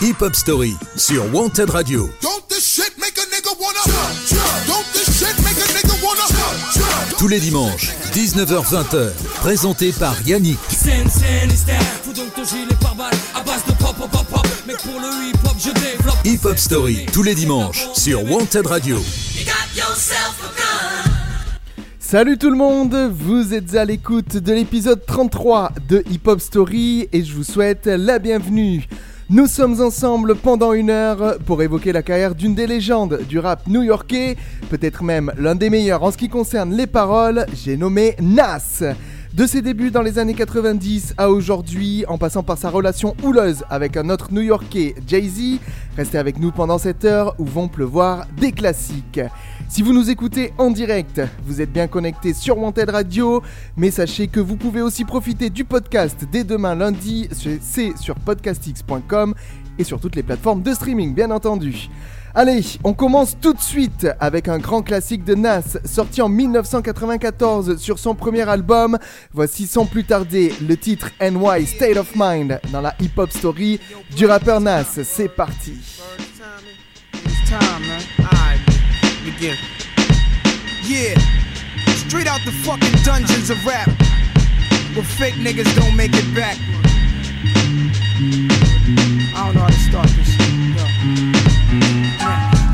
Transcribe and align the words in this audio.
Hip 0.00 0.22
Hop 0.22 0.32
Story 0.36 0.76
sur 0.94 1.24
Wanted 1.34 1.70
Radio. 1.70 2.08
Tous 7.18 7.26
les 7.26 7.40
dimanches, 7.40 7.92
19h-20h, 8.12 9.10
présenté 9.40 9.90
par 9.90 10.14
Yannick. 10.24 10.58
Hip 16.24 16.44
Hop 16.44 16.58
Story, 16.58 17.06
tous 17.12 17.24
les 17.24 17.34
dimanches, 17.34 17.88
sur 17.94 18.22
Wanted 18.30 18.66
Radio. 18.66 18.98
Salut 21.98 22.38
tout 22.38 22.50
le 22.50 22.56
monde, 22.56 22.94
vous 23.12 23.52
êtes 23.52 23.74
à 23.74 23.84
l'écoute 23.84 24.36
de 24.36 24.52
l'épisode 24.52 25.04
33 25.04 25.72
de 25.88 26.04
Hip 26.08 26.20
Hop 26.26 26.40
Story 26.40 27.08
et 27.12 27.24
je 27.24 27.34
vous 27.34 27.44
souhaite 27.44 27.86
la 27.86 28.20
bienvenue. 28.20 28.88
Nous 29.30 29.46
sommes 29.46 29.82
ensemble 29.82 30.36
pendant 30.36 30.72
une 30.72 30.88
heure 30.88 31.36
pour 31.44 31.62
évoquer 31.62 31.92
la 31.92 32.02
carrière 32.02 32.34
d'une 32.34 32.54
des 32.54 32.66
légendes 32.66 33.20
du 33.28 33.38
rap 33.38 33.66
new-yorkais, 33.66 34.38
peut-être 34.70 35.02
même 35.02 35.30
l'un 35.36 35.54
des 35.54 35.68
meilleurs 35.68 36.02
en 36.02 36.10
ce 36.10 36.16
qui 36.16 36.30
concerne 36.30 36.72
les 36.72 36.86
paroles, 36.86 37.44
j'ai 37.52 37.76
nommé 37.76 38.16
Nas. 38.22 38.82
De 39.34 39.46
ses 39.46 39.60
débuts 39.60 39.90
dans 39.90 40.00
les 40.00 40.18
années 40.18 40.32
90 40.32 41.12
à 41.18 41.28
aujourd'hui, 41.28 42.06
en 42.08 42.16
passant 42.16 42.42
par 42.42 42.56
sa 42.56 42.70
relation 42.70 43.14
houleuse 43.22 43.64
avec 43.68 43.98
un 43.98 44.08
autre 44.08 44.32
New-Yorkais, 44.32 44.94
Jay-Z, 45.06 45.60
restez 45.98 46.16
avec 46.16 46.38
nous 46.38 46.50
pendant 46.50 46.78
cette 46.78 47.04
heure 47.04 47.34
où 47.38 47.44
vont 47.44 47.68
pleuvoir 47.68 48.26
des 48.40 48.52
classiques. 48.52 49.20
Si 49.68 49.82
vous 49.82 49.92
nous 49.92 50.08
écoutez 50.08 50.54
en 50.56 50.70
direct, 50.70 51.20
vous 51.44 51.60
êtes 51.60 51.70
bien 51.70 51.88
connecté 51.88 52.32
sur 52.32 52.58
Wanted 52.58 52.88
Radio, 52.88 53.42
mais 53.76 53.90
sachez 53.90 54.26
que 54.26 54.40
vous 54.40 54.56
pouvez 54.56 54.80
aussi 54.80 55.04
profiter 55.04 55.50
du 55.50 55.64
podcast 55.64 56.24
dès 56.32 56.42
demain 56.42 56.74
lundi, 56.74 57.28
c'est 57.60 57.96
sur 57.98 58.14
podcastx.com 58.14 59.34
et 59.78 59.84
sur 59.84 60.00
toutes 60.00 60.16
les 60.16 60.22
plateformes 60.22 60.62
de 60.62 60.72
streaming 60.72 61.14
bien 61.14 61.30
entendu. 61.30 61.90
Allez, 62.34 62.62
on 62.82 62.94
commence 62.94 63.36
tout 63.38 63.52
de 63.52 63.60
suite 63.60 64.06
avec 64.20 64.48
un 64.48 64.58
grand 64.58 64.82
classique 64.82 65.24
de 65.24 65.34
Nas, 65.34 65.76
sorti 65.84 66.22
en 66.22 66.30
1994 66.30 67.76
sur 67.76 67.98
son 67.98 68.14
premier 68.14 68.48
album. 68.48 68.96
Voici 69.32 69.66
sans 69.66 69.84
plus 69.84 70.04
tarder 70.04 70.52
le 70.66 70.76
titre 70.78 71.10
NY 71.20 71.66
State 71.66 71.96
of 71.96 72.12
Mind 72.16 72.58
dans 72.72 72.80
la 72.80 72.94
hip-hop 73.00 73.30
story 73.30 73.80
du 74.16 74.24
rappeur 74.24 74.60
Nas. 74.60 74.84
C'est 75.04 75.28
parti. 75.28 75.74
Yeah, 79.40 79.54
straight 81.94 82.26
out 82.26 82.40
the 82.44 82.50
fucking 82.64 82.90
dungeons 83.04 83.50
of 83.50 83.64
rap, 83.64 83.86
where 84.96 85.04
fake 85.04 85.34
niggas 85.34 85.72
don't 85.76 85.94
make 85.94 86.10
it 86.12 86.34
back. 86.34 86.58
I 89.36 89.46
don't 89.46 89.54
know 89.54 89.60
how 89.60 89.68
to 89.68 89.72
start 89.74 90.08
this. 90.08 92.07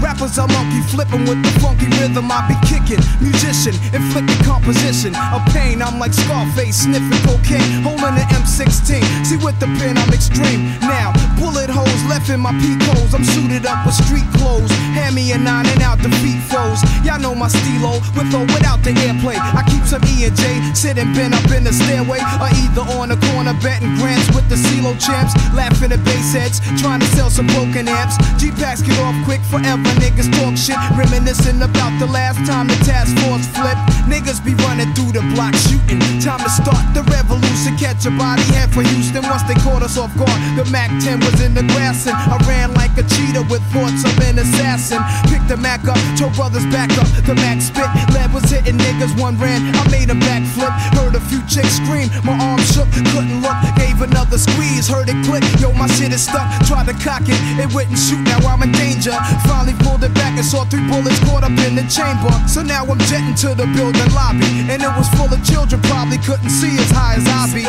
Rappers 0.04 0.38
are 0.38 0.48
monkey 0.48 0.84
flipping 0.92 1.24
with 1.24 1.40
the 1.40 1.48
funky 1.64 1.88
rhythm 1.96 2.28
I 2.28 2.44
be 2.44 2.52
kicking. 2.68 3.00
Musician, 3.24 3.72
inflicting 3.96 4.36
composition 4.44 5.16
of 5.32 5.40
pain. 5.56 5.80
I'm 5.80 5.98
like 5.98 6.12
Scarface 6.12 6.84
sniffing 6.84 7.24
cocaine, 7.24 7.80
holding 7.80 8.12
an 8.12 8.28
M16. 8.36 9.00
See 9.24 9.40
with 9.40 9.56
the 9.64 9.66
pen 9.80 9.96
I'm 9.96 10.12
extreme. 10.12 10.76
Now 10.84 11.16
bullet 11.40 11.72
holes 11.72 12.04
left 12.04 12.28
in 12.28 12.40
my 12.44 12.52
peak 12.60 12.84
holes. 12.84 13.16
I'm 13.16 13.24
suited 13.24 13.64
up 13.64 13.80
with 13.88 13.96
street 13.96 14.28
clothes. 14.36 14.70
Hand 14.92 15.16
me 15.16 15.32
a 15.32 15.38
nine 15.38 15.64
and 15.72 15.80
out 15.80 15.96
the 16.04 16.12
feet 16.20 16.44
foes. 16.52 16.84
Y'all 17.00 17.18
know 17.18 17.34
my 17.34 17.48
stilo 17.48 17.96
with 18.12 18.28
or 18.36 18.44
without 18.52 18.84
the 18.84 18.92
airplay. 19.08 19.40
I 19.40 19.64
keep 19.64 19.88
some 19.88 20.04
E 20.04 20.28
and 20.28 20.36
J 20.36 20.53
sitting 20.76 21.12
bent 21.14 21.34
up 21.34 21.46
in 21.50 21.64
the 21.64 21.72
stairway, 21.72 22.18
or 22.42 22.50
either 22.64 22.84
on 22.98 23.08
the 23.08 23.18
corner 23.30 23.54
betting 23.62 23.94
grants 23.96 24.26
with 24.34 24.46
the 24.48 24.56
CeeLo 24.56 24.98
champs, 24.98 25.32
laughing 25.54 25.92
at 25.92 26.02
bass 26.04 26.32
heads, 26.34 26.60
trying 26.80 27.00
to 27.00 27.06
sell 27.14 27.30
some 27.30 27.46
broken 27.54 27.86
amps. 27.86 28.18
G 28.36 28.50
packs 28.50 28.82
get 28.82 28.98
off 29.00 29.14
quick 29.24 29.40
forever 29.46 29.86
niggas 30.02 30.30
talk 30.34 30.58
shit, 30.58 30.76
reminiscing 30.98 31.62
about 31.62 31.94
the 31.98 32.06
last 32.06 32.42
time 32.46 32.66
the 32.66 32.76
task 32.82 33.14
force 33.22 33.46
flipped. 33.54 33.80
Niggas 34.10 34.42
be 34.44 34.54
running 34.66 34.90
through 34.94 35.12
the 35.14 35.22
block 35.34 35.54
shooting. 35.54 36.00
Time 36.18 36.42
to 36.42 36.50
start 36.50 36.82
the 36.92 37.06
revolution, 37.06 37.76
catch 37.78 38.04
a 38.06 38.12
body 38.18 38.42
head 38.50 38.72
for 38.74 38.82
Houston. 38.82 39.22
Once 39.30 39.46
they 39.46 39.54
caught 39.62 39.82
us 39.82 39.96
off 39.96 40.10
guard, 40.18 40.38
the 40.58 40.64
MAC 40.74 40.90
10 40.98 41.20
was 41.20 41.40
in 41.40 41.54
the 41.54 41.62
grass 41.74 42.06
and 42.06 42.16
I 42.16 42.36
ran 42.48 42.74
like 42.74 42.96
a 42.98 43.04
cheetah 43.06 43.46
with 43.46 43.62
thoughts 43.70 44.02
of 44.04 44.14
an 44.26 44.38
assassin. 44.38 44.98
Picked 45.30 45.48
the 45.48 45.56
Mac 45.56 45.86
up, 45.86 46.00
told 46.18 46.34
brothers 46.34 46.66
back 46.66 46.90
up. 46.98 47.06
The 47.24 47.34
Mac 47.34 47.60
spit, 47.62 47.88
lead 48.12 48.32
was 48.34 48.44
hitting 48.50 48.78
niggas. 48.78 49.14
One 49.20 49.38
ran, 49.38 49.62
I 49.74 49.82
made 49.90 50.10
a 50.10 50.18
backflip. 50.18 50.63
Heard 50.96 51.14
a 51.14 51.22
few 51.28 51.40
chicks 51.46 51.76
scream, 51.82 52.08
my 52.24 52.36
arm 52.38 52.60
shook, 52.72 52.88
couldn't 53.12 53.42
look. 53.42 53.56
Gave 53.76 54.00
another 54.00 54.38
squeeze, 54.38 54.88
heard 54.88 55.08
it 55.08 55.18
click. 55.26 55.44
Yo, 55.60 55.72
my 55.72 55.86
shit 55.86 56.12
is 56.12 56.24
stuck. 56.24 56.46
Tried 56.66 56.86
to 56.86 56.96
cock 57.02 57.24
it, 57.26 57.38
it 57.60 57.68
wouldn't 57.74 57.98
shoot. 57.98 58.22
Now 58.24 58.40
I'm 58.46 58.62
in 58.62 58.72
danger. 58.72 59.14
Finally 59.46 59.74
pulled 59.84 60.04
it 60.04 60.14
back 60.14 60.36
and 60.36 60.44
saw 60.44 60.64
three 60.64 60.84
bullets 60.88 61.18
caught 61.26 61.44
up 61.44 61.54
in 61.66 61.74
the 61.74 61.86
chamber. 61.88 62.32
So 62.48 62.62
now 62.62 62.84
I'm 62.84 62.98
jetting 63.10 63.34
to 63.46 63.54
the 63.54 63.66
building 63.76 64.10
lobby. 64.14 64.46
And 64.70 64.82
it 64.82 64.92
was 64.96 65.08
full 65.14 65.30
of 65.30 65.40
children, 65.44 65.80
probably 65.88 66.18
couldn't 66.18 66.50
see 66.50 66.72
as 66.78 66.90
high 66.90 67.16
as 67.16 67.26
I 67.28 67.48
be. 67.52 67.64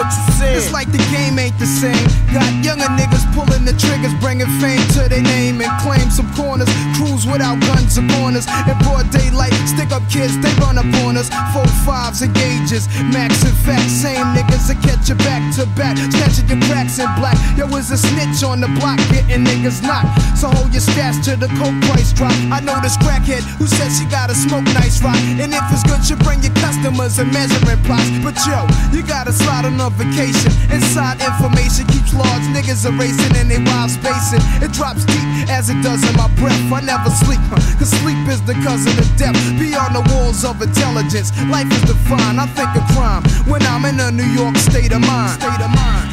It's 0.56 0.72
like 0.72 0.92
the 0.92 1.02
game 1.12 1.40
ain't 1.40 1.58
the 1.60 1.68
same. 1.68 2.08
Got 2.34 2.48
younger 2.64 2.90
niggas 2.96 3.26
pulling 3.36 3.66
the 3.66 3.74
triggers, 3.78 4.14
bringing 4.20 4.50
fame 4.60 4.84
to 4.96 5.08
their 5.10 5.22
name 5.22 5.62
and 5.62 5.72
claim 5.82 6.10
some 6.10 6.28
corners. 6.34 6.70
Cruise 6.96 7.26
without 7.28 7.60
guns 7.68 7.98
or 7.98 8.08
corners. 8.18 8.48
In 8.68 8.78
broad 8.84 9.10
daylight, 9.12 9.54
stick 9.68 9.92
up 9.92 10.04
kids, 10.10 10.38
they 10.40 10.54
run 10.60 10.78
up 10.78 10.88
on 11.06 11.18
us. 11.18 11.30
Four 11.54 11.68
fives 11.86 12.22
and 12.22 12.34
gauges, 12.34 12.85
max 13.12 13.44
and 13.44 13.56
facts. 13.66 13.92
Same 13.92 14.26
niggas 14.36 14.68
that 14.68 14.80
catch 14.84 15.10
you 15.10 15.16
back 15.22 15.42
to 15.56 15.66
back. 15.78 15.98
Snatching 15.98 16.48
your 16.50 16.62
cracks 16.68 17.00
in 17.00 17.10
black. 17.20 17.38
Yo, 17.58 17.66
is 17.78 17.92
a 17.92 17.98
snitch 17.98 18.44
on 18.44 18.62
the 18.62 18.70
block, 18.80 18.98
getting 19.12 19.44
niggas 19.44 19.82
knocked. 19.84 20.12
So 20.38 20.50
hold 20.50 20.72
your 20.74 20.82
stash 20.82 21.24
to 21.26 21.36
the 21.36 21.48
coke 21.60 21.76
price 21.90 22.14
drop. 22.14 22.34
I 22.52 22.60
know 22.62 22.78
this 22.82 22.98
crackhead 22.98 23.44
who 23.58 23.68
said 23.68 23.90
she 23.92 24.06
gotta 24.10 24.36
smoke 24.36 24.66
nice 24.76 25.02
rock. 25.02 25.18
And 25.40 25.54
if 25.54 25.66
it's 25.72 25.84
good, 25.84 26.04
you 26.10 26.16
bring 26.22 26.44
your 26.44 26.54
customers 26.62 27.20
and 27.20 27.32
measuring 27.32 27.82
plots. 27.84 28.10
But 28.22 28.36
yo, 28.46 28.68
you 28.92 29.02
gotta 29.04 29.32
slide 29.32 29.66
on 29.66 29.80
a 29.80 29.90
vacation. 29.90 30.52
Inside 30.70 31.22
information 31.22 31.88
keeps 31.88 32.14
large 32.14 32.46
niggas 32.52 32.86
erasing 32.86 33.36
and 33.36 33.50
they 33.50 33.60
wives 33.72 33.96
spacing. 33.96 34.44
It 34.62 34.72
drops 34.72 35.06
deep 35.06 35.26
as 35.50 35.70
it 35.70 35.80
does 35.82 36.04
in 36.04 36.16
my 36.16 36.28
breath. 36.36 36.60
I 36.72 36.82
never 36.82 37.10
sleep, 37.10 37.42
huh? 37.50 37.60
cause 37.80 37.92
sleep 38.02 38.20
is 38.28 38.42
the 38.44 38.54
cousin 38.66 38.94
of 39.00 39.08
death. 39.16 39.36
Beyond 39.58 39.96
the 39.96 40.04
walls 40.14 40.44
of 40.44 40.62
intelligence, 40.62 41.32
life 41.48 41.72
is 41.72 41.82
defined. 41.88 42.40
I 42.40 42.48
think 42.52 42.75
crime 42.94 43.24
when 43.46 43.62
I'm 43.64 43.86
in 43.86 44.00
a 44.00 44.12
New 44.12 44.26
York 44.26 44.58
state 44.58 44.92
of 44.92 45.02
mind. 45.02 45.42
State 45.42 45.62
of 45.62 45.70
mind. 45.70 46.12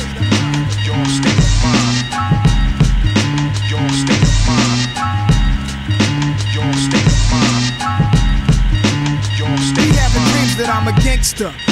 Your 0.84 1.04
state 1.06 1.38
of 1.38 1.54
mind. 1.64 1.96
Your 3.70 3.88
state 3.90 4.22
of 4.22 4.36
mind. 4.46 4.80
Your 6.54 6.72
state 6.74 7.06
of 7.06 7.22
mind. 7.32 7.64
Your 9.38 9.56
state 9.58 9.90
of 9.90 9.96
having 9.96 10.24
dreams 10.32 10.56
that 10.56 10.68
I'm 10.68 10.88
a 10.88 10.94
gangster. 11.00 11.71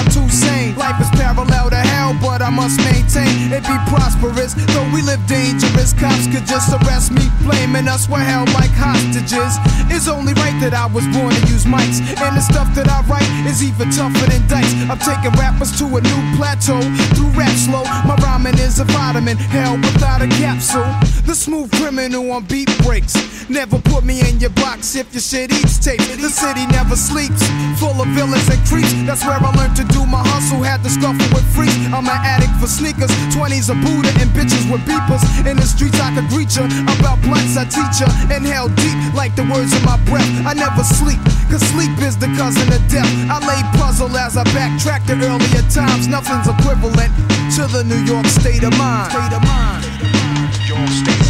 I'm 0.00 0.08
too 0.08 0.28
sane. 0.32 0.74
Life 0.76 0.96
is 0.96 1.10
parallel 1.12 1.68
to 1.68 1.76
hell, 1.76 2.16
but 2.22 2.40
I 2.40 2.48
must 2.48 2.80
maintain 2.80 3.52
it 3.52 3.60
be 3.68 3.76
prosperous. 3.92 4.56
Though 4.72 4.88
we 4.96 5.02
live 5.02 5.20
dangerous, 5.28 5.92
cops 5.92 6.24
could 6.24 6.46
just 6.48 6.72
arrest 6.72 7.12
me, 7.12 7.28
blaming 7.44 7.86
us 7.86 8.08
we're 8.08 8.24
held 8.24 8.48
like 8.56 8.72
hostages. 8.72 9.60
It's 9.92 10.08
only 10.08 10.32
right 10.40 10.56
that 10.64 10.72
I 10.72 10.86
was 10.86 11.04
born 11.12 11.36
to 11.36 11.42
use 11.52 11.68
mics, 11.68 12.00
and 12.00 12.32
the 12.32 12.40
stuff 12.40 12.72
that 12.80 12.88
I 12.88 13.04
write 13.12 13.28
is 13.44 13.60
even 13.60 13.92
tougher 13.92 14.24
than 14.24 14.40
dice. 14.48 14.72
I'm 14.88 14.96
taking 15.04 15.36
rappers 15.36 15.76
to 15.76 15.84
a 15.84 16.00
new 16.00 16.20
plateau 16.40 16.80
through 17.12 17.36
rap 17.36 17.52
slow. 17.60 17.84
My 18.08 18.16
rhyming 18.24 18.56
is 18.56 18.80
a 18.80 18.88
vitamin, 18.88 19.36
hell 19.36 19.76
without 19.76 20.22
a 20.22 20.28
capsule. 20.40 20.88
The 21.28 21.34
smooth 21.34 21.70
criminal 21.76 22.32
on 22.32 22.44
beat 22.48 22.72
breaks. 22.80 23.12
Never 23.50 23.78
put 23.78 24.04
me 24.04 24.20
in 24.24 24.40
your 24.40 24.54
box 24.56 24.94
if 24.94 25.12
your 25.12 25.20
shit 25.20 25.52
eats 25.52 25.76
tape. 25.76 26.00
The 26.22 26.30
city 26.30 26.64
never 26.72 26.96
sleeps, 26.96 27.44
full 27.76 28.00
of 28.00 28.08
villains 28.16 28.48
and 28.48 28.62
creeps. 28.64 28.94
That's 29.04 29.26
where 29.26 29.36
I 29.36 29.50
learned 29.58 29.76
to 29.76 29.84
do 29.92 30.06
my 30.06 30.22
hustle. 30.22 30.62
Had 30.62 30.82
to 30.84 30.90
scuffle 30.90 31.28
with 31.34 31.46
freaks. 31.54 31.76
I'm 31.90 32.06
an 32.06 32.20
addict 32.22 32.54
for 32.60 32.66
sneakers, 32.66 33.10
20s 33.34 33.70
a 33.70 33.76
Buddha 33.78 34.10
and 34.20 34.30
bitches 34.30 34.64
with 34.70 34.82
beepers. 34.88 35.22
In 35.46 35.56
the 35.56 35.66
streets 35.66 35.98
I 36.00 36.14
could 36.14 36.28
greet 36.28 36.54
ya. 36.56 36.66
About 36.98 37.20
blunts 37.22 37.56
I 37.56 37.64
teach 37.64 38.00
ya. 38.00 38.08
Inhale 38.30 38.68
deep 38.78 38.98
like 39.14 39.34
the 39.36 39.44
words 39.46 39.72
in 39.76 39.82
my 39.84 39.98
breath. 40.08 40.28
I 40.46 40.54
never 40.54 40.84
sleep, 40.84 41.20
cause 41.50 41.62
sleep 41.72 41.92
is 42.02 42.16
the 42.16 42.30
cousin 42.38 42.68
of 42.72 42.82
death. 42.88 43.10
I 43.30 43.38
lay 43.42 43.60
puzzle 43.78 44.10
as 44.16 44.36
I 44.36 44.44
backtrack 44.56 45.06
to 45.06 45.14
earlier 45.14 45.64
times. 45.70 46.08
Nothing's 46.08 46.48
equivalent 46.48 47.12
to 47.56 47.66
the 47.66 47.84
New 47.84 48.02
York 48.04 48.26
state 48.26 48.62
of 48.64 48.76
mind. 48.78 49.12
State 49.12 49.34
of 49.36 49.42
mind. 49.42 49.84
State 49.84 51.10
of 51.10 51.18
mind. 51.18 51.29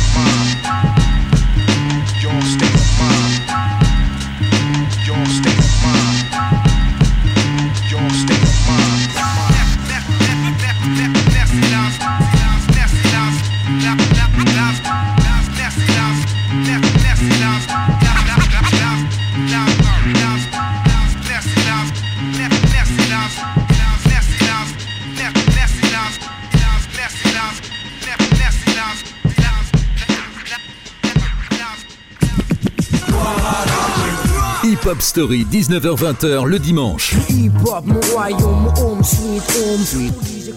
Hip 34.83 34.89
Hop 34.89 35.03
Story, 35.03 35.47
19h-20h 35.51 36.47
le 36.47 36.59
dimanche. 36.59 37.15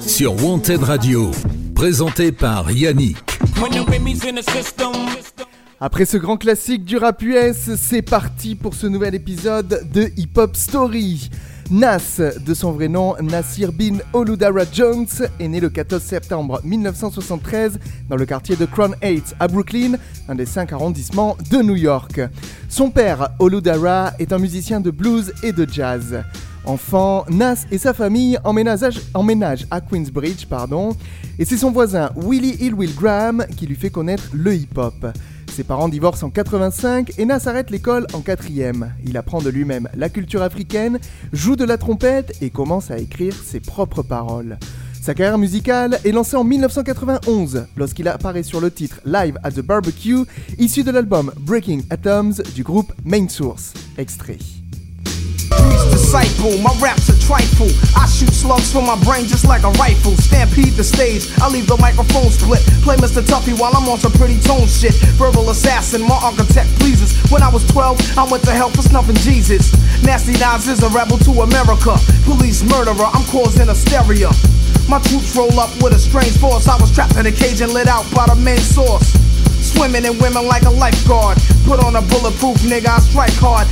Sur 0.07 0.41
Wanted 0.43 0.83
Radio. 0.83 1.31
Présenté 1.75 2.31
par 2.31 2.71
Yannick. 2.71 3.17
Après 5.81 6.05
ce 6.05 6.15
grand 6.17 6.37
classique 6.37 6.85
du 6.85 6.95
rap 6.95 7.21
US, 7.21 7.75
c'est 7.75 8.01
parti 8.01 8.55
pour 8.55 8.75
ce 8.75 8.87
nouvel 8.87 9.15
épisode 9.15 9.89
de 9.91 10.09
Hip 10.15 10.37
Hop 10.37 10.55
Story. 10.55 11.29
Nas, 11.71 12.19
de 12.45 12.53
son 12.53 12.71
vrai 12.71 12.87
nom 12.87 13.15
Nasir 13.21 13.71
bin 13.71 13.97
Oludara 14.11 14.63
Jones, 14.71 15.07
est 15.39 15.47
né 15.47 15.59
le 15.59 15.69
14 15.69 16.01
septembre 16.01 16.61
1973 16.63 17.79
dans 18.09 18.15
le 18.15 18.25
quartier 18.25 18.55
de 18.55 18.65
Crown 18.65 18.95
Heights 19.01 19.33
à 19.39 19.47
Brooklyn, 19.47 19.93
un 20.27 20.35
des 20.35 20.45
cinq 20.45 20.73
arrondissements 20.73 21.37
de 21.49 21.57
New 21.63 21.75
York. 21.75 22.19
Son 22.69 22.91
père, 22.91 23.29
Oludara, 23.39 24.11
est 24.19 24.33
un 24.33 24.39
musicien 24.39 24.81
de 24.81 24.91
blues 24.91 25.33
et 25.41 25.51
de 25.51 25.67
jazz. 25.69 26.23
Enfant, 26.65 27.25
Nas 27.29 27.65
et 27.71 27.77
sa 27.77 27.93
famille 27.93 28.37
emménagent, 28.43 29.67
à 29.71 29.81
Queensbridge, 29.81 30.45
pardon, 30.45 30.95
et 31.39 31.45
c'est 31.45 31.57
son 31.57 31.71
voisin 31.71 32.11
Willie 32.15 32.57
Hillwill 32.59 32.93
Graham 32.95 33.45
qui 33.57 33.67
lui 33.67 33.75
fait 33.75 33.89
connaître 33.89 34.29
le 34.33 34.55
hip-hop. 34.55 35.07
Ses 35.53 35.63
parents 35.63 35.87
divorcent 35.87 36.25
en 36.25 36.29
85 36.31 37.19
et 37.19 37.25
Nas 37.25 37.45
arrête 37.45 37.69
l'école 37.69 38.07
en 38.13 38.21
quatrième. 38.21 38.91
Il 39.05 39.17
apprend 39.17 39.39
de 39.39 39.51
lui-même 39.51 39.87
la 39.95 40.09
culture 40.09 40.41
africaine, 40.41 40.97
joue 41.31 41.55
de 41.55 41.63
la 41.63 41.77
trompette 41.77 42.35
et 42.41 42.49
commence 42.49 42.89
à 42.89 42.97
écrire 42.97 43.35
ses 43.35 43.59
propres 43.59 44.01
paroles. 44.01 44.57
Sa 44.99 45.13
carrière 45.13 45.37
musicale 45.37 45.99
est 46.03 46.11
lancée 46.11 46.37
en 46.37 46.43
1991 46.43 47.67
lorsqu'il 47.77 48.07
apparaît 48.07 48.41
sur 48.41 48.61
le 48.61 48.71
titre 48.71 48.99
Live 49.05 49.37
at 49.43 49.51
the 49.51 49.61
Barbecue, 49.61 50.25
issu 50.57 50.83
de 50.83 50.89
l'album 50.89 51.31
Breaking 51.41 51.81
Atoms 51.91 52.41
du 52.55 52.63
groupe 52.63 52.91
Main 53.05 53.29
Source. 53.29 53.73
Extrait. 53.99 54.62
Disciple. 56.13 56.57
My 56.61 56.73
raps 56.79 57.09
are 57.09 57.17
trifle. 57.17 57.69
I 57.97 58.05
shoot 58.07 58.33
slugs 58.33 58.71
from 58.71 58.85
my 58.85 58.97
brain 59.03 59.25
just 59.25 59.47
like 59.47 59.63
a 59.63 59.71
rifle. 59.81 60.15
Stampede 60.17 60.73
the 60.73 60.83
stage. 60.83 61.27
I 61.41 61.49
leave 61.49 61.67
the 61.67 61.77
microphone 61.77 62.29
split. 62.29 62.61
Play 62.85 62.97
Mr. 62.97 63.21
Tuffy 63.21 63.57
while 63.57 63.75
I'm 63.75 63.89
on 63.89 63.97
some 63.99 64.11
pretty 64.13 64.39
tone 64.39 64.67
shit. 64.67 64.93
Verbal 65.17 65.49
assassin, 65.49 66.01
my 66.01 66.19
architect 66.21 66.69
pleases. 66.79 67.17
When 67.31 67.41
I 67.41 67.49
was 67.49 67.65
12, 67.71 68.17
I 68.17 68.29
went 68.29 68.43
to 68.45 68.51
hell 68.51 68.69
for 68.69 68.81
snuffing 68.81 69.15
Jesus. 69.25 69.73
Nasty 70.03 70.33
Nas 70.33 70.67
is 70.67 70.83
a 70.83 70.89
rebel 70.89 71.17
to 71.19 71.31
America. 71.41 71.97
Police 72.25 72.63
murderer, 72.63 73.09
I'm 73.13 73.25
causing 73.33 73.67
hysteria. 73.67 74.29
My 74.89 74.99
troops 74.99 75.35
roll 75.35 75.59
up 75.59 75.71
with 75.81 75.93
a 75.93 75.99
strange 75.99 76.37
force. 76.37 76.67
I 76.67 76.75
was 76.77 76.93
trapped 76.93 77.15
in 77.17 77.25
a 77.25 77.31
cage 77.31 77.61
and 77.61 77.73
lit 77.73 77.87
out 77.87 78.05
by 78.13 78.27
the 78.27 78.35
main 78.35 78.59
source. 78.59 79.07
Swimming 79.63 80.05
in 80.05 80.19
women 80.19 80.45
like 80.45 80.63
a 80.63 80.69
lifeguard. 80.69 81.37
Put 81.65 81.79
on 81.79 81.95
a 81.95 82.01
bulletproof 82.01 82.57
nigga, 82.67 82.89
I 82.89 82.99
strike 82.99 83.33
hard. 83.39 83.67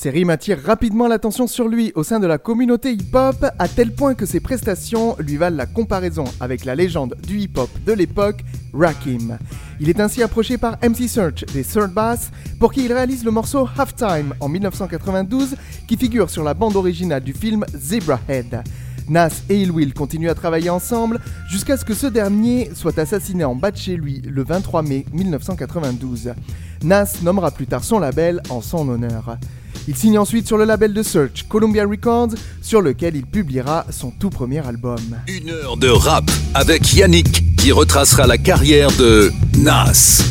Ces 0.00 0.08
rimes 0.08 0.30
attirent 0.30 0.62
rapidement 0.64 1.08
l'attention 1.08 1.46
sur 1.46 1.68
lui 1.68 1.92
au 1.94 2.02
sein 2.02 2.20
de 2.20 2.26
la 2.26 2.38
communauté 2.38 2.94
hip-hop, 2.94 3.44
à 3.58 3.68
tel 3.68 3.94
point 3.94 4.14
que 4.14 4.24
ses 4.24 4.40
prestations 4.40 5.14
lui 5.18 5.36
valent 5.36 5.58
la 5.58 5.66
comparaison 5.66 6.24
avec 6.40 6.64
la 6.64 6.74
légende 6.74 7.16
du 7.28 7.38
hip-hop 7.40 7.68
de 7.84 7.92
l'époque, 7.92 8.42
Rakim. 8.72 9.36
Il 9.78 9.90
est 9.90 10.00
ainsi 10.00 10.22
approché 10.22 10.56
par 10.56 10.78
MC 10.82 11.06
Search 11.06 11.44
des 11.52 11.64
Third 11.64 11.92
Bass, 11.92 12.30
pour 12.58 12.72
qui 12.72 12.86
il 12.86 12.92
réalise 12.94 13.26
le 13.26 13.30
morceau 13.30 13.68
Halftime 13.76 14.32
en 14.40 14.48
1992, 14.48 15.56
qui 15.86 15.98
figure 15.98 16.30
sur 16.30 16.44
la 16.44 16.54
bande 16.54 16.76
originale 16.76 17.22
du 17.22 17.34
film 17.34 17.66
Zebrahead. 17.76 18.62
Nas 19.06 19.42
et 19.50 19.60
Il 19.60 19.70
Will 19.70 19.92
continuent 19.92 20.30
à 20.30 20.34
travailler 20.34 20.70
ensemble 20.70 21.20
jusqu'à 21.50 21.76
ce 21.76 21.84
que 21.84 21.92
ce 21.92 22.06
dernier 22.06 22.70
soit 22.74 22.98
assassiné 22.98 23.44
en 23.44 23.54
bas 23.54 23.70
de 23.70 23.76
chez 23.76 23.96
lui 23.96 24.22
le 24.26 24.44
23 24.44 24.80
mai 24.80 25.04
1992. 25.12 26.32
Nas 26.84 27.18
nommera 27.22 27.50
plus 27.50 27.66
tard 27.66 27.84
son 27.84 27.98
label 27.98 28.40
en 28.48 28.62
son 28.62 28.88
honneur. 28.88 29.36
Il 29.88 29.96
signe 29.96 30.18
ensuite 30.18 30.46
sur 30.46 30.56
le 30.56 30.64
label 30.64 30.92
de 30.92 31.02
Search, 31.02 31.46
Columbia 31.48 31.84
Records, 31.86 32.34
sur 32.62 32.82
lequel 32.82 33.16
il 33.16 33.26
publiera 33.26 33.86
son 33.90 34.10
tout 34.10 34.30
premier 34.30 34.66
album. 34.66 34.98
Une 35.28 35.50
heure 35.50 35.76
de 35.76 35.88
rap 35.88 36.30
avec 36.54 36.92
Yannick 36.94 37.56
qui 37.56 37.72
retracera 37.72 38.26
la 38.26 38.38
carrière 38.38 38.90
de 38.92 39.32
Nas. 39.58 40.22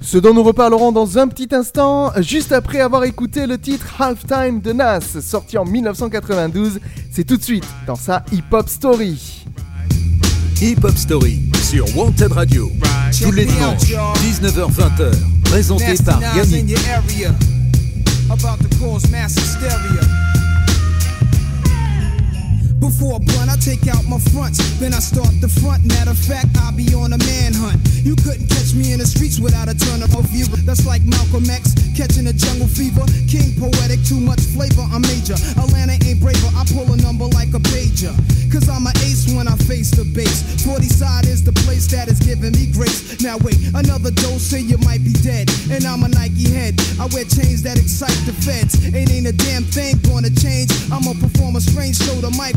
Ce 0.00 0.16
dont 0.16 0.32
nous 0.32 0.42
reparlerons 0.42 0.92
dans 0.92 1.18
un 1.18 1.28
petit 1.28 1.54
instant, 1.54 2.12
juste 2.18 2.52
après 2.52 2.80
avoir 2.80 3.04
écouté 3.04 3.46
le 3.46 3.58
titre 3.58 3.86
Halftime 4.00 4.60
de 4.60 4.72
Nas, 4.72 5.20
sorti 5.20 5.58
en 5.58 5.64
1992, 5.64 6.80
c'est 7.10 7.24
tout 7.24 7.36
de 7.36 7.42
suite 7.42 7.66
dans 7.86 7.96
sa 7.96 8.24
hip-hop 8.32 8.68
story. 8.68 9.44
Hip 10.60 10.78
Hop 10.82 10.96
Story 10.96 11.38
sur 11.62 11.84
Wanted 11.96 12.32
Radio. 12.32 12.68
Tous 13.22 13.30
les 13.30 13.44
dimanches, 13.44 13.92
19h-20h. 14.24 15.12
Présenté 15.44 15.94
par 16.04 16.20
Yannick. 16.36 16.76
About 18.30 18.60
to 18.60 18.68
cause 18.78 19.10
mass 19.10 19.34
hysteria. 19.34 20.47
Before 22.78 23.16
a 23.16 23.20
blunt, 23.20 23.50
I 23.50 23.56
take 23.56 23.86
out 23.88 24.06
my 24.06 24.18
fronts, 24.30 24.62
then 24.78 24.94
I 24.94 25.00
start 25.00 25.34
the 25.40 25.48
front. 25.48 25.84
Matter 25.84 26.10
of 26.10 26.18
fact, 26.18 26.54
I'll 26.62 26.74
be 26.74 26.94
on 26.94 27.12
a 27.12 27.18
manhunt. 27.18 27.78
You 28.06 28.14
couldn't 28.14 28.46
catch 28.46 28.74
me 28.74 28.92
in 28.92 28.98
the 29.02 29.06
streets 29.06 29.40
without 29.40 29.68
a 29.68 29.74
turn 29.74 30.02
of 30.02 30.10
view. 30.30 30.46
That's 30.62 30.86
like 30.86 31.02
Malcolm 31.02 31.50
X 31.50 31.74
catching 31.98 32.26
a 32.28 32.32
jungle 32.32 32.68
fever. 32.68 33.02
King 33.26 33.50
poetic, 33.58 33.98
too 34.06 34.20
much 34.22 34.40
flavor. 34.54 34.86
I'm 34.94 35.02
major. 35.02 35.34
Atlanta 35.58 35.98
ain't 36.06 36.20
braver. 36.22 36.50
I 36.54 36.62
pull 36.70 36.86
a 36.92 36.96
number 37.02 37.26
like 37.34 37.50
a 37.50 37.62
pager. 37.74 38.14
Cause 38.48 38.68
I'm 38.68 38.86
an 38.86 38.96
ace 39.04 39.28
when 39.34 39.46
I 39.48 39.56
face 39.68 39.90
the 39.90 40.06
base. 40.06 40.64
40 40.64 40.86
side 40.86 41.26
is 41.26 41.42
the 41.44 41.52
place 41.66 41.86
that 41.92 42.08
is 42.08 42.18
giving 42.20 42.52
me 42.52 42.70
grace. 42.72 43.20
Now 43.20 43.36
wait, 43.42 43.58
another 43.74 44.10
dose, 44.10 44.40
say 44.40 44.60
you 44.60 44.78
might 44.86 45.04
be 45.04 45.12
dead. 45.20 45.50
And 45.70 45.84
I'm 45.84 46.02
a 46.02 46.08
Nike 46.08 46.48
head. 46.48 46.78
I 46.96 47.10
wear 47.12 47.26
chains 47.26 47.62
that 47.66 47.76
excite 47.76 48.16
the 48.24 48.32
feds. 48.32 48.78
Ain't 48.94 49.10
ain't 49.10 49.26
a 49.26 49.34
damn 49.34 49.64
thing 49.64 49.98
gonna 50.06 50.30
change. 50.30 50.70
I'ma 50.88 51.12
perform 51.18 51.56
a 51.56 51.60
strange 51.60 51.98
show. 51.98 52.14
The 52.22 52.30
mic 52.38 52.56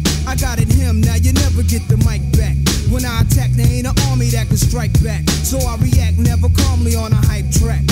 I 0.31 0.35
got 0.35 0.61
it 0.61 0.71
him, 0.71 1.01
now 1.01 1.15
you 1.15 1.33
never 1.33 1.61
get 1.61 1.83
the 1.91 1.99
mic 2.07 2.23
back. 2.39 2.55
When 2.87 3.03
I 3.03 3.19
attack, 3.19 3.51
there 3.51 3.67
ain't 3.67 3.83
an 3.83 3.99
army 4.07 4.31
that 4.31 4.47
can 4.47 4.55
strike 4.55 4.95
back. 5.03 5.27
So 5.43 5.59
I 5.59 5.75
react 5.83 6.15
never 6.23 6.47
calmly 6.63 6.95
on 6.95 7.11
a 7.11 7.19
hype 7.27 7.51
track. 7.51 7.83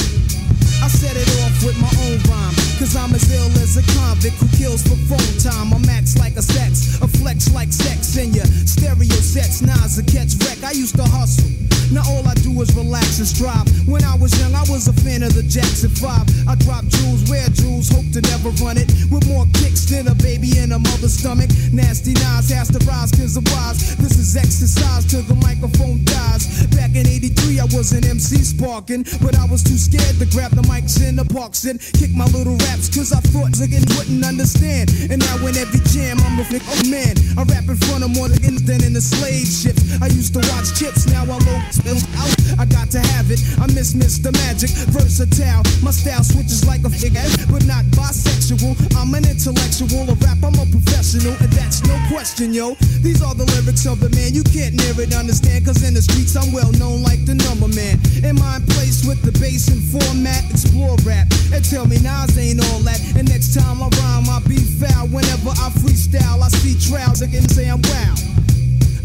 I 0.80 0.88
set 0.88 1.20
it 1.20 1.28
off 1.44 1.52
with 1.68 1.76
my 1.84 1.92
own 2.08 2.16
rhyme. 2.32 2.56
Cause 2.80 2.96
I'm 2.96 3.12
as 3.12 3.28
ill 3.28 3.52
as 3.60 3.76
a 3.76 3.84
convict 3.92 4.40
who 4.40 4.48
kills 4.56 4.88
for 4.88 4.96
phone 5.12 5.36
time. 5.44 5.76
I'm 5.76 5.84
max 5.84 6.16
like 6.16 6.38
a 6.38 6.42
sex, 6.42 7.04
a 7.04 7.10
flex 7.12 7.52
like 7.52 7.74
sex 7.74 8.16
in 8.16 8.32
your 8.32 8.48
stereo 8.64 9.20
sets. 9.20 9.60
Nas 9.60 10.00
a 10.00 10.04
catch 10.08 10.40
wreck. 10.40 10.64
I 10.64 10.72
used 10.72 10.96
to 10.96 11.04
hustle. 11.04 11.69
Now 11.92 12.06
all 12.06 12.22
I 12.28 12.36
do 12.46 12.54
is 12.62 12.70
relax 12.76 13.18
and 13.18 13.28
strive. 13.28 13.66
When 13.90 14.04
I 14.04 14.16
was 14.16 14.30
young, 14.38 14.54
I 14.54 14.62
was 14.70 14.88
a 14.88 14.94
fan 14.94 15.24
of 15.24 15.34
the 15.34 15.42
Jackson 15.42 15.90
5. 15.90 16.48
I 16.48 16.54
drop 16.62 16.86
jewels, 16.86 17.26
wear 17.30 17.50
jewels, 17.50 17.90
hope 17.90 18.06
to 18.14 18.22
never 18.30 18.54
run 18.62 18.78
it. 18.78 18.94
With 19.10 19.26
more 19.26 19.46
kicks 19.58 19.90
than 19.90 20.08
a 20.08 20.16
baby 20.16 20.58
in 20.60 20.72
a 20.72 20.80
mother's 20.80 21.18
stomach. 21.18 21.50
Nasty 21.74 22.14
Nas 22.14 22.54
has 22.54 22.70
to 22.70 22.80
rise 22.86 23.10
cause 23.12 23.38
of 23.38 23.46
wise. 23.50 23.98
This 23.98 24.22
is 24.22 24.38
exercise 24.38 25.10
till 25.10 25.26
the 25.26 25.34
microphone 25.42 26.06
dies. 26.06 26.46
Back 26.78 26.94
in 26.94 27.10
83, 27.10 27.60
I 27.60 27.66
was 27.74 27.92
an 27.92 28.06
MC 28.06 28.38
sparking. 28.46 29.02
But 29.22 29.34
I 29.38 29.50
was 29.50 29.66
too 29.66 29.78
scared 29.78 30.22
to 30.22 30.30
grab 30.30 30.54
the 30.54 30.66
mics 30.70 31.02
in 31.02 31.18
the 31.18 31.26
parks 31.26 31.66
and 31.66 31.82
kick 31.98 32.14
my 32.14 32.30
little 32.30 32.58
raps 32.70 32.94
cause 32.94 33.12
I 33.12 33.22
thought 33.34 33.58
niggas 33.58 33.90
wouldn't 33.98 34.22
understand. 34.22 34.94
And 35.10 35.26
now 35.26 35.42
in 35.42 35.58
every 35.58 35.82
jam, 35.90 36.22
I'm 36.22 36.38
a 36.38 36.46
oh 36.46 36.84
man. 36.86 37.18
I 37.34 37.42
rap 37.50 37.66
in 37.66 37.78
front 37.90 38.06
of 38.06 38.14
more 38.14 38.30
niggas 38.30 38.62
than 38.70 38.86
in 38.86 38.94
the 38.94 39.02
slave 39.02 39.50
ships. 39.50 39.82
I 39.98 40.08
used 40.14 40.38
to 40.38 40.42
watch 40.54 40.78
chips, 40.78 41.10
now 41.10 41.26
I 41.26 41.40
out. 41.88 42.32
I 42.60 42.66
got 42.66 42.92
to 42.92 43.00
have 43.00 43.32
it. 43.32 43.40
I 43.60 43.68
miss 43.72 43.94
Mr. 43.94 44.34
Magic, 44.44 44.70
versatile. 44.92 45.64
My 45.84 45.92
style 45.92 46.24
switches 46.24 46.66
like 46.66 46.84
a 46.84 46.90
figure, 46.90 47.24
but 47.52 47.66
not 47.66 47.86
bisexual. 47.96 48.76
I'm 48.98 49.14
an 49.14 49.24
intellectual, 49.28 50.10
a 50.10 50.16
rap, 50.26 50.40
I'm 50.44 50.58
a 50.60 50.66
professional, 50.68 51.36
and 51.40 51.52
that's 51.54 51.86
no 51.88 51.96
question, 52.10 52.54
yo. 52.54 52.76
These 53.02 53.22
are 53.24 53.36
the 53.36 53.46
lyrics 53.56 53.86
of 53.86 54.00
the 54.00 54.10
man 54.12 54.34
you 54.34 54.44
can't 54.44 54.76
near 54.76 54.96
it 55.00 55.16
understand, 55.16 55.66
cause 55.66 55.84
in 55.84 55.94
the 55.94 56.02
streets 56.02 56.36
I'm 56.36 56.52
well 56.52 56.72
known 56.76 57.04
like 57.04 57.24
the 57.26 57.36
number 57.36 57.70
man. 57.72 58.00
In 58.24 58.36
my 58.36 58.60
place 58.76 59.06
with 59.06 59.22
the 59.22 59.32
bass 59.40 59.70
and 59.70 59.80
format? 59.80 60.44
Explore 60.52 60.98
rap 61.06 61.28
and 61.54 61.64
tell 61.64 61.86
me 61.86 61.98
Nas 62.00 62.38
ain't 62.38 62.60
all 62.72 62.80
that. 62.84 63.00
And 63.16 63.28
next 63.30 63.54
time 63.56 63.82
I 63.82 63.88
rhyme, 63.88 64.30
I'll 64.30 64.44
be 64.48 64.58
foul. 64.58 65.08
Whenever 65.08 65.52
I 65.56 65.70
freestyle, 65.80 66.42
I 66.42 66.50
see 66.50 66.76
trials 66.76 67.22
again 67.22 67.48
say 67.48 67.70
I'm 67.70 67.82
wow. 67.84 68.16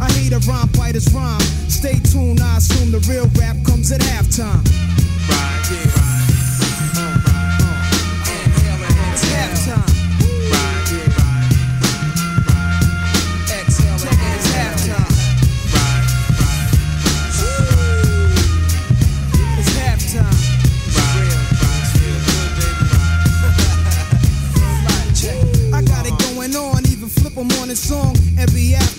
I 0.01 0.11
hate 0.13 0.33
a 0.33 0.39
rhyme 0.49 0.69
fighter's 0.69 1.13
rhyme. 1.13 1.41
Stay 1.69 1.99
tuned, 2.01 2.41
I 2.41 2.57
assume 2.59 2.91
the 2.91 3.01
real 3.11 3.29
rap 3.41 3.57
comes 3.65 3.93
at 3.93 4.01
halftime. 4.01 4.65
Right, 5.29 5.71
yeah. 5.71 6.14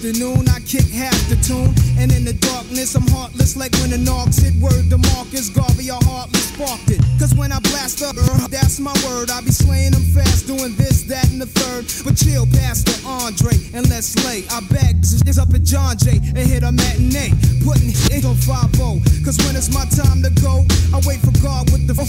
Afternoon. 0.05 0.47
I 0.49 0.59
kick 0.59 0.87
half 0.89 1.17
the 1.29 1.35
tune, 1.37 1.73
and 1.97 2.11
in 2.11 2.25
the 2.25 2.33
darkness, 2.33 2.95
I'm 2.95 3.07
heartless 3.07 3.55
like 3.55 3.71
when 3.79 3.89
the 3.91 3.97
knocks 3.97 4.37
hit. 4.37 4.55
Word 4.55 4.89
The 4.89 4.97
Marcus 5.13 5.49
Garvey, 5.49 5.91
I 5.91 5.99
heartless 6.03 6.45
sparked 6.55 6.89
it. 6.89 7.03
Cause 7.19 7.35
when 7.35 7.51
I 7.51 7.59
blast 7.59 8.01
up, 8.01 8.15
uh, 8.15 8.47
that's 8.47 8.79
my 8.79 8.95
word. 9.03 9.29
I 9.29 9.41
be 9.41 9.51
slaying 9.51 9.91
them 9.91 10.03
fast, 10.15 10.47
doing 10.47 10.75
this, 10.75 11.03
that, 11.11 11.27
and 11.31 11.41
the 11.41 11.45
third. 11.45 11.83
But 12.07 12.15
chill, 12.15 12.47
Pastor 12.47 12.95
Andre, 13.03 13.55
and 13.75 13.87
let's 13.91 14.15
lay. 14.23 14.47
I 14.49 14.63
beg, 14.71 15.03
it's 15.03 15.37
up 15.37 15.51
at 15.53 15.63
John 15.63 15.97
Jay 15.97 16.17
and 16.23 16.45
hit 16.47 16.63
a 16.63 16.71
matinee. 16.71 17.35
Putting 17.67 17.91
it 17.91 18.23
on 18.23 18.35
5 18.35 18.77
Cause 19.25 19.37
when 19.43 19.55
it's 19.57 19.73
my 19.73 19.85
time 19.91 20.23
to 20.23 20.31
go, 20.39 20.63
I 20.95 21.01
wait 21.03 21.19
for 21.19 21.33
God 21.43 21.67
with 21.71 21.87
the 21.87 21.95
4 21.95 22.05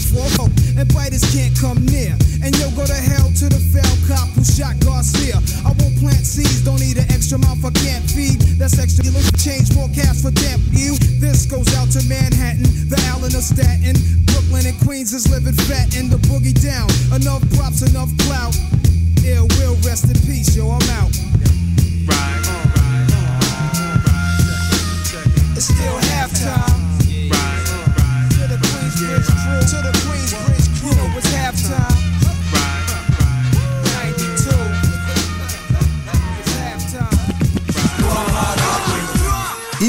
And 0.79 0.85
biters 0.93 1.25
can't 1.33 1.55
come 1.59 1.83
near. 1.85 2.15
And 2.43 2.55
yo, 2.55 2.69
go 2.77 2.85
to 2.85 2.95
hell 2.95 3.27
to 3.41 3.45
the 3.49 3.59
fell 3.73 3.95
cop 4.07 4.29
who 4.37 4.43
shot 4.43 4.79
Garcia. 4.79 5.41
I 5.65 5.73
won't 5.81 5.97
plant 5.99 6.23
seeds, 6.23 6.63
don't 6.63 6.79
need 6.79 6.97
an 6.97 7.09
extra 7.11 7.37
mouth 7.37 7.63
I 7.65 7.71
can't 7.71 8.05
feed. 8.05 8.39
That's 8.61 8.77
extra. 8.79 9.05
Change 9.37 9.73
more 9.77 9.87
cash 9.93 10.21
for 10.21 10.31
damn 10.31 10.59
you. 10.73 10.97
This 11.21 11.45
goes 11.45 11.69
out 11.77 11.89
to 11.93 12.01
Manhattan, 12.09 12.65
the 12.89 12.97
Allen 13.13 13.33
of 13.37 13.45
Staten. 13.45 13.93
Brooklyn 14.25 14.65
and 14.65 14.77
Queens 14.81 15.13
is 15.13 15.29
living 15.29 15.53
fat 15.53 15.95
in 15.95 16.09
the 16.09 16.17
boogie 16.25 16.57
down. 16.57 16.89
Enough 17.13 17.45
props, 17.55 17.85
enough 17.85 18.09
clout. 18.25 18.57
Ill 19.23 19.47
will 19.61 19.77
rest 19.85 20.09
in 20.09 20.17
peace, 20.25 20.55
yo, 20.55 20.69
I'm 20.69 20.89
out. 20.97 21.13
Right. 22.09 22.41
It's 25.55 25.65
still 25.65 25.97
halftime. 26.09 26.86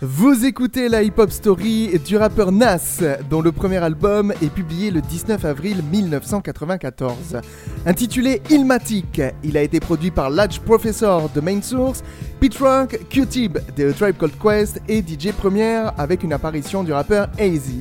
Vous 0.00 0.46
écoutez 0.46 0.88
la 0.88 1.02
hip-hop 1.02 1.28
story 1.28 1.98
du 2.06 2.16
rappeur 2.16 2.52
Nas, 2.52 3.00
dont 3.28 3.42
le 3.42 3.50
premier 3.50 3.78
album 3.78 4.32
est 4.40 4.48
publié 4.48 4.92
le 4.92 5.00
19 5.00 5.44
avril 5.44 5.82
1994. 5.90 7.38
Intitulé 7.84 8.40
Ilmatic, 8.48 9.20
il 9.42 9.56
a 9.56 9.62
été 9.62 9.80
produit 9.80 10.12
par 10.12 10.30
Ladge 10.30 10.60
Professor 10.60 11.28
de 11.30 11.40
Main 11.40 11.60
Source, 11.62 12.04
Pete 12.38 12.58
Rock, 12.58 13.00
Q-Tip 13.10 13.58
de 13.76 13.90
Tribe 13.90 14.16
Called 14.16 14.38
Quest 14.40 14.80
et 14.86 15.00
DJ 15.00 15.32
Premiere 15.32 15.92
avec 15.98 16.22
une 16.22 16.32
apparition 16.32 16.84
du 16.84 16.92
rappeur 16.92 17.28
AZ. 17.36 17.72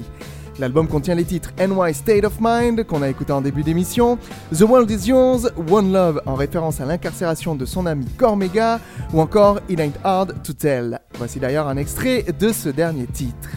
L'album 0.60 0.88
contient 0.88 1.14
les 1.14 1.26
titres 1.26 1.52
NY 1.60 1.94
State 1.94 2.24
of 2.24 2.34
Mind, 2.42 2.84
qu'on 2.86 3.04
a 3.04 3.10
écouté 3.10 3.32
en 3.32 3.42
début 3.42 3.62
d'émission, 3.62 4.18
The 4.52 4.62
World 4.62 4.90
Is 4.90 5.08
Yours, 5.08 5.52
One 5.70 5.92
Love 5.92 6.22
en 6.26 6.34
référence 6.34 6.82
à 6.82 6.86
l'incarcération 6.86 7.54
de 7.56 7.66
son 7.66 7.86
ami 7.86 8.06
Cormega, 8.18 8.80
ou 9.14 9.22
encore 9.22 9.60
It 9.70 9.80
Ain't 9.80 10.00
Hard 10.04 10.42
to 10.44 10.54
Tell. 10.54 11.00
Voici 11.18 11.40
d'ailleurs 11.40 11.68
un 11.68 11.78
extrait 11.78 12.26
de 12.40 12.52
ce 12.52 12.70
dernier 12.70 13.06
titre. 13.06 13.50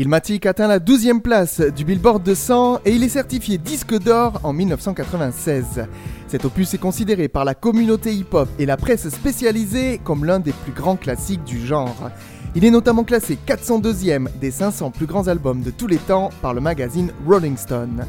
Ilmatic 0.00 0.46
atteint 0.46 0.66
la 0.66 0.78
12e 0.78 1.20
place 1.20 1.60
du 1.60 1.84
Billboard 1.84 2.22
200 2.22 2.80
et 2.86 2.92
il 2.92 3.04
est 3.04 3.10
certifié 3.10 3.58
disque 3.58 3.98
d'or 3.98 4.40
en 4.44 4.54
1996. 4.54 5.86
Cet 6.26 6.46
opus 6.46 6.72
est 6.72 6.78
considéré 6.78 7.28
par 7.28 7.44
la 7.44 7.54
communauté 7.54 8.14
hip-hop 8.14 8.48
et 8.58 8.64
la 8.64 8.78
presse 8.78 9.10
spécialisée 9.10 10.00
comme 10.02 10.24
l'un 10.24 10.40
des 10.40 10.52
plus 10.52 10.72
grands 10.72 10.96
classiques 10.96 11.44
du 11.44 11.66
genre. 11.66 12.10
Il 12.54 12.64
est 12.64 12.70
notamment 12.70 13.04
classé 13.04 13.36
402e 13.46 14.28
des 14.40 14.50
500 14.50 14.90
plus 14.90 15.04
grands 15.04 15.28
albums 15.28 15.60
de 15.60 15.70
tous 15.70 15.86
les 15.86 15.98
temps 15.98 16.30
par 16.40 16.54
le 16.54 16.62
magazine 16.62 17.12
Rolling 17.26 17.58
Stone. 17.58 18.06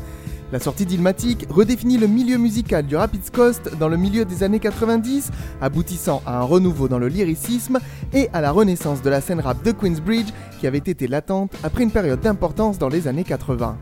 La 0.52 0.60
sortie 0.60 0.86
d'Ilmatic 0.86 1.46
redéfinit 1.50 1.98
le 1.98 2.08
milieu 2.08 2.38
musical 2.38 2.86
du 2.86 2.98
Rapids 2.98 3.32
Coast 3.32 3.72
dans 3.80 3.88
le 3.88 3.96
milieu 3.96 4.26
des 4.26 4.44
années 4.44 4.60
90, 4.60 5.32
aboutissant 5.62 6.22
à 6.26 6.40
un 6.40 6.42
renouveau 6.42 6.90
dans 6.90 7.00
le 7.00 7.08
lyricisme 7.08 7.80
et 8.12 8.28
à 8.34 8.42
la 8.42 8.52
renaissance 8.52 9.02
de 9.02 9.10
la 9.10 9.22
scène 9.22 9.40
rap 9.40 9.64
de 9.64 9.72
Queensbridge 9.72 10.34
qui 10.60 10.68
avait 10.68 10.80
été 10.80 11.08
latente 11.08 11.54
après 11.64 11.84
une 11.84 11.92
période 11.92 12.20
d'importance 12.20 12.78
dans 12.78 12.90
les 12.90 13.08
années 13.08 13.24
80. 13.24 13.78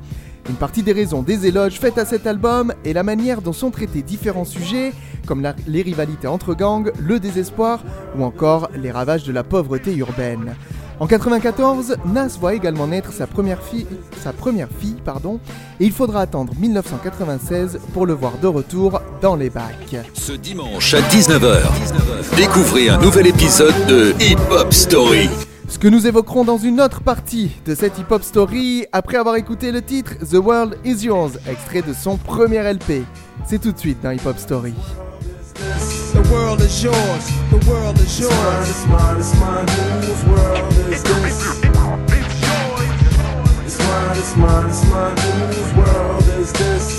Une 0.47 0.55
partie 0.55 0.83
des 0.83 0.93
raisons 0.93 1.23
des 1.23 1.47
éloges 1.47 1.79
faites 1.79 1.97
à 1.97 2.05
cet 2.05 2.27
album 2.27 2.71
est 2.85 2.93
la 2.93 3.03
manière 3.03 3.41
dont 3.41 3.53
sont 3.53 3.71
traités 3.71 4.03
différents 4.03 4.45
sujets, 4.45 4.93
comme 5.25 5.51
les 5.67 5.81
rivalités 5.81 6.27
entre 6.27 6.53
gangs, 6.53 6.91
le 6.99 7.19
désespoir 7.19 7.83
ou 8.15 8.23
encore 8.23 8.69
les 8.75 8.91
ravages 8.91 9.23
de 9.23 9.31
la 9.31 9.43
pauvreté 9.43 9.95
urbaine. 9.95 10.55
En 10.99 11.07
94, 11.07 11.95
Nas 12.05 12.37
voit 12.39 12.53
également 12.53 12.85
naître 12.85 13.13
sa 13.13 13.25
première 13.25 13.63
fille, 13.63 13.87
sa 14.21 14.33
première 14.33 14.67
fille 14.79 14.97
pardon, 15.05 15.39
et 15.79 15.85
il 15.85 15.93
faudra 15.93 16.21
attendre 16.21 16.53
1996 16.59 17.79
pour 17.93 18.05
le 18.05 18.13
voir 18.13 18.37
de 18.41 18.47
retour 18.47 19.01
dans 19.21 19.37
les 19.37 19.49
bacs. 19.49 19.95
Ce 20.13 20.33
dimanche 20.33 20.93
à 20.93 20.99
19h, 20.99 22.35
découvrez 22.35 22.89
un 22.89 22.97
nouvel 22.97 23.27
épisode 23.27 23.75
de 23.87 24.13
Hip 24.19 24.39
Hop 24.51 24.73
Story. 24.73 25.29
Ce 25.69 25.79
que 25.79 25.87
nous 25.87 26.05
évoquerons 26.05 26.43
dans 26.43 26.57
une 26.57 26.81
autre 26.81 26.99
partie 27.01 27.51
de 27.65 27.75
cette 27.75 27.97
hip-hop 27.99 28.23
story 28.23 28.87
après 28.91 29.17
avoir 29.17 29.35
écouté 29.35 29.71
le 29.71 29.83
titre 29.83 30.13
The 30.29 30.43
World 30.43 30.79
Is 30.83 31.05
Yours, 31.05 31.37
extrait 31.47 31.83
de 31.83 31.93
son 31.93 32.17
premier 32.17 32.57
LP. 32.57 33.03
C'est 33.45 33.61
tout 33.61 33.71
de 33.71 33.77
suite 33.77 34.01
dans 34.01 34.09
Hip 34.09 34.25
Hop 34.25 34.37
Story. 34.37 34.73
The 36.29 36.35
world 36.35 36.61
is 36.61 36.83
yours. 36.83 37.25
The 37.49 37.57
world 37.67 37.97
is 37.97 38.19
yours. 38.19 38.69
It's 38.69 38.85
mine, 38.85 39.17
it's 39.17 39.33
mine, 39.39 39.67
whose 39.67 40.23
world 40.25 40.73
is 40.73 41.01
this? 41.01 41.57
It's 43.65 43.79
mine, 43.79 44.15
it's 44.15 44.35
mine, 44.37 44.69
it's 44.69 44.85
mine, 44.91 45.17
whose 45.17 45.73
world 45.73 46.23
is 46.39 46.53
this? 46.53 46.98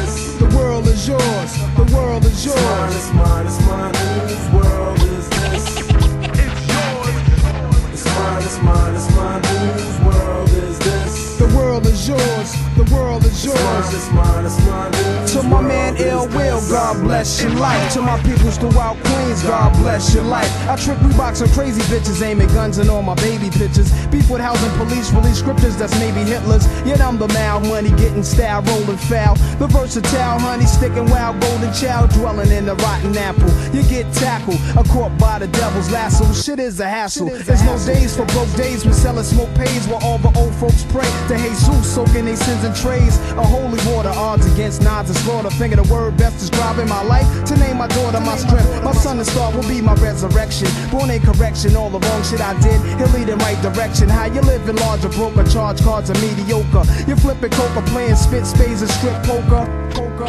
The 0.91 0.97
world 0.97 0.99
is 0.99 1.07
yours. 1.07 1.77
The 1.77 1.95
world 1.95 2.25
is 2.25 2.45
It's 2.45 2.55
mine, 2.55 2.91
yours. 2.91 2.95
it's 2.95 3.13
mine, 3.13 3.45
it's 3.47 3.59
mine, 3.65 3.95
whose 3.95 4.49
world 4.51 4.99
is 4.99 5.29
this? 5.29 5.65
It's 5.79 6.67
yours. 6.67 7.15
It's 7.93 8.05
mine, 8.05 8.43
it's 8.43 8.57
mine, 8.61 8.95
it's 8.95 9.09
mine, 9.15 9.41
whose 9.43 9.99
world 10.01 10.03
is 10.03 10.09
this? 10.11 10.19
The 10.19 10.30
world 11.55 11.85
is 11.85 12.07
yours. 12.07 12.49
The 12.77 12.83
world 12.93 13.23
is 13.25 13.45
It's 13.45 13.53
mine, 13.53 13.83
yours. 13.83 13.93
it's 13.93 14.11
mine, 14.11 14.45
it's 14.45 14.59
mine, 14.65 14.91
To 15.43 15.43
my 15.47 15.61
man 15.61 15.95
is 15.95 16.01
Ill 16.03 16.27
Will. 16.29 16.59
God 16.69 17.01
bless 17.03 17.41
your 17.41 17.51
life. 17.51 17.93
To 17.93 18.01
my 18.01 18.17
peoples 18.23 18.57
throughout 18.57 18.97
Queens, 19.03 19.43
God 19.43 19.73
bless 19.81 20.13
your 20.13 20.23
life. 20.23 20.49
I 20.67 20.75
trick 20.75 20.97
Reeboks 20.99 21.41
on 21.41 21.49
crazy 21.49 21.81
bitches, 21.93 22.21
aiming 22.21 22.47
guns 22.49 22.77
and 22.77 22.89
all 22.89 23.01
my 23.01 23.15
baby 23.15 23.49
pictures. 23.49 23.91
Beef 24.07 24.29
with 24.29 24.41
housing 24.41 24.71
police, 24.77 25.11
release 25.11 25.39
scriptures 25.39 25.77
that's 25.77 25.97
maybe 25.99 26.21
Hitler's. 26.21 26.65
Yet 26.85 27.01
I'm 27.01 27.17
the 27.17 27.27
mal 27.29 27.59
money, 27.59 27.89
getting 27.91 28.23
style, 28.23 28.61
rolling 28.63 28.97
foul. 28.97 29.35
The 29.59 29.67
versatile 29.67 30.39
honey, 30.39 30.65
sticking 30.65 31.09
wild, 31.09 31.39
golden 31.41 31.73
child, 31.73 32.09
dwelling 32.11 32.51
in 32.51 32.65
the 32.65 32.75
rotten 32.75 33.15
apple. 33.17 33.49
You 33.75 33.83
get 33.83 34.11
tackled, 34.13 34.59
a 34.77 34.83
caught 34.89 35.17
by 35.17 35.39
the 35.39 35.47
devil's 35.47 35.91
lasso. 35.91 36.25
Shit 36.33 36.59
is 36.59 36.79
a 36.79 36.87
hassle. 36.87 37.27
There's 37.29 37.63
no 37.63 37.77
days 37.85 38.15
for 38.15 38.25
broke 38.27 38.51
days 38.55 38.85
when 38.85 38.93
selling 38.93 39.23
smoke 39.23 39.53
pays 39.55 39.87
while 39.87 40.03
all 40.03 40.17
the 40.17 40.31
old 40.39 40.53
folks 40.55 40.83
pray 40.89 41.09
to 41.29 41.35
Jesus, 41.41 41.93
soaking 41.95 42.25
their 42.25 42.35
sins 42.35 42.63
in 42.63 42.73
trays. 42.73 43.17
A 43.31 43.43
holy 43.43 43.79
water, 43.91 44.09
odds 44.09 44.45
against 44.53 44.81
nods 44.81 45.09
and 45.09 45.17
slaughter. 45.19 45.49
Finger 45.49 45.77
the 45.77 45.93
word 45.93 46.17
best 46.17 46.39
describing 46.39 46.87
my 46.87 47.03
life. 47.03 47.27
To 47.45 47.57
name 47.57 47.77
my 47.77 47.87
daughter 47.87 48.19
my 48.19 48.37
strength. 48.37 48.83
My 48.83 48.93
son 48.93 49.17
and 49.17 49.27
star 49.27 49.51
will 49.55 49.67
be 49.67 49.81
my 49.81 49.95
resurrection. 49.95 50.67
Born 50.91 51.09
in 51.09 51.21
correction, 51.21 51.75
all 51.75 51.89
the 51.89 51.99
wrong 51.99 52.23
shit 52.23 52.41
I 52.41 52.53
did. 52.61 52.79
He'll 52.99 53.09
lead 53.17 53.29
in 53.29 53.37
right 53.39 53.59
direction. 53.61 54.09
How 54.09 54.25
you 54.25 54.41
living 54.41 54.75
large 54.77 55.03
or 55.05 55.09
broke 55.09 55.37
or 55.37 55.43
charge 55.45 55.81
cards 55.81 56.09
are 56.09 56.19
mediocre. 56.21 56.83
You 57.07 57.15
flipping 57.15 57.51
coca, 57.51 57.81
playing 57.87 58.15
spit 58.15 58.45
spades 58.45 58.81
and 58.81 58.91
strip 58.91 59.17
poker. 59.23 59.65
Poker. 59.93 60.27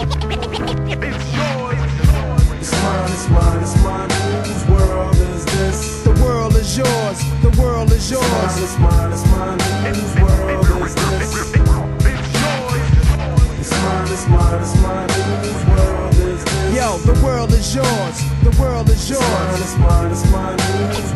It's 2.62 2.72
mine, 2.82 3.10
it's 3.10 3.28
mine, 3.28 3.62
it's 3.62 3.76
mine, 3.82 4.10
whose 4.44 4.64
world 4.68 5.16
is 5.16 5.44
this? 5.46 6.02
The 6.04 6.12
world 6.24 6.54
is 6.54 6.76
yours. 6.78 7.18
The 7.42 7.50
world 7.60 7.90
is 7.90 7.96
It's 7.96 8.10
yours. 8.12 8.22
mine, 8.22 8.62
it's 8.62 8.78
mine, 8.78 9.12
it's 9.12 9.26
mine, 9.26 9.58
whose 9.94 10.14
world 10.22 10.71
World 13.82 14.10
is 14.10 14.26
this? 16.44 16.74
Yo, 16.74 16.98
the 16.98 17.20
world 17.24 17.52
is 17.52 17.74
yours. 17.74 18.22
The 18.42 18.56
world 18.60 18.88
is 18.90 19.10
yours. 19.10 19.22
mine, 19.78 20.10
it's 20.10 20.24
mine, 20.30 20.56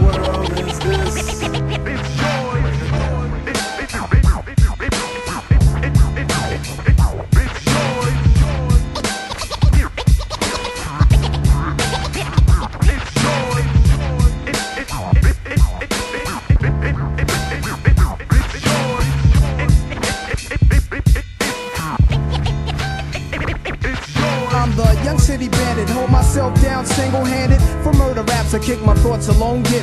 world 0.02 0.50
is 0.58 0.78
this? 0.80 1.65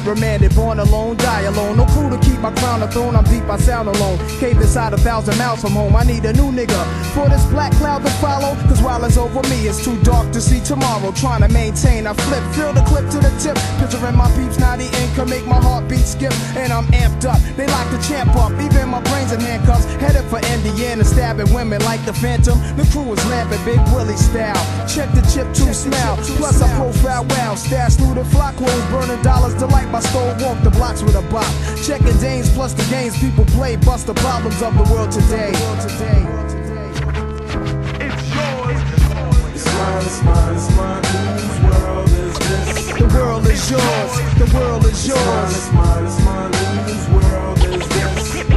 Remanded. 0.06 0.56
Born 0.56 0.80
alone, 0.80 1.18
die 1.18 1.42
alone. 1.42 1.78
No 1.78 1.86
crew 1.86 2.10
to 2.10 2.18
keep 2.20 2.40
my 2.40 2.52
crown 2.52 2.84
a 2.84 2.88
throne, 2.92 3.16
I'm 3.16 3.26
deep, 3.44 3.52
I 3.52 3.58
sound 3.58 3.88
alone. 3.90 4.18
Cave 4.40 4.58
inside 4.58 4.94
a 4.94 4.98
thousand 4.98 5.38
miles 5.38 5.62
from 5.62 5.74
home, 5.74 5.96
I 5.96 6.04
need 6.04 6.26
a 6.26 6.34
new 6.34 6.52
nigga. 6.52 6.80
For 7.14 7.30
this 7.30 7.46
black 7.48 7.72
cloud 7.74 8.04
to 8.04 8.12
follow, 8.22 8.56
cause 8.68 8.82
while 8.82 9.04
it's 9.04 9.18
over 9.18 9.42
me, 9.50 9.68
it's 9.68 9.84
too 9.84 10.00
dark 10.04 10.32
to 10.34 10.42
see 10.42 10.60
tomorrow. 10.60 11.12
Trying 11.12 11.42
to 11.42 11.50
maintain, 11.50 12.08
I 12.08 12.14
flip, 12.14 12.44
fill 12.56 12.74
the 12.74 12.84
clip 12.84 13.10
to 13.12 13.20
the 13.20 13.32
tip. 13.40 13.58
Picturing 13.80 14.16
my 14.16 14.30
peeps, 14.36 14.60
now 14.60 14.76
the 14.76 14.86
income 15.02 15.30
make 15.30 15.46
my 15.46 15.60
heartbeat 15.62 16.06
skip. 16.06 16.34
And 16.56 16.72
I'm 16.72 16.86
amped 16.88 17.26
up, 17.26 17.40
they 17.56 17.68
lock 17.68 17.90
the 17.92 18.00
champ 18.00 18.36
up. 18.36 18.52
Even 18.60 18.90
my 18.90 19.02
brains 19.02 19.32
in 19.32 19.40
handcuffs, 19.40 19.86
headed 20.02 20.26
for 20.26 20.40
Indiana, 20.54 21.04
stabbing 21.04 21.54
women 21.54 21.84
like 21.84 22.04
the 22.06 22.14
Phantom. 22.14 22.58
The 22.78 22.86
crew 22.92 23.12
is 23.14 23.24
lamping, 23.28 23.64
Big 23.66 23.80
Willie 23.94 24.18
style. 24.18 24.64
Check 24.88 25.12
the 25.14 25.22
chip 25.32 25.48
to 25.54 25.74
smell. 25.74 26.18
Plus 26.38 26.62
I 26.62 26.70
profile 26.78 27.26
wow. 27.26 27.56
stash 27.56 27.96
through 27.96 28.16
the 28.16 28.26
flock 28.26 28.56
clothes, 28.56 28.86
burning 28.92 29.22
dollars 29.22 29.56
to 29.56 29.66
light 29.68 29.90
my 29.90 30.00
stove. 30.00 30.42
Walk 30.42 30.62
the 30.64 30.72
blocks 30.72 31.02
with 31.02 31.16
a 31.16 31.22
bop. 31.34 31.50
Checking 31.84 32.18
Danes 32.18 32.50
plus 32.54 32.74
the 32.74 32.84
games 32.90 33.18
people 33.20 33.33
play, 33.42 33.76
bust 33.76 34.06
the 34.08 34.14
problems 34.14 34.62
of 34.62 34.74
the 34.78 34.84
world 34.94 35.12
today. 35.12 35.52
It's 35.54 36.00
mine, 39.66 40.06
it's 40.06 40.22
mine, 40.24 40.56
it's 40.56 40.70
mine, 40.76 41.04
whose 41.04 41.60
world 41.64 42.10
is 42.10 42.34
this? 42.40 42.88
The 42.98 43.06
world 43.16 43.48
is 43.48 43.72
yours. 43.72 44.12
The 44.38 44.46
world 44.58 44.86
is 44.86 45.06
It's 45.06 45.08
mine, 45.08 45.18
yours. 45.18 45.58
it's 45.58 45.72
mine, 45.74 46.06
it's 46.06 46.20
mine, 46.26 46.54
whose 46.86 47.08
world 47.10 47.58
is 47.60 47.88
this? 47.90 48.36
It's 48.36 48.50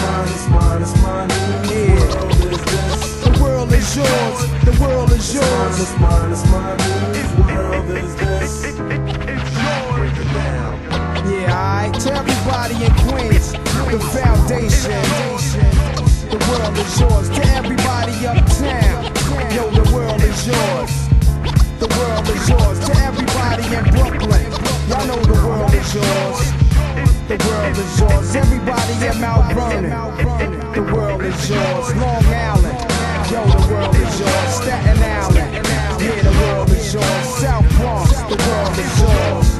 mine, 0.00 0.28
it's 0.30 0.46
mine, 0.48 0.82
it's 0.82 0.94
mine, 1.02 1.30
whose 1.30 2.10
world 2.10 2.52
is 2.52 2.60
this? 2.64 3.24
The 3.24 3.30
world 3.42 3.72
is 3.72 3.96
yours. 3.96 4.38
The 4.64 4.72
world 4.80 5.10
is 5.12 5.18
It's 5.18 5.34
mine, 5.34 5.42
yours. 5.42 5.80
it's 5.80 5.94
mine, 6.00 6.32
it's 6.32 6.44
mine, 6.50 6.78
whose 7.14 7.32
world 7.46 7.88
is 7.90 8.14
this? 8.16 8.69
To 12.00 12.10
everybody 12.14 12.82
in 12.82 12.94
Queens, 13.12 13.52
the 13.52 14.00
foundation. 14.16 15.04
The 16.32 16.40
world 16.48 16.78
is 16.78 16.98
yours. 16.98 17.28
To 17.28 17.42
everybody 17.52 18.14
uptown, 18.24 19.04
yo, 19.52 19.68
the 19.68 19.84
world 19.92 20.22
is 20.22 20.46
yours. 20.46 20.92
The 21.78 21.88
world 22.00 22.26
is 22.30 22.48
yours. 22.48 22.78
To 22.88 22.96
everybody 23.04 23.64
in 23.76 23.84
Brooklyn, 23.92 24.48
y'all 24.88 25.06
know 25.08 25.20
the 25.28 25.46
world 25.46 25.74
is 25.74 25.94
yours. 25.94 26.40
The 27.28 27.36
world 27.44 27.76
is 27.76 28.00
yours. 28.00 28.34
Everybody 28.34 28.94
in 29.04 29.20
Mount 29.20 29.52
Vernon, 29.52 30.72
the 30.72 30.82
world 30.94 31.20
is 31.20 31.50
yours. 31.50 31.94
Long 31.96 32.24
Island, 32.24 32.80
yo, 33.30 33.44
the 33.44 33.74
world 33.74 33.94
is 33.94 34.20
yours. 34.20 34.54
Staten 34.56 35.02
Island, 35.02 35.66
yeah, 36.00 36.22
the 36.22 36.32
world 36.40 36.70
is 36.70 36.94
yours. 36.94 37.26
South 37.36 37.68
Bronx, 37.76 38.10
the 38.22 38.40
world 38.48 38.78
is 38.78 39.00
yours. 39.02 39.59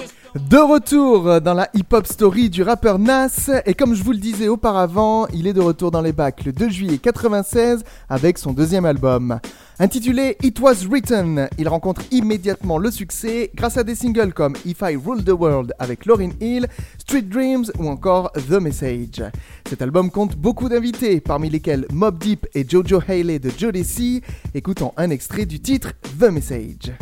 De 0.35 0.57
retour 0.57 1.41
dans 1.41 1.53
la 1.53 1.69
hip-hop 1.73 2.07
story 2.07 2.49
du 2.49 2.63
rappeur 2.63 2.99
Nas, 2.99 3.49
et 3.65 3.73
comme 3.73 3.93
je 3.93 4.01
vous 4.01 4.13
le 4.13 4.17
disais 4.17 4.47
auparavant, 4.47 5.27
il 5.33 5.45
est 5.45 5.51
de 5.51 5.59
retour 5.59 5.91
dans 5.91 5.99
les 5.99 6.13
bacs 6.13 6.45
le 6.45 6.53
2 6.53 6.69
juillet 6.69 6.97
96 6.99 7.83
avec 8.07 8.37
son 8.37 8.53
deuxième 8.53 8.85
album. 8.85 9.41
Intitulé 9.77 10.37
It 10.41 10.57
Was 10.61 10.85
Written, 10.89 11.49
il 11.57 11.67
rencontre 11.67 12.03
immédiatement 12.11 12.77
le 12.77 12.91
succès 12.91 13.51
grâce 13.55 13.75
à 13.75 13.83
des 13.83 13.93
singles 13.93 14.31
comme 14.31 14.55
If 14.65 14.81
I 14.81 14.95
Rule 14.95 15.25
the 15.25 15.31
World 15.37 15.73
avec 15.79 16.05
Lauryn 16.05 16.31
Hill, 16.39 16.67
Street 16.97 17.23
Dreams 17.23 17.65
ou 17.77 17.89
encore 17.89 18.31
The 18.31 18.61
Message. 18.61 19.21
Cet 19.67 19.81
album 19.81 20.09
compte 20.11 20.37
beaucoup 20.37 20.69
d'invités, 20.69 21.19
parmi 21.19 21.49
lesquels 21.49 21.85
Mob 21.91 22.17
Deep 22.17 22.47
et 22.55 22.65
Jojo 22.65 23.01
Haley 23.05 23.39
de 23.39 23.49
Jodeci. 23.49 24.21
Écoutons 24.53 24.93
un 24.95 25.09
extrait 25.09 25.45
du 25.45 25.59
titre 25.59 25.91
The 26.17 26.31
Message. 26.31 26.93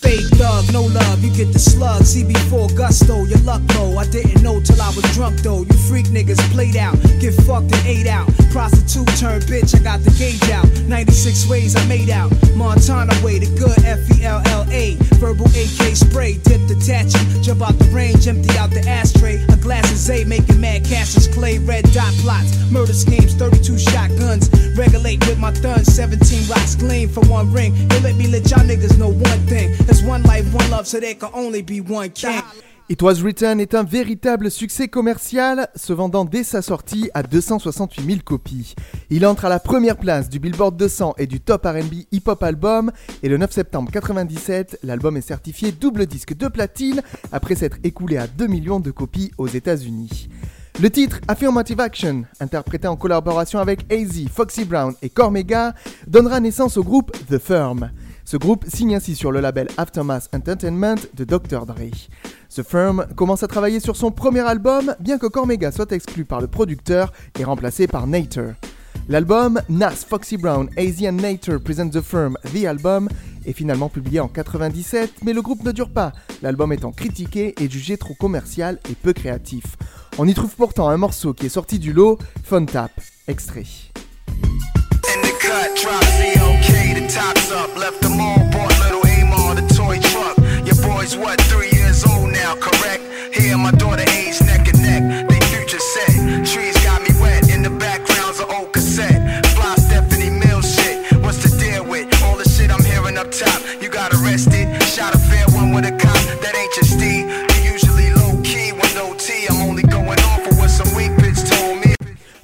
Fake 0.00 0.26
thug, 0.40 0.64
no 0.72 0.82
love, 0.82 1.22
you 1.22 1.30
get 1.36 1.52
the 1.52 1.58
slug. 1.58 2.02
CB4 2.02 2.74
gusto, 2.74 3.24
your 3.24 3.38
luck 3.40 3.60
low. 3.76 3.98
I 3.98 4.06
didn't 4.08 4.42
know 4.42 4.60
till 4.60 4.80
I 4.80 4.88
was 4.96 5.04
drunk 5.14 5.40
though. 5.40 5.62
You 5.62 5.76
freak 5.88 6.06
niggas 6.06 6.40
played 6.52 6.76
out, 6.76 6.96
get 7.20 7.34
fucked 7.44 7.72
and 7.72 7.86
ate 7.86 8.06
out. 8.06 8.26
Prostitute 8.50 9.08
turned 9.20 9.44
bitch, 9.44 9.78
I 9.78 9.82
got 9.82 10.00
the 10.00 10.10
gauge 10.16 10.50
out. 10.50 10.66
96 10.88 11.48
ways 11.48 11.76
I 11.76 11.84
made 11.86 12.08
out. 12.08 12.32
Montana 12.56 13.12
way, 13.22 13.38
the 13.38 13.50
good 13.60 13.76
F 13.84 14.00
E 14.16 14.24
L 14.24 14.40
L 14.46 14.64
A. 14.70 14.96
Verbal 15.20 15.46
AK 15.46 15.94
spray, 15.94 16.40
dip 16.48 16.66
detaching. 16.66 17.42
Jump 17.42 17.60
out 17.60 17.78
the 17.78 17.84
range, 17.92 18.26
empty 18.26 18.56
out 18.56 18.70
the 18.70 18.80
ashtray. 18.88 19.36
A 19.52 19.56
glass 19.56 19.84
of 19.92 19.98
Zay, 19.98 20.24
making 20.24 20.60
mad 20.60 20.84
cashes. 20.84 21.28
Clay, 21.28 21.58
red 21.58 21.84
dot 21.92 22.12
plots. 22.24 22.56
Murder 22.70 22.94
schemes, 22.94 23.34
32 23.34 23.78
shotguns. 23.78 24.48
Regulate 24.76 25.20
with 25.26 25.38
my 25.38 25.52
thun, 25.52 25.84
17 25.84 26.48
rocks 26.48 26.74
gleam 26.74 27.08
for 27.08 27.20
one 27.28 27.52
ring. 27.52 27.76
You 27.76 28.00
let 28.00 28.16
me 28.16 28.26
let 28.28 28.48
y'all 28.50 28.64
niggas 28.64 28.96
know 28.96 29.12
one 29.12 29.40
thing. 29.46 29.76
It 32.88 33.02
Was 33.02 33.14
Written 33.22 33.58
est 33.58 33.74
un 33.74 33.82
véritable 33.82 34.48
succès 34.48 34.86
commercial, 34.86 35.68
se 35.74 35.92
vendant 35.92 36.24
dès 36.24 36.44
sa 36.44 36.62
sortie 36.62 37.10
à 37.12 37.24
268 37.24 38.04
000 38.04 38.18
copies. 38.24 38.76
Il 39.10 39.26
entre 39.26 39.46
à 39.46 39.48
la 39.48 39.58
première 39.58 39.96
place 39.96 40.28
du 40.28 40.38
Billboard 40.38 40.76
200 40.76 41.14
et 41.18 41.26
du 41.26 41.40
Top 41.40 41.64
R&B 41.64 42.04
Hip 42.12 42.22
Hop 42.26 42.40
Album, 42.44 42.92
et 43.24 43.28
le 43.28 43.36
9 43.36 43.50
septembre 43.50 43.90
97, 43.90 44.78
l'album 44.84 45.16
est 45.16 45.22
certifié 45.22 45.72
double 45.72 46.06
disque 46.06 46.36
de 46.36 46.46
platine 46.46 47.02
après 47.32 47.56
s'être 47.56 47.78
écoulé 47.82 48.16
à 48.16 48.28
2 48.28 48.46
millions 48.46 48.78
de 48.78 48.92
copies 48.92 49.32
aux 49.38 49.48
États-Unis. 49.48 50.28
Le 50.80 50.88
titre 50.88 51.20
Affirmative 51.26 51.80
Action, 51.80 52.22
interprété 52.38 52.86
en 52.86 52.96
collaboration 52.96 53.58
avec 53.58 53.92
AZ, 53.92 54.28
Foxy 54.32 54.64
Brown 54.64 54.94
et 55.02 55.10
Cormega, 55.10 55.74
donnera 56.06 56.38
naissance 56.38 56.76
au 56.76 56.84
groupe 56.84 57.10
The 57.28 57.38
Firm. 57.38 57.90
Ce 58.30 58.36
groupe 58.36 58.64
signe 58.68 58.94
ainsi 58.94 59.16
sur 59.16 59.32
le 59.32 59.40
label 59.40 59.66
Aftermath 59.76 60.28
Entertainment 60.32 60.94
de 61.14 61.24
Dr. 61.24 61.66
Dre. 61.66 61.90
The 62.48 62.62
Firm 62.62 63.04
commence 63.16 63.42
à 63.42 63.48
travailler 63.48 63.80
sur 63.80 63.96
son 63.96 64.12
premier 64.12 64.46
album, 64.46 64.94
bien 65.00 65.18
que 65.18 65.26
Cormega 65.26 65.72
soit 65.72 65.90
exclu 65.90 66.24
par 66.24 66.40
le 66.40 66.46
producteur 66.46 67.12
et 67.40 67.42
remplacé 67.42 67.88
par 67.88 68.06
Nater. 68.06 68.52
L'album 69.08 69.60
Nas, 69.68 70.06
Foxy 70.08 70.36
Brown, 70.36 70.70
AZ 70.76 71.02
and 71.02 71.14
Nater 71.14 71.58
Present 71.58 71.90
The 71.90 72.02
Firm, 72.02 72.38
The 72.54 72.66
Album 72.66 73.08
est 73.46 73.52
finalement 73.52 73.88
publié 73.88 74.20
en 74.20 74.28
97, 74.28 75.24
mais 75.24 75.32
le 75.32 75.42
groupe 75.42 75.64
ne 75.64 75.72
dure 75.72 75.90
pas, 75.90 76.12
l'album 76.40 76.72
étant 76.72 76.92
critiqué 76.92 77.56
et 77.60 77.68
jugé 77.68 77.96
trop 77.96 78.14
commercial 78.14 78.78
et 78.88 78.94
peu 78.94 79.12
créatif. 79.12 79.64
On 80.18 80.28
y 80.28 80.34
trouve 80.34 80.54
pourtant 80.54 80.88
un 80.88 80.98
morceau 80.98 81.34
qui 81.34 81.46
est 81.46 81.48
sorti 81.48 81.80
du 81.80 81.92
lot, 81.92 82.16
Fun 82.44 82.64
Tap, 82.64 82.92
extrait. 83.26 83.64
Cut, 85.50 85.76
drop 85.78 86.00
COK, 86.04 86.94
the 86.94 87.08
tops 87.12 87.50
up. 87.50 87.76
Left 87.76 88.00
them 88.02 88.20
all, 88.20 88.38
bought 88.52 88.70
little 88.78 89.02
Amar, 89.02 89.56
the 89.56 89.66
toy 89.74 89.98
truck. 89.98 90.36
Your 90.64 90.76
boy's 90.76 91.16
what, 91.16 91.40
three 91.50 91.72
years 91.72 92.04
old 92.06 92.30
now, 92.30 92.54
correct? 92.54 93.02
Here, 93.34 93.58
my 93.58 93.72
daughter 93.72 94.04
age 94.08 94.40
neck. 94.42 94.69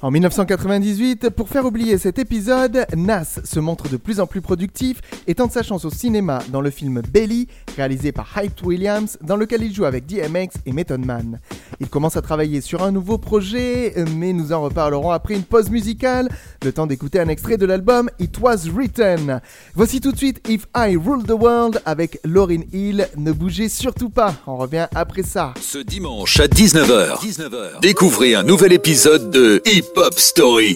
En 0.07 0.11
1998, 0.11 1.31
pour 1.31 1.49
faire 1.49 1.65
oublier 1.65 1.97
cet 1.97 2.17
épisode, 2.17 2.85
Nas 2.95 3.41
se 3.43 3.59
montre 3.59 3.89
de 3.89 3.97
plus 3.97 4.21
en 4.21 4.25
plus 4.25 4.39
productif 4.39 5.01
et 5.27 5.35
tente 5.35 5.51
sa 5.51 5.63
chance 5.63 5.83
au 5.83 5.89
cinéma 5.89 6.39
dans 6.47 6.61
le 6.61 6.69
film 6.69 7.01
Belly, 7.11 7.49
réalisé 7.75 8.13
par 8.13 8.31
Hype 8.37 8.65
Williams, 8.65 9.17
dans 9.21 9.35
lequel 9.35 9.63
il 9.63 9.75
joue 9.75 9.83
avec 9.83 10.05
DMX 10.05 10.61
et 10.65 10.71
Method 10.71 11.05
Man. 11.05 11.41
Il 11.81 11.89
commence 11.89 12.15
à 12.15 12.21
travailler 12.21 12.61
sur 12.61 12.83
un 12.83 12.93
nouveau 12.93 13.17
projet, 13.17 13.95
mais 14.15 14.31
nous 14.31 14.53
en 14.53 14.61
reparlerons 14.61 15.11
après 15.11 15.33
une 15.33 15.43
pause 15.43 15.69
musicale, 15.69 16.29
le 16.63 16.71
temps 16.71 16.87
d'écouter 16.87 17.19
un 17.19 17.27
extrait 17.27 17.57
de 17.57 17.65
l'album 17.65 18.09
It 18.17 18.39
Was 18.39 18.69
Written. 18.73 19.41
Voici 19.75 19.99
tout 19.99 20.13
de 20.13 20.17
suite 20.17 20.39
If 20.47 20.67
I 20.73 20.95
Rule 20.95 21.23
the 21.23 21.31
World 21.31 21.81
avec 21.85 22.21
Lauryn 22.23 22.61
Hill. 22.71 23.09
Ne 23.17 23.33
bougez 23.33 23.67
surtout 23.67 24.09
pas, 24.09 24.35
on 24.47 24.55
revient 24.55 24.87
après 24.95 25.23
ça. 25.23 25.53
Ce 25.59 25.79
dimanche 25.79 26.39
à 26.39 26.47
19h, 26.47 27.81
découvrez 27.81 28.35
un 28.35 28.43
nouvel 28.43 28.71
épisode 28.71 29.31
de 29.31 29.61
Hip 29.65 29.96
Hop 29.99 30.13
Story. 30.13 30.75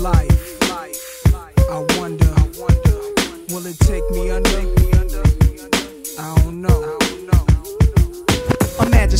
life. 0.00 0.62
I 1.68 1.86
wonder, 1.98 2.34
will 3.50 3.66
it 3.66 3.78
take 3.80 4.08
me 4.12 4.30
under? 4.30 4.65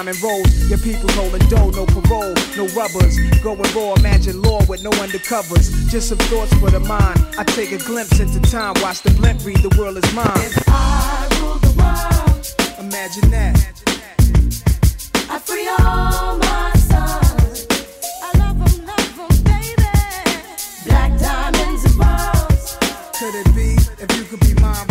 diamond 0.00 0.22
rolls. 0.22 0.70
Your 0.70 0.78
people 0.78 1.10
holding 1.12 1.46
dough, 1.48 1.70
no 1.70 1.84
parole, 1.84 2.34
no 2.56 2.66
rubbers. 2.68 3.18
Going 3.42 3.60
raw, 3.74 3.94
imagine 3.94 4.40
law 4.40 4.64
with 4.66 4.82
no 4.82 4.90
undercovers. 4.92 5.90
Just 5.90 6.08
some 6.08 6.18
thoughts 6.30 6.52
for 6.54 6.70
the 6.70 6.80
mind. 6.80 7.20
I 7.36 7.44
take 7.44 7.72
a 7.72 7.78
glimpse 7.78 8.18
into 8.18 8.40
time, 8.50 8.74
watch 8.80 9.02
the 9.02 9.10
blimp 9.10 9.44
read, 9.44 9.58
the 9.58 9.76
world 9.78 9.98
is 9.98 10.14
mine. 10.14 10.26
I 10.68 11.28
rule 11.40 11.58
the 11.58 11.72
world. 11.76 12.86
Imagine 12.86 13.30
that. 13.30 13.56
I 15.28 15.38
free 15.38 15.68
all 15.68 16.38
my 16.38 16.72
sons. 16.90 17.66
I 18.22 18.38
love 18.38 18.56
'em, 18.56 18.86
love 18.86 19.20
'em, 19.20 19.42
baby. 19.44 19.90
Black 20.86 21.12
diamonds 21.18 21.84
and 21.84 21.96
pearls. 22.00 22.78
Could 23.18 23.34
it 23.34 23.54
be? 23.54 23.76
If 24.02 24.16
you 24.16 24.24
could 24.24 24.40
be 24.40 24.54
mine, 24.62 24.86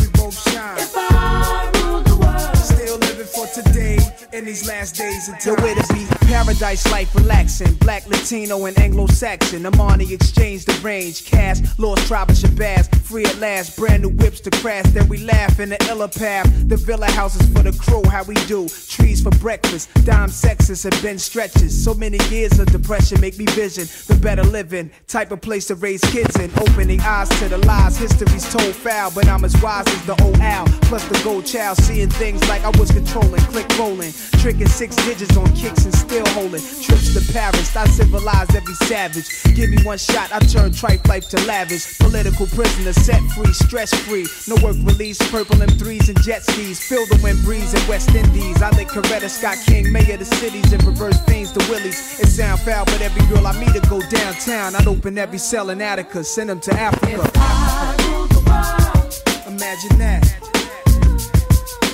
these 4.50 4.68
last 4.68 4.96
days 4.96 5.28
until 5.28 5.56
where 5.58 5.76
to 5.76 5.94
be. 5.94 6.19
Paradise 6.40 6.90
life 6.90 7.14
relaxing. 7.16 7.74
Black, 7.76 8.08
Latino, 8.08 8.66
and 8.66 8.80
Anglo 8.80 9.08
Saxon. 9.08 9.64
Armani 9.64 10.10
exchange 10.10 10.64
the 10.64 10.72
range. 10.82 11.26
Cash, 11.26 11.58
lost 11.78 12.08
tribe 12.08 12.30
of 12.30 12.38
Shabazz. 12.38 12.96
Free 13.02 13.26
at 13.26 13.38
last. 13.40 13.76
Brand 13.76 14.04
new 14.04 14.10
whips 14.10 14.40
to 14.40 14.50
crash. 14.50 14.86
Then 14.92 15.10
we 15.10 15.18
laugh 15.18 15.60
in 15.60 15.68
the 15.70 15.88
illa 15.90 16.08
path. 16.08 16.50
The 16.70 16.78
villa 16.78 17.12
houses 17.12 17.46
for 17.52 17.62
the 17.62 17.74
crew. 17.78 18.04
How 18.10 18.24
we 18.24 18.36
do. 18.48 18.70
Trees 18.88 19.22
for 19.22 19.32
breakfast. 19.32 19.90
Dime 20.06 20.30
sexes 20.30 20.84
have 20.84 21.00
been 21.02 21.20
stretches. 21.20 21.84
So 21.84 21.94
many 21.94 22.18
years 22.30 22.58
of 22.58 22.68
depression 22.68 23.20
make 23.20 23.38
me 23.38 23.46
vision 23.48 23.88
the 24.08 24.16
better 24.16 24.44
living. 24.44 24.92
Type 25.08 25.32
of 25.32 25.42
place 25.42 25.68
to 25.68 25.76
raise 25.76 26.02
kids 26.06 26.40
in. 26.40 26.50
Opening 26.58 27.02
eyes 27.02 27.28
to 27.40 27.50
the 27.50 27.58
lies. 27.58 27.98
History's 27.98 28.50
told 28.50 28.74
foul. 28.76 29.12
But 29.14 29.28
I'm 29.28 29.44
as 29.44 29.62
wise 29.62 29.88
as 29.88 30.06
the 30.06 30.16
old 30.24 30.40
owl. 30.40 30.68
Plus 30.84 31.06
the 31.10 31.20
gold 31.22 31.46
child. 31.46 31.78
Seeing 31.80 32.10
things 32.10 32.48
like 32.48 32.64
I 32.64 32.70
was 32.80 32.92
controlling. 32.92 33.42
Click 33.52 33.68
rolling. 33.78 34.14
Tricking 34.40 34.70
six 34.70 34.96
digits 34.96 35.36
on 35.36 35.54
kicks 35.54 35.84
and 35.84 35.94
still 35.94 36.29
holding. 36.30 36.62
Trips 36.82 37.14
to 37.14 37.34
Paris. 37.34 37.76
I 37.76 37.86
civilized 37.88 38.56
every 38.56 38.76
savage. 38.88 39.28
Give 39.56 39.70
me 39.70 39.82
one 39.84 39.98
shot. 39.98 40.32
I 40.32 40.40
turn 40.40 40.72
tripe 40.72 41.08
life 41.08 41.30
to 41.30 41.38
lavish. 41.46 41.98
Political 42.00 42.48
prisoner 42.48 42.94
set 42.94 43.22
free. 43.32 43.54
Stress 43.54 43.94
free. 44.08 44.28
No 44.48 44.56
work 44.64 44.78
release. 44.84 45.18
Purple 45.32 45.58
M3s 45.58 46.10
and 46.10 46.22
jet 46.22 46.44
skis. 46.44 46.80
Feel 46.82 47.06
the 47.08 47.20
wind 47.24 47.44
breeze 47.44 47.74
in 47.74 47.88
West 47.88 48.14
Indies. 48.16 48.62
I 48.62 48.70
lick 48.72 48.88
Coretta 48.88 49.30
Scott 49.30 49.58
King, 49.66 49.92
mayor 49.92 50.14
of 50.14 50.20
the 50.20 50.26
cities, 50.26 50.72
and 50.74 50.84
reverse 50.84 51.20
things 51.24 51.52
to 51.54 51.60
Willies. 51.70 52.20
It 52.20 52.28
sound 52.28 52.60
foul, 52.62 52.86
but 52.86 53.02
every 53.02 53.26
girl 53.28 53.46
I 53.46 53.54
meet 53.60 53.74
to 53.74 53.90
go 53.90 54.00
downtown. 54.10 54.76
I'd 54.76 54.88
open 54.88 55.18
every 55.18 55.38
cell 55.38 55.70
in 55.70 55.82
Attica, 55.82 56.24
send 56.24 56.50
them 56.50 56.60
to 56.62 56.74
Africa. 56.74 57.22
If 57.24 57.32
I 57.36 57.96
rule 58.10 58.28
the 58.28 58.42
world, 58.50 58.90
Imagine 59.48 59.98
that. 60.00 60.24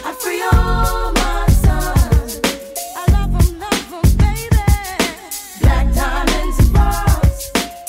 I'd 0.05 0.15
free 0.15 0.41
all 0.41 1.11
my 1.13 1.24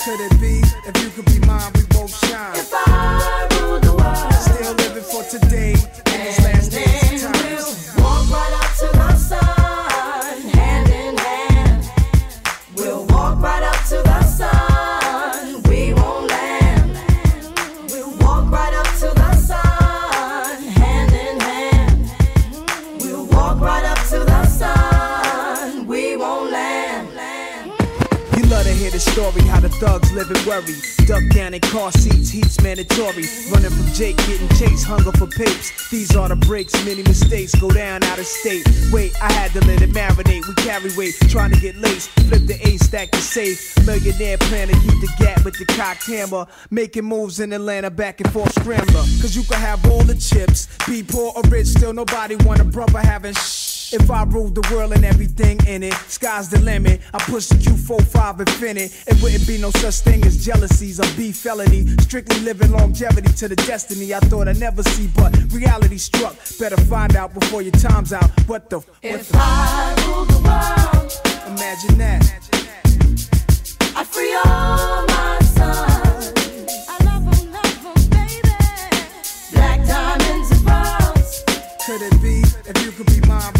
Could 0.07 0.21
it 0.21 0.39
be 0.39 0.61
if 0.87 1.03
you 1.03 1.09
could 1.09 1.25
be 1.25 1.45
mine, 1.45 1.69
we 1.75 1.81
both 1.89 2.15
shine? 2.25 2.86
Worry. 30.61 30.75
Duck 31.05 31.23
down 31.33 31.53
in 31.53 31.61
car 31.61 31.91
seats, 31.91 32.29
heat's 32.29 32.61
mandatory. 32.61 33.25
Running 33.51 33.71
from 33.71 33.87
Jake, 33.93 34.17
getting 34.27 34.49
chased, 34.49 34.85
hunger 34.85 35.11
for 35.11 35.27
papes. 35.27 35.89
These 35.89 36.15
are 36.15 36.27
the 36.27 36.35
breaks, 36.35 36.73
many 36.85 37.03
mistakes 37.03 37.55
go 37.55 37.69
down 37.69 38.03
out 38.03 38.19
of 38.19 38.25
state. 38.25 38.65
Wait, 38.91 39.13
I 39.21 39.31
had 39.31 39.51
to 39.51 39.65
let 39.67 39.81
it 39.81 39.91
marinate. 39.91 40.47
We 40.47 40.53
carry 40.55 40.91
weight, 40.95 41.15
trying 41.29 41.51
to 41.51 41.59
get 41.59 41.75
laced. 41.77 42.09
Flip 42.27 42.45
the 42.45 42.59
A 42.67 42.77
stack 42.77 43.11
to 43.11 43.21
safe. 43.21 43.75
Millionaire 43.85 44.37
plan 44.37 44.67
to 44.67 44.73
keep 44.73 44.99
the 45.01 45.13
gap 45.19 45.43
with 45.45 45.57
the 45.57 45.65
cocked 45.65 46.05
hammer. 46.05 46.45
Making 46.71 47.05
moves 47.05 47.39
in 47.39 47.53
Atlanta, 47.53 47.89
back 47.89 48.19
and 48.21 48.31
forth 48.31 48.53
scrambler. 48.59 49.05
Cause 49.21 49.35
you 49.35 49.43
can 49.43 49.59
have 49.59 49.85
all 49.89 50.03
the 50.03 50.15
chips. 50.15 50.67
Be 50.87 51.03
poor 51.03 51.31
or 51.35 51.43
rich, 51.49 51.67
still 51.67 51.93
nobody 51.93 52.35
want 52.35 52.59
a 52.59 52.65
brother 52.65 52.99
having 52.99 53.33
shh. 53.33 53.76
If 53.93 54.11
I 54.11 54.23
ruled 54.23 54.55
the 54.55 54.67
world 54.75 54.91
and 54.93 55.05
everything 55.05 55.59
in 55.65 55.81
it, 55.81 55.93
sky's 56.09 56.49
the 56.49 56.59
limit. 56.59 56.99
I 57.13 57.19
push 57.19 57.47
the 57.47 57.55
Q45 57.55 58.39
Infiniti. 58.39 59.07
It 59.07 59.21
wouldn't 59.23 59.47
be 59.47 59.57
no 59.57 59.71
such 59.71 59.99
thing 60.01 60.25
as 60.25 60.43
jealousies 60.43 60.99
or 60.99 61.07
beef 61.15 61.37
felony. 61.37 61.87
Strictly 62.01 62.39
living 62.41 62.71
longevity 62.71 63.31
to 63.33 63.47
the 63.47 63.55
destiny 63.55 64.13
I 64.13 64.19
thought 64.19 64.49
I'd 64.49 64.59
never 64.59 64.83
see, 64.83 65.07
but 65.15 65.33
reality 65.53 65.97
struck. 65.97 66.35
Better 66.59 66.75
find 66.77 67.15
out 67.15 67.33
before 67.33 67.61
your 67.61 67.71
time's 67.73 68.11
out. 68.11 68.29
What 68.47 68.69
the? 68.69 68.79
What 68.79 68.87
If 69.03 69.29
the? 69.29 69.37
I 69.39 69.95
rule 70.05 70.25
the 70.25 70.39
world, 70.43 71.57
Imagine 71.57 71.97
that. 71.99 72.23
I'd 73.95 74.05
free 74.07 74.33
all 74.35 75.05
my 75.07 75.39
sons. 75.55 76.33
I 76.89 76.97
love 77.05 77.23
'em, 77.25 77.51
love 77.53 77.85
'em, 77.85 78.09
baby. 78.09 78.51
Black 79.53 79.79
diamonds 79.87 80.51
and 80.51 80.65
pearls. 80.67 81.43
Could 81.85 82.01
it 82.01 82.21
be 82.21 82.43
if 82.69 82.83
you 82.85 82.91
could 82.91 83.07
be 83.07 83.21
mine, 83.27 83.53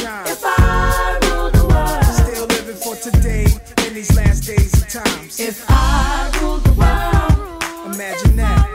shine? 0.00 0.26
If 0.26 0.42
I 0.44 1.18
rule 1.24 1.50
the 1.50 1.64
world, 1.66 2.04
Still 2.04 2.46
living 2.46 2.76
for 2.76 2.94
today 2.96 3.46
in 3.86 3.94
these 3.94 4.14
last 4.16 4.40
days 4.46 4.72
and 4.82 4.90
times. 4.90 5.40
if 5.40 5.64
I 5.68 6.30
rule 6.40 6.58
the 6.58 6.72
world, 6.72 7.94
Imagine 7.94 8.36
that. 8.36 8.66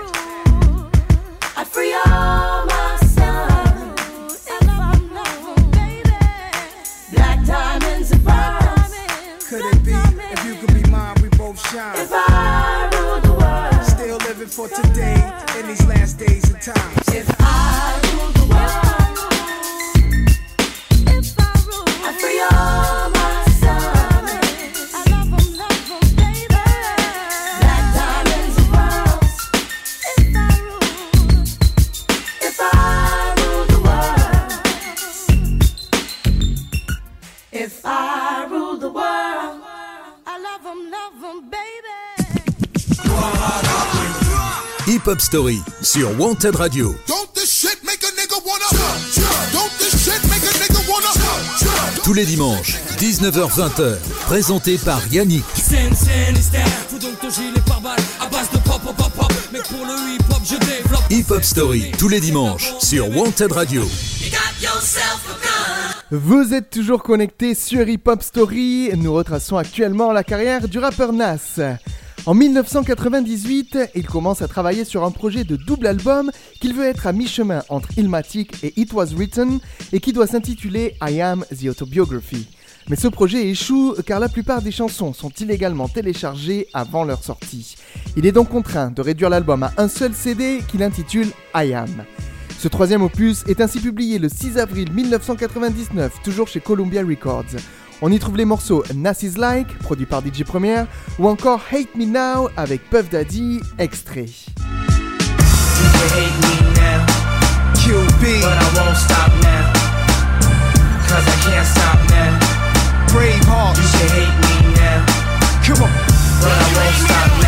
I'd 1.58 1.68
free 1.68 1.94
all 1.94 2.66
my 2.66 2.98
sons. 3.16 4.46
Black 7.14 7.46
diamonds 7.46 8.12
and 8.12 8.24
pearls. 8.26 8.94
Could 9.50 9.66
it 9.66 9.84
be 9.86 9.94
if 9.94 10.46
you 10.46 10.56
could 10.56 10.74
be 10.84 10.90
mine, 10.90 11.16
we 11.22 11.30
both 11.30 11.60
shine? 11.70 11.96
If 11.98 12.10
I 12.12 12.90
rule 12.94 13.22
the 13.22 13.34
world, 13.34 13.84
Still 13.86 14.18
living 14.28 14.48
for 14.48 14.68
today 14.68 15.20
in 15.60 15.68
these 15.68 15.86
last 15.88 16.18
days 16.18 16.44
and 16.52 16.62
times. 16.62 17.08
if 17.10 17.28
I 17.40 18.00
rule 18.14 18.32
the 18.32 18.46
world, 18.54 19.03
Hip 44.86 45.08
Hop 45.08 45.20
Story 45.22 45.62
sur 45.82 46.18
Wanted 46.20 46.56
Radio. 46.56 46.94
Tous 52.04 52.12
les 52.12 52.26
dimanches, 52.26 52.80
19h-20h, 52.98 53.98
présenté 54.26 54.78
par 54.78 55.00
Yannick. 55.08 55.46
Scène, 55.56 55.96
scène, 55.96 56.36
style. 56.36 56.60
Fous 56.90 57.00
donc 57.00 57.18
ton 57.22 57.30
gilet 57.30 57.62
par 57.66 57.80
balle 57.80 58.00
à 58.20 58.28
base 58.28 58.50
de 58.52 58.58
pop, 58.58 58.82
pop, 58.84 58.94
pop, 58.94 59.10
pop. 59.14 59.32
Mais 59.54 59.60
pour 59.60 59.86
le 59.86 59.94
hip 60.14 60.24
hop, 60.30 60.42
je 60.44 60.58
développe. 60.58 61.04
Hip 61.10 61.32
Hop 61.32 61.44
Story, 61.44 61.92
tous 61.98 62.10
les 62.10 62.20
dimanches, 62.20 62.74
sur 62.80 63.10
Wanted 63.10 63.54
Radio. 63.54 63.84
You 63.84 64.32
got 64.32 64.62
yourself 64.62 65.24
a 65.30 65.46
gun. 65.46 66.18
Vous 66.18 66.54
êtes 66.54 66.70
toujours 66.70 67.04
connectés 67.04 67.56
sur 67.56 67.88
Hip 67.88 68.02
Hop 68.08 68.22
Story. 68.22 68.92
Nous 68.98 69.14
retraçons 69.14 69.56
actuellement 69.56 70.12
la 70.12 70.26
carrière 70.26 70.68
du 70.68 70.80
rappeur 70.80 71.14
Nas. 71.14 71.58
En 72.26 72.34
1998, 72.36 73.78
il 73.96 74.08
commence 74.08 74.42
à 74.42 74.48
travailler 74.48 74.86
sur 74.86 75.04
un 75.04 75.12
projet 75.12 75.44
de 75.44 75.58
double 75.58 75.88
album 75.88 76.32
qu'il 76.62 76.74
veut 76.74 76.86
être 76.86 77.06
à 77.06 77.12
mi-chemin 77.12 77.64
entre 77.68 77.90
Illmatic 77.98 78.64
et 78.64 78.72
It 78.80 78.94
Was 78.94 79.08
Written 79.08 79.60
et 79.92 80.00
qui 80.00 80.14
doit 80.14 80.28
s'intituler 80.28 80.96
I 81.02 81.20
Am 81.20 81.44
the 81.52 81.66
Autobiography. 81.66 82.48
Mais 82.88 82.96
ce 82.96 83.10
projet 83.10 83.50
échoue 83.50 83.96
car 84.06 84.22
la 84.22 84.30
plupart 84.30 84.62
des 84.62 84.72
chansons 84.72 85.12
sont 85.12 85.32
illégalement 85.32 85.90
téléchargées 85.90 86.68
avant 86.74 87.04
leur 87.04 87.22
sortie. 87.22 87.76
Il 88.16 88.26
est 88.26 88.32
donc 88.32 88.48
contraint 88.48 88.92
de 88.92 89.02
réduire 89.02 89.30
l'album 89.30 89.64
à 89.64 89.74
un 89.76 89.90
seul 89.90 90.14
CD 90.14 90.60
qu'il 90.70 90.82
intitule 90.82 91.28
I 91.54 91.74
Am. 91.74 92.06
Ce 92.58 92.70
troisième 92.70 93.02
opus 93.02 93.44
est 93.50 93.60
ainsi 93.60 93.82
publié 93.82 94.18
le 94.18 94.30
6 94.30 94.58
avril 94.58 94.90
1999, 94.94 96.22
toujours 96.24 96.48
chez 96.48 96.62
Columbia 96.62 97.04
Records. 97.04 97.58
On 98.06 98.12
y 98.12 98.20
trouve 98.20 98.36
les 98.36 98.44
morceaux 98.44 98.84
Nas 98.94 99.20
Is 99.22 99.36
Like, 99.38 99.80
produit 99.80 100.06
par 100.06 100.22
DJ 100.22 100.44
Premier, 100.44 100.84
ou 101.20 101.30
encore 101.30 101.62
Hate 101.72 101.96
Me 101.96 102.04
Now 102.04 102.50
avec 102.58 102.90
Puff 102.90 103.10
Daddy, 103.10 103.62
extrait. 103.80 104.26
You 104.26 104.66
can 105.94 106.10
hate 106.14 106.38
me 106.42 106.56
now, 106.76 107.00
QB, 107.76 108.42
but 108.42 108.52
I 108.52 108.68
won't 108.76 108.98
stop 108.98 109.32
now. 109.42 109.72
Cause 111.08 111.26
I 111.26 111.36
can't 111.46 111.66
stop 111.66 112.00
now. 112.10 112.40
Braveheart. 113.08 113.78
You 113.78 113.88
can 113.98 114.10
hate 114.10 114.36
me 114.44 114.56
now, 114.76 115.00
Come 115.66 115.84
on. 115.84 115.92
but 116.42 116.52
I 116.52 116.68
won't 116.76 116.96
stop 117.06 117.32
now. 117.42 117.43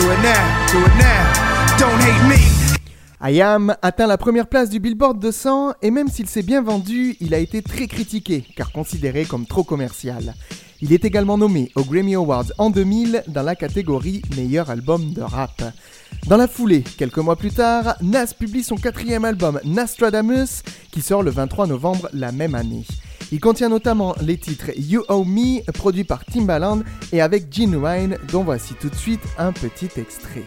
Do 0.00 0.10
it 0.12 0.18
atteint 3.82 4.06
la 4.06 4.16
première 4.16 4.46
place 4.46 4.70
du 4.70 4.80
Billboard 4.80 5.18
200 5.18 5.74
et 5.82 5.90
même 5.90 6.08
s'il 6.08 6.26
s'est 6.26 6.42
bien 6.42 6.62
vendu, 6.62 7.16
il 7.20 7.34
a 7.34 7.38
été 7.38 7.60
très 7.60 7.86
critiqué 7.86 8.44
car 8.56 8.72
considéré 8.72 9.26
comme 9.26 9.46
trop 9.46 9.62
commercial. 9.62 10.34
Il 10.80 10.94
est 10.94 11.04
également 11.04 11.36
nommé 11.36 11.70
aux 11.74 11.84
Grammy 11.84 12.14
Awards 12.14 12.50
en 12.56 12.70
2000 12.70 13.24
dans 13.28 13.42
la 13.42 13.54
catégorie 13.56 14.22
meilleur 14.36 14.70
album 14.70 15.12
de 15.12 15.20
rap. 15.20 15.62
Dans 16.26 16.38
la 16.38 16.48
foulée, 16.48 16.82
quelques 16.96 17.18
mois 17.18 17.36
plus 17.36 17.52
tard, 17.52 17.96
Nas 18.00 18.32
publie 18.32 18.62
son 18.62 18.76
quatrième 18.76 19.26
album 19.26 19.60
Nastradamus 19.64 20.62
qui 20.90 21.02
sort 21.02 21.22
le 21.22 21.30
23 21.30 21.66
novembre 21.66 22.08
la 22.14 22.32
même 22.32 22.54
année. 22.54 22.86
Il 23.32 23.40
contient 23.40 23.68
notamment 23.68 24.14
les 24.20 24.38
titres 24.38 24.70
You 24.76 25.04
Owe 25.08 25.24
Me, 25.24 25.62
produit 25.72 26.04
par 26.04 26.24
Timbaland, 26.24 26.80
et 27.12 27.20
avec 27.20 27.54
Genuine, 27.54 28.16
dont 28.32 28.42
voici 28.42 28.74
tout 28.74 28.88
de 28.88 28.94
suite 28.94 29.22
un 29.38 29.52
petit 29.52 29.88
extrait. 29.96 30.44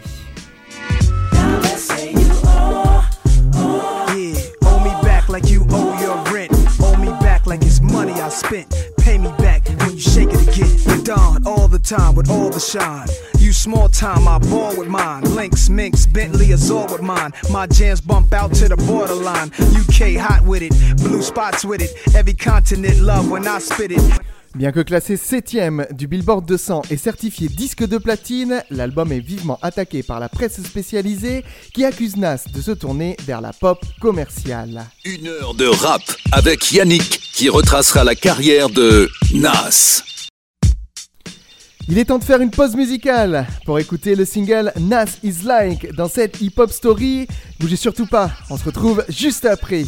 Pay 9.14 9.20
me 9.20 9.30
back 9.38 9.64
when 9.68 9.92
you 9.92 10.00
shake 10.00 10.30
it 10.32 10.42
again. 10.48 11.04
Dawn 11.04 11.46
all 11.46 11.68
the 11.68 11.78
time 11.78 12.16
with 12.16 12.28
all 12.28 12.50
the 12.50 12.58
shine. 12.58 13.06
You 13.38 13.52
small 13.52 13.88
time, 13.88 14.26
I 14.26 14.40
ball 14.40 14.76
with 14.76 14.88
mine. 14.88 15.22
Lynx, 15.22 15.68
Minx, 15.68 16.04
Bentley, 16.04 16.50
Azor 16.50 16.86
with 16.90 17.00
mine. 17.00 17.32
My 17.48 17.68
jams 17.68 18.00
bump 18.00 18.32
out 18.32 18.52
to 18.54 18.68
the 18.68 18.76
borderline. 18.76 19.52
UK 19.52 20.20
hot 20.20 20.42
with 20.44 20.62
it, 20.62 20.72
blue 20.96 21.22
spots 21.22 21.64
with 21.64 21.80
it. 21.80 21.92
Every 22.16 22.34
continent 22.34 23.02
love 23.02 23.30
when 23.30 23.46
I 23.46 23.60
spit 23.60 23.92
it. 23.92 24.20
Bien 24.54 24.70
que 24.70 24.78
classé 24.78 25.16
7ème 25.16 25.92
du 25.92 26.06
Billboard 26.06 26.46
200 26.46 26.82
et 26.90 26.96
certifié 26.96 27.48
disque 27.48 27.84
de 27.84 27.98
platine, 27.98 28.62
l'album 28.70 29.10
est 29.10 29.18
vivement 29.18 29.58
attaqué 29.62 30.04
par 30.04 30.20
la 30.20 30.28
presse 30.28 30.62
spécialisée 30.62 31.44
qui 31.72 31.84
accuse 31.84 32.16
Nas 32.16 32.44
de 32.52 32.62
se 32.62 32.70
tourner 32.70 33.16
vers 33.26 33.40
la 33.40 33.52
pop 33.52 33.84
commerciale. 34.00 34.84
Une 35.04 35.26
heure 35.26 35.54
de 35.54 35.66
rap 35.66 36.02
avec 36.30 36.70
Yannick 36.70 37.20
qui 37.32 37.48
retracera 37.48 38.04
la 38.04 38.14
carrière 38.14 38.70
de 38.70 39.10
Nas. 39.34 40.04
Il 41.88 41.98
est 41.98 42.04
temps 42.04 42.20
de 42.20 42.24
faire 42.24 42.40
une 42.40 42.52
pause 42.52 42.76
musicale 42.76 43.48
pour 43.66 43.80
écouter 43.80 44.14
le 44.14 44.24
single 44.24 44.72
Nas 44.78 45.18
is 45.24 45.42
Like 45.44 45.92
dans 45.96 46.08
cette 46.08 46.40
hip-hop 46.40 46.70
story. 46.70 47.26
Bougez 47.58 47.74
surtout 47.74 48.06
pas, 48.06 48.30
on 48.50 48.56
se 48.56 48.64
retrouve 48.64 49.04
juste 49.08 49.46
après. 49.46 49.84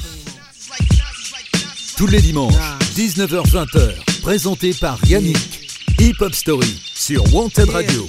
Tous 1.97 2.09
les 2.09 2.21
dimanches, 2.21 2.53
19h-20h, 2.97 4.16
présenté 4.27 4.75
par 4.75 4.99
Yannick. 5.07 5.71
Hip 6.01 6.17
Hop 6.21 6.35
Story 6.35 6.83
sur 6.97 7.33
Wanted 7.33 7.71
Radio. 7.71 8.09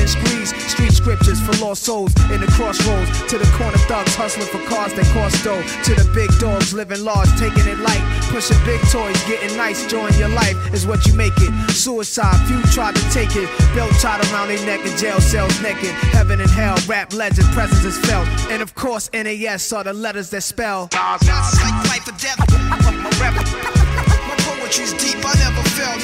Street 0.07 0.91
scriptures 0.91 1.39
for 1.41 1.53
lost 1.63 1.83
souls 1.83 2.13
in 2.31 2.41
the 2.41 2.47
crossroads. 2.47 3.09
To 3.29 3.37
the 3.37 3.49
corner 3.57 3.77
thugs 3.89 4.15
hustling 4.15 4.47
for 4.47 4.61
cars 4.69 4.93
that 4.93 5.05
cost 5.13 5.43
dough. 5.43 5.61
To 5.61 5.91
the 5.95 6.09
big 6.13 6.29
dogs 6.39 6.73
living 6.73 7.03
large, 7.03 7.29
taking 7.39 7.67
it 7.67 7.79
light. 7.79 8.01
Pushing 8.29 8.57
big 8.65 8.81
toys, 8.89 9.17
getting 9.27 9.55
nice, 9.57 9.85
join 9.87 10.13
your 10.17 10.29
life 10.29 10.55
is 10.73 10.85
what 10.87 11.05
you 11.05 11.13
make 11.13 11.33
it. 11.37 11.51
Suicide, 11.71 12.37
few 12.47 12.61
tried 12.71 12.95
to 12.95 13.03
take 13.11 13.35
it. 13.35 13.49
Belt 13.75 13.91
tied 13.99 14.23
around 14.31 14.47
their 14.49 14.63
neck 14.65 14.85
in 14.85 14.95
jail 14.97 15.19
cells 15.19 15.59
naked. 15.61 15.91
Heaven 16.15 16.39
and 16.39 16.49
hell, 16.49 16.77
rap 16.87 17.13
legend, 17.13 17.47
presence 17.53 17.83
is 17.83 17.97
felt. 18.05 18.27
And 18.49 18.61
of 18.61 18.75
course, 18.75 19.09
NAS 19.13 19.71
are 19.73 19.83
the 19.83 19.93
letters 19.93 20.29
that 20.31 20.41
spell. 20.41 20.89
Life 20.93 22.07
or 22.07 22.15
death. 22.17 22.39
My 22.69 23.09
rap, 23.19 23.35
my 23.35 24.35
poetry's 24.45 24.93
deep, 24.93 25.19
I 25.25 25.33
never 25.39 25.63
felt. 25.69 26.01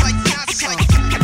Like, 0.00 0.14
Nas 0.14 1.23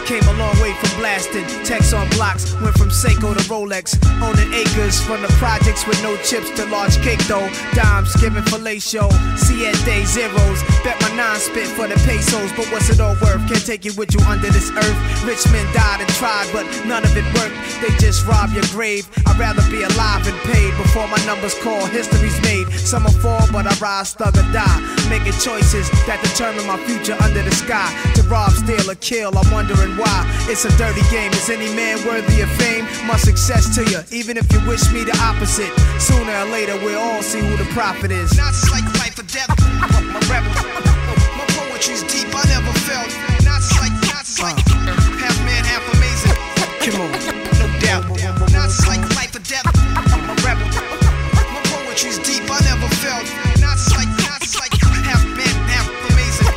Came 0.05 0.23
a 0.27 0.33
long 0.33 0.59
way 0.61 0.73
from 0.73 0.99
blasting. 0.99 1.45
Text 1.63 1.93
on 1.93 2.09
blocks, 2.11 2.53
went 2.61 2.77
from 2.77 2.89
Seiko 2.89 3.33
to 3.33 3.43
Rolex. 3.49 3.95
Owning 4.21 4.53
acres 4.53 5.01
from 5.01 5.21
the 5.21 5.29
projects 5.39 5.87
with 5.87 6.01
no 6.03 6.17
chips 6.17 6.49
to 6.57 6.65
large 6.65 6.97
cake 7.01 7.23
though. 7.27 7.49
Dimes 7.73 8.15
giving 8.17 8.43
fellatio. 8.43 9.09
Day 9.85 10.05
zeros. 10.05 10.63
Bet 10.83 10.99
my 11.01 11.15
nine 11.15 11.39
spit 11.39 11.67
for 11.67 11.87
the 11.87 11.95
pesos, 12.05 12.51
but 12.53 12.65
what's 12.71 12.89
it 12.89 12.99
all 12.99 13.15
worth? 13.21 13.41
Can't 13.47 13.65
take 13.65 13.85
you 13.85 13.93
with 13.93 14.13
you 14.13 14.19
under 14.25 14.49
this 14.49 14.69
earth. 14.71 14.97
Rich 15.25 15.45
men 15.51 15.65
died 15.73 16.01
and 16.01 16.09
tried, 16.15 16.47
but 16.51 16.65
none 16.85 17.03
of 17.03 17.15
it 17.15 17.25
worked. 17.37 17.55
They 17.81 17.89
just 17.97 18.25
rob 18.25 18.51
your 18.53 18.65
grave. 18.71 19.07
I'd 19.27 19.37
rather 19.37 19.61
be 19.69 19.83
alive 19.83 20.27
and 20.27 20.37
paid 20.49 20.75
before 20.77 21.07
my 21.07 21.23
numbers 21.25 21.55
call. 21.61 21.85
History's 21.85 22.39
made. 22.41 22.69
Some 22.73 23.03
will 23.03 23.17
fall, 23.21 23.45
but 23.51 23.67
I 23.67 23.73
rise, 23.79 24.13
thug 24.13 24.37
or 24.37 24.47
die. 24.51 24.79
Making 25.09 25.37
choices 25.39 25.89
that 26.07 26.19
determine 26.21 26.65
my 26.67 26.77
future 26.85 27.17
under 27.21 27.41
the 27.43 27.51
sky. 27.51 27.89
To 28.15 28.23
rob, 28.23 28.51
steal, 28.51 28.89
or 28.89 28.95
kill, 28.95 29.37
I'm 29.37 29.49
wondering 29.51 29.90
why. 29.97 30.25
It's 30.49 30.65
a 30.65 30.71
dirty 30.77 31.01
game. 31.09 31.31
Is 31.33 31.49
any 31.49 31.73
man 31.75 32.03
worthy 32.05 32.41
of 32.41 32.49
fame? 32.59 32.85
My 33.05 33.17
success 33.17 33.73
to 33.75 33.83
you, 33.89 33.99
even 34.11 34.37
if 34.37 34.51
you 34.51 34.59
wish 34.67 34.91
me 34.91 35.03
the 35.03 35.17
opposite. 35.21 35.71
Sooner 35.99 36.31
or 36.31 36.45
later, 36.45 36.75
we'll 36.83 36.99
all 36.99 37.21
see 37.21 37.39
who 37.39 37.57
the 37.57 37.69
prophet 37.73 38.11
is. 38.11 38.35
Not 38.37 38.53
like 38.71 38.85
life 38.99 39.17
or 39.19 39.23
death. 39.23 39.49
My 40.11 40.19
rap, 40.29 40.43
my 41.37 41.45
poetry's 41.55 42.03
deep. 42.03 42.29
I 42.33 42.43
never 42.49 42.73
felt. 42.85 43.11
Not 43.43 43.63
like, 43.79 43.95
not 44.11 44.27
like 44.41 44.59
half 45.19 45.37
man, 45.45 45.63
half 45.65 45.85
amazing. 45.95 46.35
Come 46.83 47.01
on, 47.01 47.11
no 47.59 47.67
doubt. 47.79 48.07
Not 48.51 48.71
like 48.87 49.03
life 49.15 49.35
or 49.35 49.43
death. 49.45 49.65
My 50.27 50.35
rap, 50.45 50.57
my 50.57 51.61
poetry's 51.71 52.19
deep. 52.19 52.43
I 52.49 52.59
never 52.65 52.89
felt. 53.01 53.27
Not 53.59 53.79
like, 53.95 54.11
not 54.25 54.41
like 54.59 54.73
half 55.05 55.23
man, 55.37 55.55
half 55.69 55.87
amazing. 56.11 56.49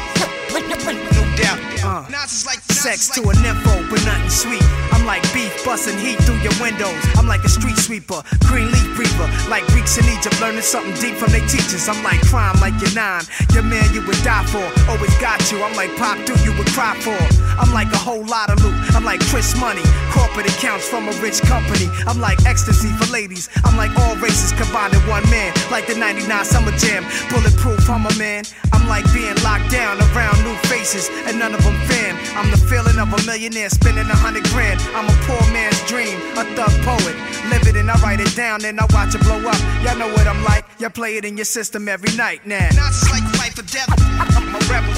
No 1.14 1.22
doubt. 1.36 1.58
Uh. 1.84 2.63
Sex 2.84 3.08
to 3.08 3.22
a 3.22 3.32
nympho, 3.32 3.83
nothing 4.04 4.30
sweet. 4.30 4.64
I'm 4.92 5.04
like 5.04 5.22
beef 5.32 5.52
busting 5.64 5.98
heat 5.98 6.16
through 6.24 6.40
your 6.40 6.54
windows. 6.60 6.96
I'm 7.16 7.26
like 7.26 7.44
a 7.44 7.48
street 7.48 7.76
sweeper, 7.76 8.22
green 8.46 8.70
leaf 8.70 8.88
breather. 8.96 9.28
Like 9.48 9.66
Greeks 9.72 9.98
in 9.98 10.04
Egypt, 10.06 10.40
learning 10.40 10.62
something 10.62 10.94
deep 11.00 11.16
from 11.16 11.32
their 11.32 11.44
teachers. 11.48 11.88
I'm 11.88 12.02
like 12.02 12.20
crime, 12.28 12.56
like 12.60 12.74
you're 12.80 12.94
nine. 12.94 13.24
Your 13.52 13.64
man 13.64 13.92
you 13.92 14.04
would 14.06 14.20
die 14.22 14.44
for, 14.46 14.64
always 14.88 15.14
got 15.18 15.40
you. 15.50 15.62
I'm 15.62 15.74
like 15.76 15.94
pop, 15.96 16.16
do 16.24 16.32
you 16.44 16.56
would 16.56 16.68
cry 16.72 16.94
for. 17.00 17.16
I'm 17.60 17.72
like 17.72 17.92
a 17.92 17.98
whole 17.98 18.24
lot 18.24 18.50
of 18.50 18.62
loot. 18.64 18.74
I'm 18.94 19.04
like 19.04 19.20
Chris 19.28 19.56
Money, 19.58 19.84
corporate 20.10 20.48
accounts 20.48 20.88
from 20.88 21.08
a 21.08 21.12
rich 21.20 21.40
company. 21.42 21.88
I'm 22.06 22.20
like 22.20 22.44
ecstasy 22.46 22.88
for 22.96 23.10
ladies. 23.12 23.48
I'm 23.64 23.76
like 23.76 23.92
all 23.98 24.16
races 24.16 24.52
combined 24.52 24.94
in 24.94 25.00
one 25.08 25.24
man. 25.30 25.52
Like 25.70 25.86
the 25.86 25.94
99 25.94 26.44
Summer 26.44 26.72
Jam, 26.78 27.04
bulletproof. 27.30 27.88
I'm 27.88 28.06
a 28.06 28.14
man. 28.18 28.44
I'm 28.72 28.88
like 28.88 29.04
being 29.12 29.36
locked 29.42 29.70
down 29.70 30.00
around 30.12 30.42
new 30.44 30.54
faces, 30.68 31.08
and 31.26 31.38
none 31.38 31.54
of 31.54 31.62
them 31.62 31.76
fan. 31.88 32.16
I'm 32.36 32.50
the 32.50 32.58
feeling 32.58 32.98
of 32.98 33.12
a 33.12 33.20
millionaire 33.26 33.70
spending 33.94 34.10
a 34.10 34.16
hundred 34.16 34.44
grand. 34.50 34.80
I'm 34.94 35.06
a 35.06 35.16
poor 35.22 35.40
man's 35.52 35.78
dream, 35.86 36.18
a 36.34 36.44
thug 36.58 36.74
poet. 36.82 37.14
Live 37.50 37.66
it 37.66 37.76
and 37.76 37.90
I 37.90 37.94
write 38.02 38.20
it 38.20 38.34
down, 38.34 38.64
and 38.64 38.80
I 38.80 38.86
watch 38.90 39.14
it 39.14 39.22
blow 39.22 39.38
up. 39.38 39.60
Y'all 39.82 39.96
know 39.96 40.10
what 40.12 40.26
I'm 40.26 40.42
like. 40.42 40.64
Y'all 40.80 40.90
play 40.90 41.16
it 41.16 41.24
in 41.24 41.36
your 41.36 41.44
system 41.44 41.88
every 41.88 42.10
night 42.16 42.44
now. 42.46 42.68
Not 42.74 42.92
like 43.10 43.22
life 43.38 43.58
or 43.58 43.66
death. 43.70 43.90
I'm 44.18 44.54
a 44.54 44.60
rebel. 44.66 44.94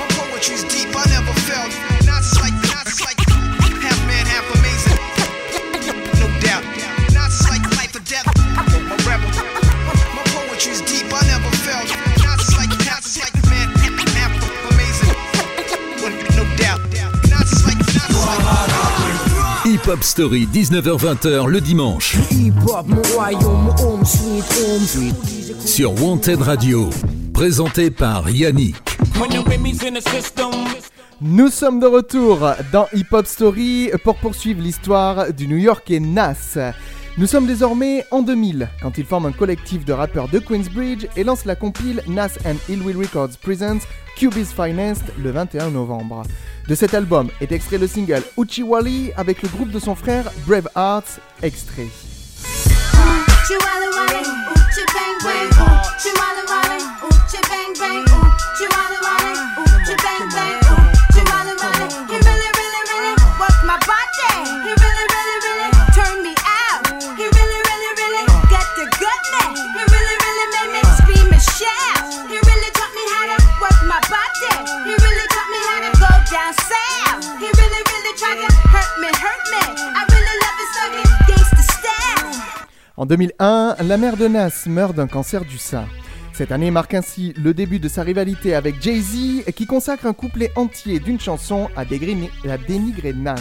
My 0.00 0.06
poetry's 0.16 0.64
deep. 0.64 0.88
I 0.96 1.04
never 1.12 1.34
felt. 1.44 1.70
Not 2.08 2.24
like, 2.40 2.52
like 2.52 2.55
like. 19.86 19.92
Hip 19.92 19.92
Hop 19.92 20.02
Story, 20.02 20.48
19h-20h 20.52 21.46
le 21.46 21.60
dimanche 21.60 22.16
Hip-hop, 22.30 22.86
mon 22.88 23.02
royaume, 23.14 23.74
home 23.78 24.04
sweet 24.04 24.44
home. 24.44 25.66
sur 25.66 25.92
Wanted 26.02 26.42
Radio. 26.42 26.90
Présenté 27.32 27.90
par 27.90 28.28
Yannick. 28.30 28.76
When 29.20 29.30
the 29.30 29.46
Remy's 29.48 29.82
in 29.84 29.94
the 29.94 30.08
system. 30.08 30.50
Nous 31.20 31.48
sommes 31.48 31.80
de 31.80 31.86
retour 31.86 32.38
dans 32.72 32.86
Hip 32.94 33.06
Hop 33.12 33.26
Story 33.26 33.90
pour 34.04 34.16
poursuivre 34.16 34.60
l'histoire 34.60 35.32
du 35.32 35.46
New 35.48 35.56
Yorkais 35.56 36.00
Nas. 36.00 36.56
Nous 37.18 37.26
sommes 37.26 37.46
désormais 37.46 38.04
en 38.10 38.20
2000 38.20 38.68
quand 38.82 38.98
il 38.98 39.06
forme 39.06 39.24
un 39.24 39.32
collectif 39.32 39.86
de 39.86 39.94
rappeurs 39.94 40.28
de 40.28 40.38
Queensbridge 40.38 41.06
et 41.16 41.24
lance 41.24 41.46
la 41.46 41.56
compile 41.56 42.02
Nas 42.06 42.36
and 42.44 42.56
Ill 42.68 42.82
Will 42.82 42.98
Records 42.98 43.38
Presents 43.40 43.86
Cubi's 44.16 44.52
Finest 44.52 45.02
le 45.18 45.30
21 45.30 45.70
novembre. 45.70 46.24
De 46.68 46.74
cet 46.74 46.92
album 46.92 47.30
est 47.40 47.52
extrait 47.52 47.78
le 47.78 47.86
single 47.86 48.22
Uchiwali 48.36 49.12
avec 49.16 49.40
le 49.40 49.48
groupe 49.48 49.70
de 49.70 49.78
son 49.78 49.94
frère 49.94 50.30
Brave 50.46 50.68
Hearts, 50.76 51.18
extrait. 51.42 51.88
En 82.98 83.04
2001, 83.04 83.76
la 83.84 83.98
mère 83.98 84.16
de 84.16 84.26
Nas 84.26 84.64
meurt 84.66 84.94
d'un 84.94 85.06
cancer 85.06 85.44
du 85.44 85.58
sein. 85.58 85.84
Cette 86.32 86.50
année 86.50 86.70
marque 86.70 86.94
ainsi 86.94 87.34
le 87.36 87.52
début 87.52 87.78
de 87.78 87.88
sa 87.88 88.02
rivalité 88.02 88.54
avec 88.54 88.80
Jay-Z, 88.80 89.44
qui 89.54 89.66
consacre 89.66 90.06
un 90.06 90.14
couplet 90.14 90.50
entier 90.56 90.98
d'une 90.98 91.20
chanson 91.20 91.68
à 91.76 91.84
dénigrer 91.84 93.12
Nas. 93.12 93.36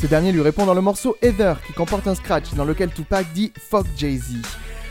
Ce 0.00 0.06
dernier 0.08 0.32
lui 0.32 0.40
répond 0.40 0.66
dans 0.66 0.74
le 0.74 0.80
morceau 0.80 1.16
Heather, 1.22 1.62
qui 1.64 1.72
comporte 1.72 2.08
un 2.08 2.16
scratch 2.16 2.52
dans 2.54 2.64
lequel 2.64 2.90
Tupac 2.90 3.32
dit 3.32 3.52
Fuck 3.56 3.86
Jay-Z. 3.96 4.38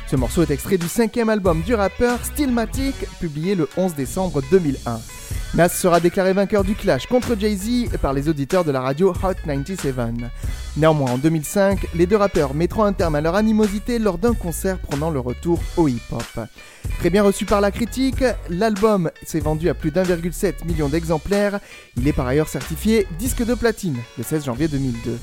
Ce 0.10 0.16
morceau 0.16 0.42
est 0.42 0.50
extrait 0.50 0.80
du 0.80 0.88
cinquième 0.88 1.30
album 1.30 1.62
du 1.62 1.76
rappeur 1.76 2.18
Stillmatic, 2.26 2.96
publié 3.20 3.54
le 3.54 3.70
11 3.78 3.94
décembre 3.94 4.42
2001. 4.50 5.00
Nas 5.54 5.70
sera 5.70 6.00
déclaré 6.00 6.34
vainqueur 6.34 6.64
du 6.64 6.74
clash 6.74 7.06
contre 7.06 7.36
Jay-Z 7.40 7.98
par 8.02 8.14
les 8.14 8.28
auditeurs 8.28 8.64
de 8.64 8.72
la 8.72 8.82
radio 8.82 9.12
Hot 9.12 9.36
97. 9.46 9.96
Néanmoins, 10.78 11.12
en 11.12 11.18
2005, 11.20 11.90
les 11.94 12.08
deux 12.08 12.16
rappeurs 12.16 12.56
mettront 12.56 12.86
un 12.86 12.94
terme 12.94 13.14
à 13.14 13.22
leur 13.22 13.36
animosité 13.36 14.00
lors 14.00 14.18
d'un 14.18 14.34
concert 14.34 14.80
prenant 14.80 15.12
le 15.12 15.20
retour 15.20 15.62
au 15.78 15.88
hip-hop. 15.88 16.48
Très 16.98 17.12
bien 17.12 17.22
reçu 17.22 17.46
par 17.46 17.62
la 17.62 17.70
critique, 17.70 18.24
l'album 18.50 19.12
s'est 19.24 19.40
vendu 19.40 19.70
à 19.70 19.76
plus 19.76 19.92
d'1,7 19.92 20.66
million 20.66 20.90
d'exemplaires. 20.90 21.60
Il 21.98 22.08
est 22.08 22.14
par 22.14 22.26
ailleurs 22.26 22.50
certifié 22.50 23.06
disque 23.20 23.46
de 23.46 23.54
platine 23.54 23.98
le 24.18 24.24
16 24.24 24.46
janvier 24.46 24.68
2002. 24.68 25.20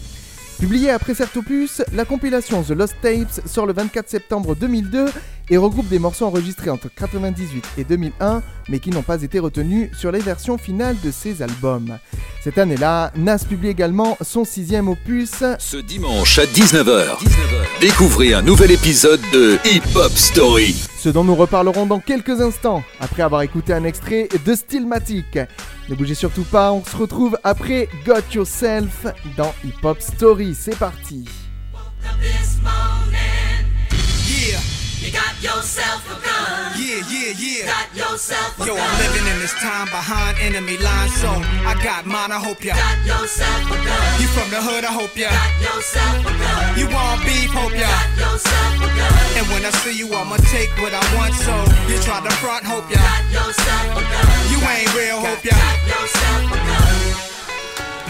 Publié 0.59 0.89
après 0.91 1.13
cet 1.13 1.37
opus, 1.37 1.83
la 1.93 2.07
compilation 2.07 2.63
The 2.63 2.71
Lost 2.71 2.97
Tapes 3.03 3.47
sort 3.47 3.67
le 3.67 3.75
24 3.75 4.09
septembre 4.09 4.57
2002 4.57 5.05
et 5.51 5.57
regroupe 5.57 5.89
des 5.89 5.99
morceaux 5.99 6.27
enregistrés 6.27 6.71
entre 6.71 6.87
1998 6.87 7.65
et 7.79 7.85
2001, 7.85 8.43
mais 8.69 8.79
qui 8.79 8.91
n'ont 8.91 9.03
pas 9.03 9.23
été 9.23 9.39
retenus 9.39 9.91
sur 9.97 10.11
les 10.11 10.19
versions 10.19 10.59
finales 10.59 10.97
de 11.05 11.11
ces 11.11 11.43
albums. 11.43 11.99
Cette 12.43 12.59
année-là, 12.59 13.13
Nas 13.17 13.39
publie 13.39 13.69
également 13.69 14.17
son 14.23 14.45
sixième 14.45 14.89
opus, 14.89 15.31
Ce 15.59 15.77
dimanche 15.77 16.39
à 16.39 16.45
19h, 16.45 17.19
découvrez 17.81 18.35
un 18.35 18.43
nouvel 18.43 18.71
épisode 18.71 19.21
de 19.33 19.59
Hip 19.65 19.83
Hop 19.97 20.13
Story. 20.13 20.75
ce 20.99 21.09
dont 21.09 21.25
nous 21.25 21.35
reparlerons 21.35 21.87
dans 21.87 22.01
quelques 22.01 22.41
instants, 22.41 22.83
après 23.01 23.23
avoir 23.23 23.43
écouté 23.43 23.73
un 23.73 23.85
extrait 23.85 24.29
de 24.45 24.55
Stillmatic. 24.55 25.39
Ne 25.89 25.95
bougez 25.95 26.15
surtout 26.15 26.45
pas, 26.45 26.73
on 26.73 26.85
se 26.85 26.97
retrouve 26.97 27.39
après 27.45 27.89
Got 28.05 28.33
Yourself 28.35 29.07
dans 29.37 29.55
Hip 29.65 29.85
Hop 29.85 30.01
Story. 30.01 30.57
C'est 30.59 30.77
parti. 30.77 31.25
This 32.21 32.59
morning, 32.63 32.73
Yeah, 32.87 33.05
you 33.05 33.13
got 33.13 33.26
yourself 35.57 36.05
a 36.13 36.17
gun. 36.21 36.77
yeah, 36.77 37.01
yeah, 37.09 37.33
yeah. 37.33 37.65
Got 37.65 37.89
yourself 37.97 38.61
a 38.61 38.67
Yo, 38.69 38.77
gun. 38.77 38.85
I'm 38.85 38.97
living 39.01 39.27
in 39.33 39.39
this 39.41 39.57
time 39.57 39.89
behind 39.89 40.37
enemy 40.45 40.77
lines, 40.77 41.17
so 41.17 41.33
I 41.65 41.73
got 41.81 42.05
mine. 42.05 42.31
I 42.31 42.37
hope 42.37 42.61
ya. 42.61 42.77
Got 42.77 43.01
yourself 43.09 43.65
a 43.73 43.79
gun. 43.81 44.21
You 44.21 44.29
from 44.37 44.49
the 44.53 44.61
hood? 44.61 44.85
I 44.85 44.93
hope 44.93 45.17
ya. 45.17 45.33
Got 45.33 45.57
yourself 45.65 46.29
a 46.29 46.33
gun. 46.37 46.77
You 46.77 46.87
want 46.93 47.25
beef? 47.25 47.49
Hope 47.57 47.73
ya. 47.73 47.89
Got 47.89 48.09
yourself 48.21 48.85
a 48.85 48.89
gun. 49.01 49.17
And 49.41 49.47
when 49.49 49.65
I 49.65 49.73
see 49.81 49.97
you, 49.97 50.13
I'ma 50.13 50.37
take 50.53 50.69
what 50.77 50.93
I 50.93 51.01
want. 51.17 51.33
So 51.41 51.55
you 51.89 51.97
try 52.05 52.21
to 52.21 52.33
front? 52.37 52.69
Hope 52.69 52.89
ya. 52.93 53.01
Got 53.01 53.25
yourself 53.33 53.97
a 53.97 54.03
gun. 54.05 54.29
You 54.53 54.61
ain't 54.61 54.93
real? 54.93 55.25
Hope 55.25 55.41
ya. 55.41 55.57
Got 55.57 55.81
yourself 55.89 56.53
a 56.53 56.59
gun. 56.69 57.01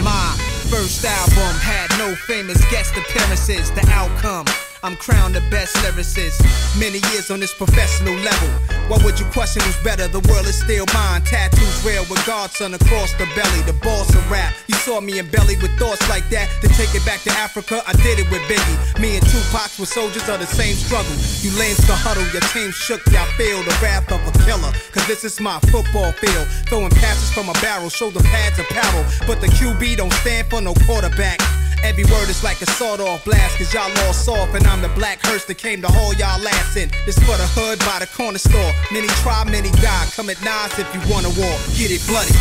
My 0.03 0.35
first 0.67 0.99
album 1.07 1.53
had 1.63 1.87
no 1.95 2.11
famous 2.27 2.59
guest 2.67 2.91
appearances. 2.99 3.71
The 3.71 3.87
outcome. 3.95 4.43
I'm 4.83 4.95
crowned 4.95 5.33
the 5.33 5.41
best 5.49 5.75
lyricist. 5.77 6.37
Many 6.79 6.99
years 7.11 7.31
on 7.31 7.39
this 7.39 7.53
professional 7.53 8.13
level. 8.21 8.49
Why 8.87 8.97
would 9.03 9.19
you 9.19 9.25
question 9.33 9.61
who's 9.63 9.77
better? 9.83 10.07
The 10.07 10.21
world 10.29 10.45
is 10.45 10.59
still 10.59 10.85
mine. 10.93 11.23
Tattoos 11.23 11.83
real 11.83 12.05
with 12.09 12.23
God's 12.25 12.55
Son 12.57 12.73
across 12.73 13.11
the 13.13 13.25
belly. 13.35 13.61
The 13.65 13.73
boss 13.81 14.13
of 14.13 14.23
rap. 14.29 14.53
You 14.67 14.75
saw 14.75 15.01
me 15.01 15.19
in 15.19 15.29
belly 15.29 15.57
with 15.57 15.71
thoughts 15.79 16.07
like 16.09 16.29
that. 16.29 16.49
To 16.61 16.67
take 16.69 16.93
it 16.93 17.05
back 17.05 17.21
to 17.23 17.31
Africa, 17.31 17.81
I 17.87 17.93
did 18.03 18.19
it 18.19 18.29
with 18.29 18.41
Biggie. 18.45 19.01
Me 19.01 19.17
and 19.17 19.25
Tupac 19.25 19.71
were 19.79 19.89
soldiers 19.89 20.27
of 20.29 20.39
the 20.39 20.47
same 20.47 20.75
struggle. 20.75 21.15
You 21.41 21.51
lames 21.57 21.81
to 21.87 21.95
huddle, 21.95 22.27
your 22.29 22.45
team 22.53 22.71
shook, 22.71 23.01
y'all 23.11 23.25
feel 23.37 23.63
the 23.63 23.75
wrath 23.81 24.11
of 24.11 24.21
a 24.21 24.33
killer. 24.45 24.71
Cause 24.93 25.07
this 25.07 25.23
is 25.23 25.41
my 25.41 25.59
football 25.73 26.11
field. 26.13 26.47
Throwing 26.69 26.91
passes 26.91 27.31
from 27.33 27.49
a 27.49 27.53
barrel, 27.65 27.89
shoulder 27.89 28.21
pads 28.21 28.59
apparel. 28.59 29.03
But 29.25 29.41
the 29.41 29.47
QB 29.47 29.97
don't 29.97 30.13
stand 30.21 30.47
for 30.47 30.61
no 30.61 30.73
quarterback. 30.85 31.41
Every 31.87 32.03
word 32.11 32.27
is 32.27 32.43
like 32.43 32.59
a 32.61 32.65
sawed 32.65 32.99
off 32.99 33.23
blast, 33.23 33.57
cause 33.57 33.73
y'all 33.73 33.87
all 34.03 34.11
soft, 34.11 34.53
and 34.53 34.67
I'm 34.67 34.81
the 34.81 34.91
black 34.91 35.23
hearse 35.23 35.45
that 35.45 35.57
came 35.57 35.81
to 35.81 35.87
haul 35.87 36.11
y'all 36.19 36.43
ass 36.43 36.75
in. 36.75 36.91
This 37.07 37.15
for 37.23 37.39
the 37.39 37.47
hood 37.55 37.79
by 37.87 38.03
the 38.03 38.09
corner 38.11 38.37
store. 38.37 38.75
Many 38.91 39.07
try, 39.23 39.47
many 39.47 39.71
die. 39.79 40.05
Come 40.11 40.29
at 40.29 40.35
Nas 40.43 40.75
if 40.75 40.83
you 40.91 40.99
wanna 41.07 41.31
war. 41.39 41.55
Get 41.79 41.95
it 41.95 42.03
bloody. 42.03 42.35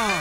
Uh. 0.00 0.16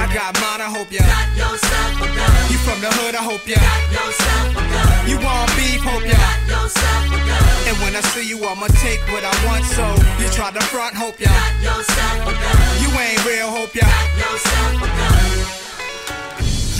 I 0.00 0.08
got 0.16 0.32
mine, 0.40 0.64
I 0.64 0.72
hope 0.72 0.88
ya. 0.88 1.04
Got 1.04 1.28
yourself 1.36 1.92
a 2.00 2.08
gun. 2.08 2.32
You 2.48 2.58
from 2.64 2.80
the 2.80 2.88
hood, 3.04 3.20
I 3.20 3.22
hope 3.22 3.44
ya. 3.44 3.60
Got 3.60 3.92
yourself 3.92 4.56
a 4.56 4.64
gun. 4.64 4.88
You 5.04 5.16
want 5.20 5.52
beef, 5.52 5.84
hope 5.84 6.08
ya. 6.08 6.16
Got 6.16 6.40
yourself 6.56 7.04
a 7.12 7.20
gun. 7.20 7.68
And 7.68 7.76
when 7.84 7.92
I 7.92 8.02
see 8.16 8.24
you, 8.24 8.40
I'ma 8.48 8.72
take 8.80 9.04
what 9.12 9.28
I 9.28 9.34
want, 9.44 9.68
so 9.68 9.84
you 10.16 10.26
try 10.32 10.48
to 10.48 10.64
front, 10.72 10.96
hope 10.96 11.20
ya. 11.20 11.28
Got 11.28 11.52
yourself 11.60 12.26
a 12.26 12.32
gun. 12.32 12.56
You 12.80 12.88
ain't 12.96 13.20
real, 13.28 13.52
hope 13.52 13.76
ya. 13.76 13.84
Got 13.84 14.08
yourself 14.16 14.80
a 14.80 14.88
gun. 14.88 15.61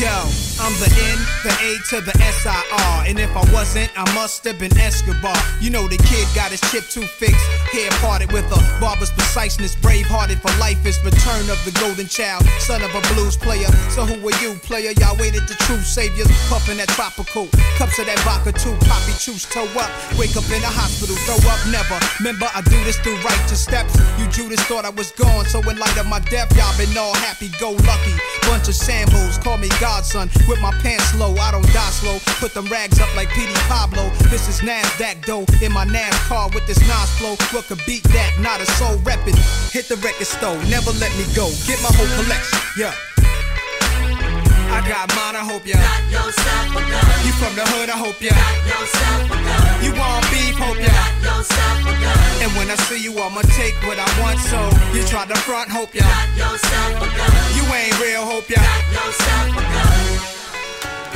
Yo, 0.03 0.27
I'm 0.59 0.75
the 0.83 0.91
N, 0.99 1.19
the 1.47 1.55
A 1.63 1.79
to 1.95 2.03
the 2.03 2.11
S-I-R. 2.19 3.07
And 3.07 3.21
if 3.21 3.31
I 3.39 3.47
wasn't, 3.55 3.87
I 3.95 4.03
must 4.19 4.43
have 4.43 4.59
been 4.59 4.77
Escobar. 4.77 5.39
You 5.61 5.71
know 5.71 5.87
the 5.87 5.95
kid 5.95 6.27
got 6.35 6.51
his 6.51 6.59
chip 6.75 6.91
too 6.91 7.07
fixed. 7.07 7.47
Hair 7.71 7.87
parted 8.03 8.33
with 8.33 8.51
a 8.51 8.59
barber's 8.83 9.13
preciseness. 9.15 9.77
Brave 9.77 10.07
hearted 10.11 10.43
for 10.43 10.51
life 10.59 10.83
is 10.85 10.99
return 11.07 11.47
of 11.47 11.63
the 11.63 11.71
golden 11.79 12.09
child. 12.11 12.43
Son 12.59 12.83
of 12.83 12.91
a 12.91 13.03
blues 13.15 13.37
player. 13.37 13.71
So 13.95 14.03
who 14.03 14.19
are 14.27 14.35
you, 14.43 14.59
player? 14.67 14.91
Y'all 14.99 15.15
waited 15.23 15.47
the 15.47 15.55
true 15.71 15.79
saviors. 15.79 16.27
Puffin' 16.51 16.83
that 16.83 16.91
tropical. 16.99 17.47
Cups 17.79 18.03
of 18.03 18.11
that 18.11 18.19
vodka 18.27 18.51
too. 18.51 18.75
Poppy 18.91 19.15
juice, 19.23 19.47
toe 19.47 19.71
up. 19.79 19.91
Wake 20.19 20.35
up 20.35 20.51
in 20.51 20.67
the 20.67 20.73
hospital. 20.75 21.15
Throw 21.31 21.39
up 21.47 21.63
never. 21.71 21.95
Remember, 22.19 22.51
I 22.51 22.67
do 22.67 22.83
this 22.83 22.99
through 22.99 23.23
righteous 23.23 23.63
steps. 23.63 23.95
You 24.19 24.27
Judas 24.35 24.59
thought 24.67 24.83
I 24.83 24.91
was 24.91 25.15
gone. 25.15 25.47
So 25.47 25.63
in 25.63 25.79
light 25.79 25.95
of 25.95 26.11
my 26.11 26.19
death, 26.27 26.51
y'all 26.59 26.75
been 26.75 26.91
all 26.99 27.15
happy 27.23 27.55
go 27.63 27.71
lucky. 27.87 28.19
Bunch 28.51 28.67
of 28.67 28.75
shambles. 28.75 29.39
Call 29.39 29.59
me 29.59 29.71
God's 29.93 30.11
Son. 30.11 30.31
With 30.49 30.59
my 30.63 30.73
pants 30.81 31.15
low. 31.17 31.35
I 31.37 31.51
don't 31.51 31.67
die 31.67 31.93
slow. 32.01 32.19
Put 32.41 32.55
them 32.55 32.65
rags 32.69 32.99
up 32.99 33.15
like 33.15 33.29
Petey 33.29 33.53
Pablo. 33.69 34.09
This 34.31 34.49
is 34.49 34.61
NASDAQ 34.61 35.27
dough. 35.27 35.45
In 35.61 35.71
my 35.71 35.85
NASCAR 35.85 36.55
with 36.55 36.67
this 36.67 36.81
Nas 36.89 37.11
flow. 37.19 37.37
What 37.53 37.67
could 37.67 37.83
beat 37.87 38.03
that? 38.05 38.39
Not 38.41 38.63
a 38.63 38.67
soul 38.81 38.97
reppin'. 39.05 39.37
Hit 39.71 39.89
the 39.89 39.97
record 39.97 40.27
store. 40.27 40.57
Never 40.71 40.93
let 40.93 41.13
me 41.19 41.25
go. 41.37 41.51
Get 41.67 41.77
my 41.83 41.93
whole 41.93 42.09
collection. 42.17 42.59
Yeah. 42.79 44.42
I 44.73 44.81
got 44.89 45.05
mine, 45.13 45.37
I 45.37 45.45
hope 45.45 45.69
ya. 45.69 45.77
Got 45.77 46.01
yourself 46.09 46.73
a 46.73 46.81
gun. 46.81 47.05
You 47.29 47.33
from 47.37 47.53
the 47.53 47.65
hood, 47.77 47.93
I 47.93 47.99
hope 48.01 48.17
ya. 48.25 48.33
Got 48.33 48.57
yourself 48.73 49.29
a 49.29 49.37
gun. 49.37 49.85
You 49.85 49.93
want 49.93 50.25
beef, 50.33 50.57
hope 50.57 50.81
ya. 50.81 50.89
Got 50.89 51.13
yourself 51.21 51.85
a 51.85 51.95
gun. 52.01 52.19
And 52.41 52.51
when 52.57 52.73
I 52.73 52.77
see 52.89 52.97
you, 53.05 53.13
I'ma 53.21 53.45
take 53.53 53.77
what 53.85 54.01
I 54.01 54.09
want, 54.17 54.41
so 54.41 54.57
you 54.97 55.05
try 55.05 55.29
to 55.29 55.37
front, 55.45 55.69
hope 55.69 55.93
ya. 55.93 56.09
Got 56.09 56.57
yourself 56.57 57.05
a 57.05 57.09
gun. 57.13 57.33
You 57.53 57.65
ain't 57.69 57.97
real, 58.01 58.25
hope 58.25 58.49
ya. 58.49 58.65
Got 58.65 58.83
yourself 58.97 59.61
a 59.61 59.65
gun. 59.77 60.33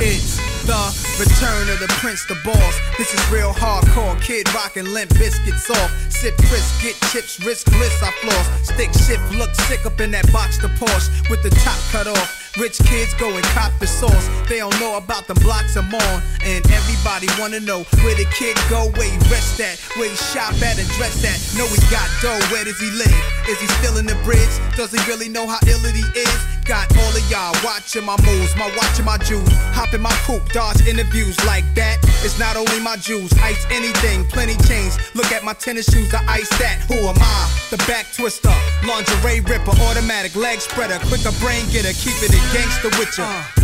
It's 0.05 0.37
the 0.69 0.77
return 1.17 1.65
of 1.73 1.81
the 1.81 1.89
prince, 1.97 2.21
the 2.29 2.37
boss. 2.45 2.75
This 3.01 3.09
is 3.09 3.21
real 3.33 3.57
hardcore. 3.57 4.21
Kid 4.21 4.45
rockin' 4.53 4.93
limp 4.93 5.09
biscuits 5.17 5.65
off. 5.73 5.89
Sip 6.13 6.37
crisp, 6.45 6.77
get 6.85 6.93
chips, 7.09 7.41
risk 7.41 7.65
bliss, 7.73 7.97
I 8.05 8.13
floss. 8.21 8.69
Stick 8.69 8.93
shift, 8.93 9.25
look 9.33 9.49
sick 9.65 9.83
up 9.85 9.99
in 9.99 10.11
that 10.11 10.31
box, 10.31 10.61
the 10.61 10.69
Porsche 10.77 11.09
with 11.29 11.41
the 11.41 11.49
top 11.65 11.79
cut 11.89 12.05
off. 12.05 12.46
Rich 12.57 12.79
kids 12.89 13.13
go 13.15 13.29
and 13.29 13.45
cop 13.53 13.71
the 13.79 13.85
sauce. 13.85 14.29
They 14.49 14.57
don't 14.57 14.77
know 14.79 14.97
about 14.97 15.27
the 15.27 15.35
blocks 15.45 15.77
I'm 15.77 15.93
on. 15.93 16.21
And 16.43 16.65
everybody 16.71 17.27
wanna 17.39 17.59
know 17.59 17.83
where 18.01 18.15
the 18.15 18.25
kid 18.33 18.57
go, 18.69 18.89
where 18.97 19.09
he 19.09 19.17
rest 19.29 19.61
at, 19.61 19.77
where 19.97 20.09
he 20.09 20.15
shop 20.15 20.53
at 20.65 20.79
and 20.79 20.89
dress 20.97 21.21
at. 21.21 21.37
Know 21.57 21.67
he 21.69 21.77
got 21.91 22.09
dough, 22.21 22.41
where 22.49 22.65
does 22.65 22.79
he 22.79 22.89
live? 22.91 23.21
Is 23.47 23.61
he 23.61 23.67
still 23.77 23.97
in 23.97 24.05
the 24.05 24.15
bridge? 24.25 24.49
Does 24.75 24.91
he 24.91 24.99
really 25.09 25.29
know 25.29 25.45
how 25.45 25.59
ill 25.67 25.79
he 25.85 26.01
is? 26.17 26.39
Got 26.65 26.91
all 26.97 27.15
of 27.15 27.23
y'all 27.31 27.55
watching 27.63 28.03
my 28.03 28.17
moves, 28.25 28.53
my 28.57 28.67
watching 28.75 29.05
my 29.05 29.17
jewels. 29.17 29.47
Hop 29.71 29.93
in 29.93 30.01
my 30.01 30.11
coupe, 30.27 30.51
dodge 30.51 30.85
interviews 30.85 31.37
like 31.45 31.63
that. 31.75 31.95
It's 32.27 32.37
not 32.37 32.57
only 32.57 32.79
my 32.81 32.97
jewels, 32.97 33.31
ice 33.39 33.65
anything, 33.71 34.25
plenty 34.25 34.57
chains. 34.67 34.97
Look 35.15 35.31
at 35.31 35.45
my 35.45 35.53
tennis 35.53 35.87
shoes, 35.87 36.13
I 36.13 36.25
ice 36.27 36.49
that. 36.59 36.83
Who 36.91 36.95
am 37.07 37.15
I? 37.15 37.39
The 37.69 37.77
back 37.87 38.11
twister, 38.11 38.51
lingerie 38.83 39.39
ripper, 39.41 39.71
automatic 39.87 40.35
leg 40.35 40.59
spreader, 40.59 40.99
quicker 41.07 41.31
brain 41.39 41.63
getter, 41.71 41.95
keep 41.95 42.19
it 42.19 42.35
gangster 42.53 42.91
with 42.99 43.17
ya. 43.17 43.25
Uh. 43.25 43.57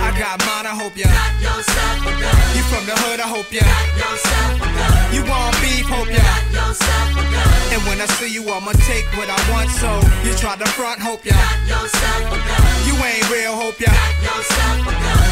I 0.00 0.14
got 0.18 0.38
mine, 0.46 0.66
I 0.66 0.74
hope 0.74 0.96
ya. 0.96 1.06
Got 1.10 1.34
yourself 1.42 2.06
a 2.06 2.12
gun. 2.16 2.38
You 2.56 2.62
from 2.70 2.84
the 2.86 2.96
hood, 3.02 3.20
I 3.20 3.28
hope 3.28 3.50
ya. 3.52 3.60
Got 3.60 3.88
yourself 3.98 4.62
a 4.62 4.68
gun. 4.72 5.14
You 5.14 5.22
want 5.28 5.54
beef, 5.60 5.86
hope 5.86 6.08
ya. 6.08 6.22
Got 6.22 6.44
yourself 6.54 7.10
a 7.18 7.24
gun. 7.28 7.48
And 7.74 7.80
when 7.86 8.00
I 8.00 8.06
see 8.16 8.30
you, 8.32 8.42
I'ma 8.48 8.72
take 8.88 9.06
what 9.18 9.28
I 9.28 9.38
want, 9.52 9.70
so 9.70 9.90
you 10.24 10.32
try 10.38 10.56
to 10.56 10.68
front, 10.72 11.00
hope 11.00 11.24
ya. 11.24 11.34
Got 11.34 11.58
yourself 11.68 12.32
a 12.32 12.38
gun. 12.40 12.62
You 12.88 12.94
ain't 13.04 13.26
real, 13.30 13.54
hope 13.54 13.78
ya. 13.80 13.92
Got 13.92 14.14
yourself 14.24 14.88
a 14.88 14.94
gun. 14.96 15.30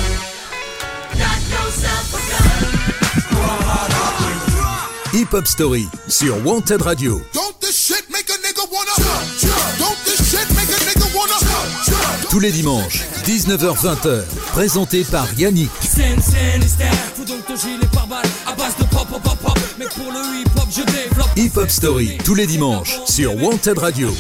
Got 1.17 1.41
yourself 1.49 2.15
a 2.15 2.21
gun. 2.31 2.77
Hip 5.13 5.31
Hop 5.33 5.47
Story 5.47 5.89
sur 6.09 6.37
Wanted 6.45 6.83
Radio. 6.85 7.21
Don't 7.33 7.59
this 7.63 7.79
shit 7.87 8.05
make 8.11 8.29
a 8.29 8.37
nigga 8.45 8.71
wanna? 8.71 8.93
Don't 9.79 9.97
this 10.05 10.05
shit 10.05 10.06
tous 12.37 12.41
les 12.41 12.53
dimanches, 12.53 13.01
19h-20h, 13.25 14.23
présenté 14.53 15.05
par 15.05 15.27
Yannick. 15.39 15.71
Scène, 15.81 16.21
scène, 16.21 16.63
hystère. 16.63 16.93
Faut 17.15 17.25
donc 17.25 17.47
ton 17.47 17.57
gilet 17.57 17.87
par 17.95 18.07
balle 18.07 18.27
à 18.47 18.55
base 18.55 18.77
de 18.77 18.85
pop, 18.95 19.09
pop, 19.09 19.23
pop, 19.23 19.39
pop. 19.39 19.59
Mais 19.79 19.87
pour 19.87 20.13
le 20.13 20.43
hip 20.43 20.51
hop, 20.55 20.67
je 20.71 20.83
développe. 20.83 21.31
Hip 21.35 21.57
Hop 21.57 21.71
Story, 21.71 22.19
tous 22.23 22.35
les 22.35 22.47
dimanches, 22.47 23.01
sur 23.07 23.43
Wanted 23.43 23.79
Radio. 23.79 24.11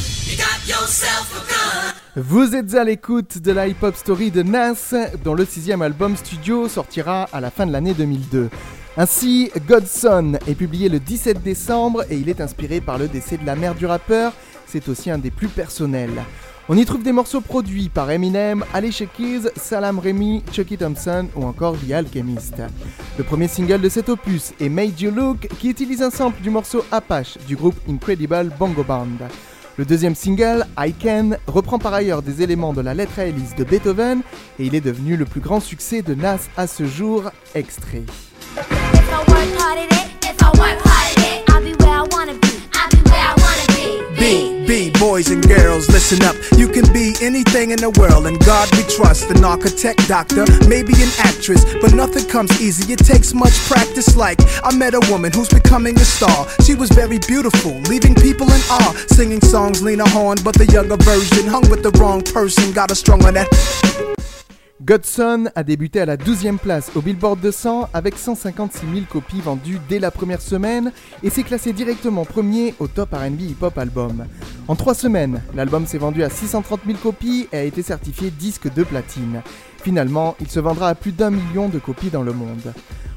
Vous 2.16 2.54
êtes 2.54 2.74
à 2.74 2.84
l'écoute 2.84 3.36
de 3.36 3.52
la 3.52 3.68
hip-hop 3.68 3.94
story 3.94 4.30
de 4.30 4.42
Nas, 4.42 4.94
dont 5.22 5.34
le 5.34 5.44
sixième 5.44 5.82
album 5.82 6.16
studio 6.16 6.70
sortira 6.70 7.28
à 7.34 7.42
la 7.42 7.50
fin 7.50 7.66
de 7.66 7.72
l'année 7.72 7.92
2002. 7.92 8.48
Ainsi, 8.96 9.50
Godson 9.68 10.38
est 10.46 10.54
publié 10.54 10.88
le 10.88 11.00
17 11.00 11.42
décembre 11.42 12.02
et 12.08 12.16
il 12.16 12.30
est 12.30 12.40
inspiré 12.40 12.80
par 12.80 12.96
le 12.96 13.08
décès 13.08 13.36
de 13.36 13.44
la 13.44 13.56
mère 13.56 13.74
du 13.74 13.84
rappeur. 13.84 14.32
C'est 14.66 14.88
aussi 14.88 15.10
un 15.10 15.18
des 15.18 15.30
plus 15.30 15.48
personnels. 15.48 16.24
On 16.68 16.76
y 16.76 16.84
trouve 16.84 17.04
des 17.04 17.12
morceaux 17.12 17.40
produits 17.40 17.88
par 17.88 18.10
Eminem, 18.10 18.64
Alicia 18.74 19.06
Keys, 19.06 19.42
Salam 19.54 20.00
Remy, 20.00 20.42
Chucky 20.52 20.76
Thompson 20.76 21.28
ou 21.36 21.44
encore 21.44 21.76
The 21.76 21.92
Alchemist. 21.92 22.54
Le 23.16 23.22
premier 23.22 23.46
single 23.46 23.80
de 23.80 23.88
cet 23.88 24.08
opus 24.08 24.52
est 24.60 24.68
Made 24.68 25.00
You 25.00 25.12
Look 25.12 25.46
qui 25.60 25.68
utilise 25.70 26.02
un 26.02 26.10
sample 26.10 26.42
du 26.42 26.50
morceau 26.50 26.84
Apache 26.90 27.38
du 27.46 27.54
groupe 27.54 27.76
Incredible 27.88 28.52
Bongo 28.58 28.82
Band. 28.82 29.28
Le 29.76 29.84
deuxième 29.84 30.16
single, 30.16 30.66
I 30.76 30.92
Can, 30.92 31.36
reprend 31.46 31.78
par 31.78 31.94
ailleurs 31.94 32.22
des 32.22 32.42
éléments 32.42 32.72
de 32.72 32.80
la 32.80 32.94
lettre 32.94 33.20
à 33.20 33.26
Élise 33.26 33.54
de 33.54 33.62
Beethoven 33.62 34.22
et 34.58 34.66
il 34.66 34.74
est 34.74 34.80
devenu 34.80 35.16
le 35.16 35.24
plus 35.24 35.40
grand 35.40 35.60
succès 35.60 36.02
de 36.02 36.14
Nas 36.14 36.48
à 36.56 36.66
ce 36.66 36.84
jour, 36.84 37.30
extrait. 37.54 38.02
Listen 46.10 46.24
up. 46.26 46.36
You 46.58 46.68
can 46.68 46.92
be 46.92 47.14
anything 47.20 47.70
in 47.72 47.78
the 47.78 47.90
world, 47.90 48.26
and 48.26 48.38
God 48.44 48.68
we 48.76 48.82
trust. 48.84 49.30
An 49.30 49.44
architect, 49.44 50.06
doctor, 50.06 50.44
maybe 50.68 50.92
an 50.94 51.10
actress, 51.18 51.64
but 51.80 51.94
nothing 51.94 52.24
comes 52.26 52.60
easy. 52.60 52.92
It 52.92 53.00
takes 53.00 53.34
much 53.34 53.54
practice. 53.66 54.16
Like, 54.16 54.38
I 54.62 54.74
met 54.76 54.94
a 54.94 55.00
woman 55.10 55.32
who's 55.32 55.48
becoming 55.48 55.96
a 55.98 56.04
star. 56.04 56.46
She 56.62 56.74
was 56.74 56.90
very 56.90 57.18
beautiful, 57.18 57.80
leaving 57.90 58.14
people 58.14 58.46
in 58.46 58.60
awe. 58.70 58.94
Singing 59.08 59.40
songs, 59.40 59.82
Lena 59.82 60.08
Horne, 60.08 60.38
but 60.44 60.54
the 60.54 60.66
younger 60.66 60.96
version 60.96 61.46
hung 61.46 61.68
with 61.70 61.82
the 61.82 61.90
wrong 61.98 62.22
person. 62.22 62.72
Got 62.72 62.90
her 62.90 62.96
strung 62.96 63.24
on 63.24 63.34
that. 63.34 64.35
Godson 64.84 65.46
a 65.54 65.62
débuté 65.62 66.00
à 66.00 66.06
la 66.06 66.18
12e 66.18 66.58
place 66.58 66.90
au 66.94 67.00
Billboard 67.00 67.40
200 67.40 67.88
avec 67.94 68.18
156 68.18 68.80
000 68.80 69.06
copies 69.10 69.40
vendues 69.40 69.80
dès 69.88 69.98
la 69.98 70.10
première 70.10 70.42
semaine 70.42 70.92
et 71.22 71.30
s'est 71.30 71.44
classé 71.44 71.72
directement 71.72 72.26
premier 72.26 72.74
au 72.78 72.86
top 72.86 73.14
RB 73.14 73.40
Hip 73.40 73.62
Hop 73.62 73.78
Album. 73.78 74.26
En 74.68 74.76
trois 74.76 74.94
semaines, 74.94 75.40
l'album 75.54 75.86
s'est 75.86 75.96
vendu 75.96 76.22
à 76.22 76.28
630 76.28 76.80
000 76.86 76.98
copies 77.02 77.48
et 77.52 77.56
a 77.56 77.62
été 77.62 77.80
certifié 77.80 78.30
disque 78.30 78.70
de 78.72 78.84
platine. 78.84 79.40
Finalement, 79.82 80.36
il 80.40 80.50
se 80.50 80.60
vendra 80.60 80.90
à 80.90 80.94
plus 80.94 81.12
d'un 81.12 81.30
million 81.30 81.70
de 81.70 81.78
copies 81.78 82.10
dans 82.10 82.22
le 82.22 82.34
monde. 82.34 82.74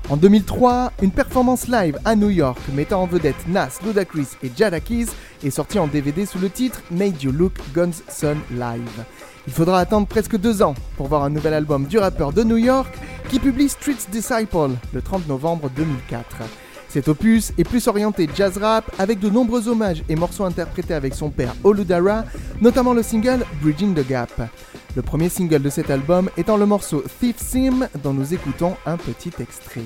En 0.09 0.15
2003, 0.15 0.93
une 1.01 1.11
performance 1.11 1.67
live 1.67 1.99
à 2.05 2.15
New 2.15 2.29
York 2.29 2.59
mettant 2.73 3.03
en 3.03 3.05
vedette 3.05 3.47
Nas, 3.47 3.79
Ludacris 3.85 4.29
et 4.41 4.51
Jadakiss 4.55 5.09
est 5.43 5.49
sortie 5.49 5.77
en 5.77 5.87
DVD 5.87 6.25
sous 6.25 6.39
le 6.39 6.49
titre 6.49 6.81
Made 6.89 7.21
You 7.21 7.33
Look 7.33 7.53
Guns 7.75 8.01
Live. 8.49 9.05
Il 9.49 9.55
faudra 9.55 9.79
attendre 9.79 10.05
presque 10.05 10.37
deux 10.37 10.61
ans 10.61 10.75
pour 10.95 11.07
voir 11.07 11.23
un 11.23 11.31
nouvel 11.31 11.55
album 11.55 11.87
du 11.87 11.97
rappeur 11.97 12.31
de 12.33 12.43
New 12.43 12.57
York 12.57 12.93
qui 13.29 13.39
publie 13.39 13.67
Streets 13.67 14.05
Disciple 14.11 14.75
le 14.93 15.01
30 15.01 15.27
novembre 15.27 15.71
2004. 15.75 16.23
Cet 16.87 17.07
opus 17.07 17.51
est 17.57 17.63
plus 17.63 17.87
orienté 17.87 18.29
jazz 18.35 18.59
rap 18.59 18.85
avec 18.99 19.17
de 19.19 19.27
nombreux 19.27 19.67
hommages 19.67 20.03
et 20.07 20.15
morceaux 20.15 20.43
interprétés 20.43 20.93
avec 20.93 21.15
son 21.15 21.31
père 21.31 21.55
Oludara, 21.63 22.25
notamment 22.61 22.93
le 22.93 23.01
single 23.01 23.43
Bridging 23.63 23.95
the 23.95 24.07
Gap. 24.07 24.29
Le 24.95 25.01
premier 25.01 25.29
single 25.29 25.63
de 25.63 25.69
cet 25.71 25.89
album 25.89 26.29
étant 26.37 26.55
le 26.55 26.67
morceau 26.67 27.03
Thief 27.19 27.37
Sim 27.39 27.87
dont 28.03 28.13
nous 28.13 28.35
écoutons 28.35 28.75
un 28.85 28.97
petit 28.97 29.31
extrait. 29.39 29.81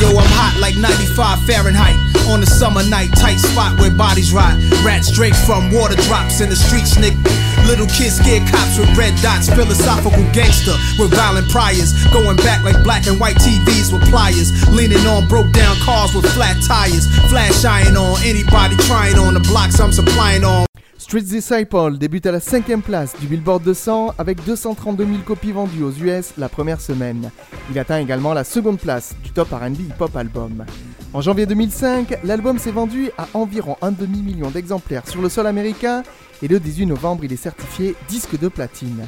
Yo, 0.00 0.10
I'm 0.10 0.26
hot 0.34 0.58
like 0.60 0.76
95 0.76 1.46
Fahrenheit 1.46 1.94
on 2.26 2.42
a 2.42 2.46
summer 2.46 2.82
night, 2.82 3.10
tight 3.14 3.38
spot 3.38 3.78
where 3.78 3.90
bodies 3.90 4.32
rot. 4.32 4.58
Rats 4.84 5.08
straight 5.08 5.36
from 5.46 5.70
water 5.70 5.96
drops 6.08 6.40
in 6.40 6.48
the 6.50 6.56
streets, 6.56 6.96
nigga. 6.98 7.16
Little 7.66 7.86
kids 7.86 8.18
scared 8.18 8.46
cops 8.48 8.78
with 8.78 8.90
red 8.96 9.14
dots, 9.22 9.48
philosophical 9.48 10.24
gangster 10.32 10.74
with 10.98 11.14
violent 11.14 11.48
priors. 11.48 11.92
Going 12.12 12.36
back 12.36 12.62
like 12.64 12.82
black 12.82 13.06
and 13.06 13.20
white 13.20 13.36
TVs 13.36 13.92
with 13.92 14.02
pliers. 14.10 14.50
Leaning 14.68 15.06
on 15.06 15.28
broke 15.28 15.52
down 15.52 15.76
cars 15.80 16.14
with 16.14 16.26
flat 16.34 16.60
tires. 16.62 17.06
Flash 17.30 17.64
iron 17.64 17.96
on 17.96 18.20
anybody 18.24 18.76
trying 18.84 19.16
on 19.16 19.34
the 19.34 19.40
blocks 19.40 19.80
I'm 19.80 19.92
supplying 19.92 20.44
on. 20.44 20.66
Street 21.04 21.20
Disciple 21.20 21.98
débute 21.98 22.24
à 22.24 22.32
la 22.32 22.38
5ème 22.38 22.80
place 22.80 23.14
du 23.20 23.26
Billboard 23.26 23.62
200 23.62 24.14
avec 24.16 24.42
232 24.46 25.04
000 25.04 25.18
copies 25.18 25.52
vendues 25.52 25.82
aux 25.82 25.90
US 25.90 26.32
la 26.38 26.48
première 26.48 26.80
semaine. 26.80 27.30
Il 27.70 27.78
atteint 27.78 27.98
également 27.98 28.32
la 28.32 28.42
seconde 28.42 28.78
place 28.78 29.14
du 29.22 29.30
top 29.30 29.50
RB 29.50 29.80
Hip 29.80 30.00
Hop 30.00 30.16
Album. 30.16 30.64
En 31.12 31.20
janvier 31.20 31.44
2005, 31.44 32.20
l'album 32.24 32.58
s'est 32.58 32.70
vendu 32.70 33.10
à 33.18 33.28
environ 33.34 33.76
un 33.82 33.92
demi-million 33.92 34.48
d'exemplaires 34.48 35.06
sur 35.06 35.20
le 35.20 35.28
sol 35.28 35.46
américain 35.46 36.04
et 36.42 36.48
le 36.48 36.58
18 36.58 36.86
novembre, 36.86 37.26
il 37.26 37.34
est 37.34 37.36
certifié 37.36 37.94
disque 38.08 38.40
de 38.40 38.48
platine. 38.48 39.06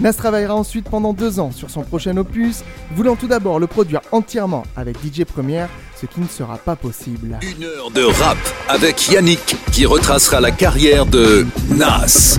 Nas 0.00 0.12
travaillera 0.12 0.54
ensuite 0.54 0.88
pendant 0.88 1.12
deux 1.12 1.40
ans 1.40 1.50
sur 1.50 1.70
son 1.70 1.82
prochain 1.82 2.16
opus, 2.16 2.62
voulant 2.94 3.16
tout 3.16 3.26
d'abord 3.26 3.58
le 3.58 3.66
produire 3.66 4.00
entièrement 4.12 4.62
avec 4.76 4.96
DJ 4.98 5.24
Première, 5.24 5.68
ce 6.00 6.06
qui 6.06 6.20
ne 6.20 6.28
sera 6.28 6.56
pas 6.56 6.76
possible. 6.76 7.38
Une 7.42 7.64
heure 7.64 7.90
de 7.90 8.04
rap 8.04 8.38
avec 8.68 9.10
Yannick 9.10 9.56
qui 9.72 9.86
retracera 9.86 10.40
la 10.40 10.52
carrière 10.52 11.04
de 11.04 11.44
Nas. 11.70 12.38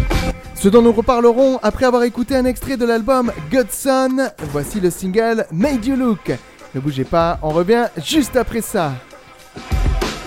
Ce 0.56 0.70
dont 0.70 0.82
nous 0.82 0.94
reparlerons 0.94 1.60
après 1.62 1.86
avoir 1.86 2.04
écouté 2.04 2.36
un 2.36 2.46
extrait 2.46 2.78
de 2.78 2.86
l'album 2.86 3.32
Godson. 3.52 4.30
Voici 4.52 4.80
le 4.80 4.90
single 4.90 5.46
Made 5.52 5.86
You 5.86 5.98
Look. 5.98 6.32
Ne 6.76 6.80
bougez 6.80 7.04
pas, 7.04 7.40
on 7.42 7.50
revient 7.50 7.88
juste 8.06 8.38
après 8.38 8.62
ça. 8.62 8.94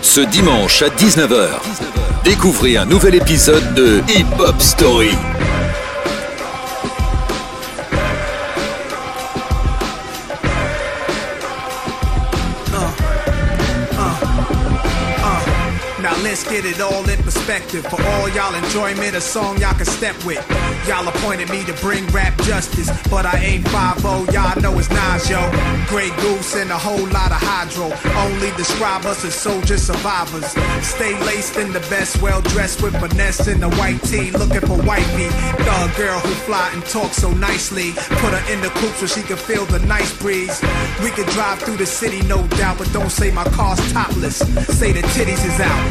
Ce 0.03 0.21
dimanche 0.21 0.83
à 0.83 0.89
19h, 0.89 1.49
découvrez 2.25 2.77
un 2.77 2.85
nouvel 2.85 3.15
épisode 3.15 3.75
de 3.75 4.03
Hip 4.09 4.27
Hop 4.39 4.61
Story. 4.61 5.13
Get 16.53 16.67
it 16.67 16.81
all 16.83 17.09
in 17.09 17.23
perspective. 17.23 17.83
For 17.87 18.01
all 18.03 18.29
y'all 18.29 18.55
enjoyment, 18.55 19.17
a 19.17 19.23
song 19.23 19.59
y'all 19.59 19.73
can 19.73 19.87
step 19.87 20.15
with. 20.27 20.45
Y'all 20.87 21.09
appointed 21.09 21.49
me 21.49 21.65
to 21.65 21.73
bring 21.81 22.07
rap 22.09 22.37
justice, 22.43 22.91
but 23.09 23.25
I 23.25 23.39
ain't 23.39 23.67
5 23.69 24.03
y'all 24.35 24.61
know 24.61 24.79
it's 24.79 24.91
Nas, 24.91 25.31
yo. 25.31 25.41
Grey 25.89 26.11
Goose 26.21 26.57
and 26.57 26.71
a 26.71 26.77
whole 26.77 27.07
lot 27.09 27.33
of 27.33 27.41
hydro. 27.41 27.89
Only 28.27 28.51
describe 28.59 29.07
us 29.07 29.25
as 29.25 29.35
soldier 29.35 29.79
survivors. 29.79 30.45
Stay 30.85 31.19
laced 31.25 31.57
in 31.57 31.73
the 31.73 31.81
best, 31.89 32.21
well 32.21 32.43
dressed 32.43 32.83
with 32.83 32.95
finesse 33.01 33.49
in 33.49 33.61
the 33.61 33.71
white 33.81 34.03
tee, 34.03 34.31
looking 34.33 34.61
for 34.61 34.77
wifey. 34.83 35.29
Thug 35.65 35.97
girl 35.97 36.19
who 36.21 36.35
fly 36.45 36.71
and 36.75 36.85
talk 36.85 37.15
so 37.15 37.31
nicely. 37.33 37.93
Put 38.21 38.33
her 38.37 38.53
in 38.53 38.61
the 38.61 38.69
coupe 38.81 38.97
so 38.97 39.07
she 39.07 39.23
can 39.23 39.39
feel 39.39 39.65
the 39.65 39.79
nice 39.81 40.13
breeze. 40.19 40.61
We 41.03 41.11
could 41.11 41.29
drive 41.29 41.61
through 41.61 41.79
the 41.79 41.87
city, 41.87 42.21
no 42.27 42.47
doubt, 42.61 42.77
but 42.77 42.93
don't 42.93 43.11
say 43.11 43.31
my 43.31 43.45
car's 43.57 43.81
topless. 43.93 44.39
Say 44.79 44.93
the 44.93 45.03
titties 45.17 45.45
is 45.47 45.59
out. 45.61 45.83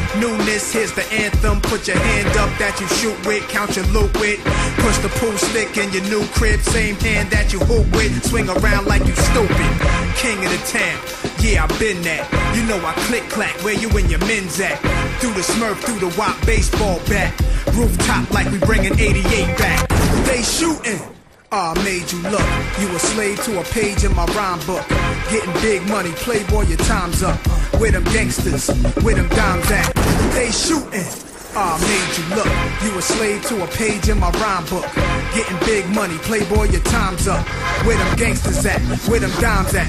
Newness, 0.51 0.73
here's 0.73 0.91
the 0.91 1.05
anthem. 1.13 1.61
Put 1.61 1.87
your 1.87 1.97
hand 1.97 2.27
up 2.35 2.49
that 2.59 2.75
you 2.81 2.87
shoot 2.99 3.15
with, 3.25 3.47
count 3.47 3.75
your 3.77 3.85
loot 3.87 4.11
with. 4.19 4.37
Push 4.83 4.97
the 4.97 5.07
pool 5.15 5.31
stick 5.37 5.77
in 5.77 5.91
your 5.93 6.03
new 6.11 6.25
crib, 6.33 6.59
same 6.59 6.95
hand 6.95 7.31
that 7.31 7.53
you 7.53 7.59
hoop 7.59 7.87
with. 7.95 8.11
Swing 8.25 8.49
around 8.49 8.85
like 8.85 9.05
you 9.05 9.15
stupid. 9.15 9.71
King 10.19 10.43
of 10.43 10.51
the 10.51 10.61
town, 10.67 10.99
yeah, 11.39 11.63
I've 11.63 11.79
been 11.79 12.01
that. 12.03 12.27
You 12.53 12.63
know 12.67 12.83
I 12.85 12.91
click 13.07 13.23
clack, 13.29 13.55
where 13.63 13.75
you 13.75 13.87
and 13.95 14.09
your 14.11 14.19
men's 14.27 14.59
at? 14.59 14.75
Through 15.21 15.33
the 15.33 15.45
smurf, 15.45 15.77
through 15.87 15.99
the 16.03 16.13
wop 16.19 16.35
baseball 16.45 16.99
bat. 17.07 17.31
Rooftop 17.73 18.29
like 18.31 18.51
we 18.51 18.59
bringing 18.59 18.99
88 18.99 19.57
back. 19.57 19.87
They 20.27 20.41
shooting. 20.43 21.20
Ah, 21.53 21.73
made 21.83 22.09
you 22.09 22.19
look. 22.29 22.47
You 22.79 22.95
a 22.95 22.99
slave 22.99 23.43
to 23.43 23.59
a 23.59 23.63
page 23.65 24.05
in 24.05 24.15
my 24.15 24.25
rhyme 24.27 24.65
book. 24.65 24.87
Getting 25.29 25.53
big 25.61 25.85
money, 25.89 26.11
playboy, 26.11 26.61
your 26.67 26.77
time's 26.77 27.23
up. 27.23 27.37
Where 27.77 27.91
them 27.91 28.05
gangsters, 28.05 28.69
where 29.03 29.15
them 29.15 29.27
dimes 29.27 29.69
at? 29.69 29.93
They 30.33 30.49
shooting. 30.49 31.30
Ah, 31.53 31.75
made 31.83 32.15
you 32.15 32.25
look. 32.35 32.47
You 32.83 32.97
a 32.97 33.01
slave 33.01 33.45
to 33.47 33.63
a 33.63 33.67
page 33.67 34.07
in 34.07 34.19
my 34.19 34.31
rhyme 34.39 34.65
book. 34.65 34.87
Getting 35.35 35.57
big 35.65 35.87
money, 35.89 36.17
playboy, 36.19 36.71
your 36.71 36.81
time's 36.81 37.27
up. 37.27 37.45
Where 37.85 37.97
them 37.97 38.15
gangsters 38.15 38.65
at? 38.65 38.79
Where 39.09 39.19
them 39.19 39.31
dimes 39.41 39.75
at? 39.75 39.87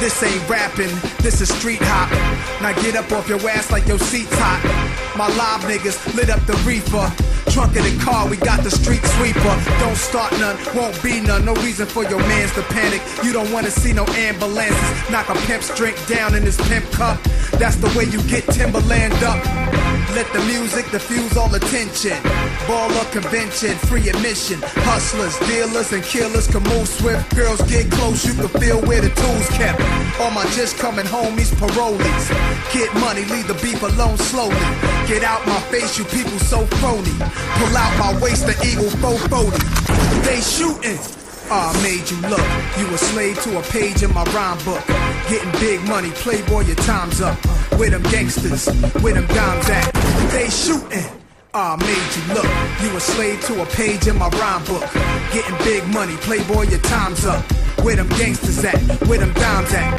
This 0.00 0.22
ain't 0.22 0.48
rapping, 0.48 0.90
this 1.20 1.40
is 1.40 1.52
street 1.54 1.80
hop. 1.82 2.10
Now 2.62 2.72
get 2.80 2.96
up 2.96 3.12
off 3.12 3.28
your 3.28 3.40
ass 3.48 3.70
like 3.70 3.86
your 3.86 3.98
seat's 3.98 4.32
hot. 4.32 4.60
My 5.16 5.28
live 5.28 5.60
niggas 5.68 6.14
lit 6.14 6.30
up 6.30 6.44
the 6.46 6.56
reefer. 6.64 7.12
Trunk 7.50 7.76
of 7.76 7.84
the 7.84 7.98
car, 8.02 8.28
we 8.28 8.38
got 8.38 8.64
the 8.64 8.70
street 8.70 9.04
sweeper. 9.16 9.56
Don't 9.80 9.96
start 9.96 10.32
none, 10.40 10.56
won't 10.74 10.96
be 11.02 11.20
none. 11.20 11.44
No 11.44 11.54
reason 11.56 11.86
for 11.86 12.04
your 12.04 12.20
mans 12.20 12.54
to 12.54 12.62
panic. 12.62 13.02
You 13.22 13.34
don't 13.34 13.52
wanna 13.52 13.70
see 13.70 13.92
no 13.92 14.06
ambulances. 14.16 15.10
Knock 15.10 15.28
a 15.28 15.34
pimp's 15.46 15.74
drink 15.76 15.96
down 16.06 16.34
in 16.34 16.42
his 16.42 16.56
pimp 16.68 16.90
cup. 16.92 17.22
That's 17.60 17.76
the 17.76 17.92
way 17.96 18.04
you 18.04 18.22
get 18.22 18.44
Timberland 18.48 19.12
up. 19.22 19.42
Let 20.14 20.30
the 20.34 20.40
music 20.44 20.90
diffuse 20.90 21.38
all 21.38 21.54
attention. 21.54 22.18
Baller 22.68 23.10
convention, 23.12 23.76
free 23.88 24.10
admission. 24.10 24.60
Hustlers, 24.84 25.38
dealers, 25.48 25.90
and 25.92 26.04
killers 26.04 26.46
can 26.46 26.62
move 26.64 26.86
swift. 26.86 27.34
Girls 27.34 27.62
get 27.62 27.90
close, 27.90 28.26
you 28.26 28.34
can 28.34 28.48
feel 28.60 28.78
where 28.82 29.00
the 29.00 29.08
tools 29.08 29.48
kept. 29.56 29.80
All 30.20 30.30
my 30.30 30.44
just 30.52 30.76
coming 30.76 31.06
homies, 31.06 31.50
parolees. 31.56 32.28
Get 32.74 32.92
money, 33.00 33.24
leave 33.24 33.48
the 33.48 33.54
beef 33.64 33.82
alone 33.82 34.18
slowly. 34.18 34.68
Get 35.08 35.24
out 35.24 35.46
my 35.46 35.60
face, 35.72 35.98
you 35.98 36.04
people 36.04 36.38
so 36.40 36.66
phony. 36.84 37.16
Pull 37.56 37.74
out 37.74 37.92
my 37.98 38.12
waist, 38.20 38.44
the 38.44 38.56
eagle 38.68 38.90
440. 39.00 39.56
They 40.28 40.40
shooting. 40.42 41.00
Ah, 41.50 41.72
I 41.72 41.82
made 41.82 42.08
you 42.08 42.16
look. 42.28 42.46
You 42.78 42.86
a 42.94 42.98
slave 42.98 43.42
to 43.42 43.58
a 43.58 43.62
page 43.62 44.02
in 44.02 44.12
my 44.14 44.24
rhyme 44.32 44.56
book. 44.64 44.84
Getting 45.32 45.60
big 45.60 45.80
money, 45.88 46.10
playboy, 46.10 46.60
your 46.66 46.76
time's 46.76 47.22
up. 47.22 47.38
Where 47.78 47.88
them 47.88 48.02
gangsters, 48.02 48.68
where 49.00 49.14
them 49.14 49.26
dimes 49.28 49.70
at? 49.70 49.90
They 50.30 50.50
shooting. 50.50 51.10
Ah, 51.54 51.72
I 51.72 51.76
made 51.76 52.10
you 52.16 52.34
look. 52.34 52.44
You 52.82 52.94
a 52.94 53.00
slave 53.00 53.40
to 53.46 53.62
a 53.62 53.64
page 53.64 54.06
in 54.08 54.18
my 54.18 54.28
rhyme 54.28 54.62
book. 54.66 54.82
Getting 55.32 55.56
big 55.64 55.88
money, 55.88 56.16
playboy, 56.16 56.64
your 56.64 56.80
time's 56.80 57.24
up. 57.24 57.42
Where 57.82 57.96
them 57.96 58.10
gangsters 58.10 58.62
at? 58.62 58.78
Where 59.08 59.20
them 59.20 59.32
dimes 59.32 59.72
at? 59.72 59.94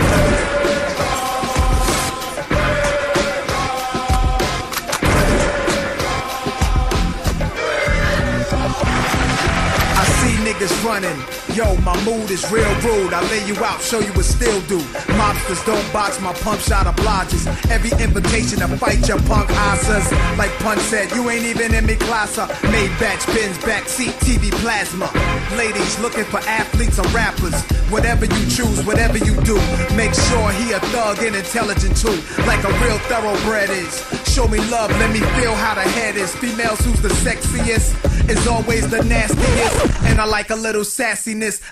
I 9.97 10.05
see 10.05 10.36
niggas 10.45 10.86
running. 10.86 11.43
Yo, 11.52 11.76
my 11.82 11.94
mood 12.04 12.32
is 12.32 12.50
real 12.52 12.74
rude. 12.82 13.14
I 13.14 13.22
lay 13.30 13.46
you 13.46 13.56
out, 13.64 13.82
show 13.82 14.00
you 14.00 14.12
what 14.14 14.26
still 14.26 14.60
do. 14.62 14.80
Mobsters 15.20 15.64
don't 15.66 15.94
box 15.94 16.20
my 16.20 16.34
pump 16.34 16.60
shot 16.62 16.88
obliges. 16.88 17.46
Every 17.70 17.91
invitation 18.04 18.60
to 18.60 18.68
fight 18.78 19.08
your 19.08 19.20
punk 19.24 19.50
asses. 19.52 20.10
Like 20.38 20.52
Pun 20.60 20.80
said, 20.80 21.12
you 21.12 21.30
ain't 21.30 21.46
even 21.46 21.76
in 21.76 21.86
me 21.86 21.96
class. 21.96 22.38
Made 22.64 22.89
batch 22.98 23.26
bins, 23.28 23.58
backseat, 23.60 24.14
TV 24.26 24.52
plasma. 24.64 25.12
Ladies 25.58 26.00
looking 26.00 26.24
for 26.26 26.39
athletes 26.48 26.98
or 26.98 27.08
rappers. 27.10 27.54
Whatever 27.91 28.26
you 28.26 28.50
choose, 28.50 28.84
whatever 28.86 29.20
you 29.20 29.36
do, 29.41 29.56
make 29.96 30.14
sure 30.14 30.50
he 30.54 30.72
a 30.72 30.80
thug 30.89 31.20
and 31.20 31.36
intelligent 31.36 31.96
too. 31.98 32.18
Like 32.48 32.64
a 32.64 32.72
real 32.82 32.98
thoroughbred 33.12 33.70
is. 33.70 34.02
Show 34.34 34.48
me 34.48 34.58
love, 34.72 34.89
let 34.98 35.12
me 35.12 35.20
feel 35.38 35.54
how 35.54 35.76
the 35.76 35.82
head 35.82 36.16
is. 36.16 36.36
Females 36.36 36.80
who's 36.80 37.02
the 37.02 37.10
sexiest 37.10 37.94
is 38.30 38.48
always 38.48 38.89
the 38.89 39.04
nastiest. 39.04 40.04
And 40.06 40.20
I 40.20 40.26
like 40.26 40.50
a 40.50 40.56
little 40.56 40.84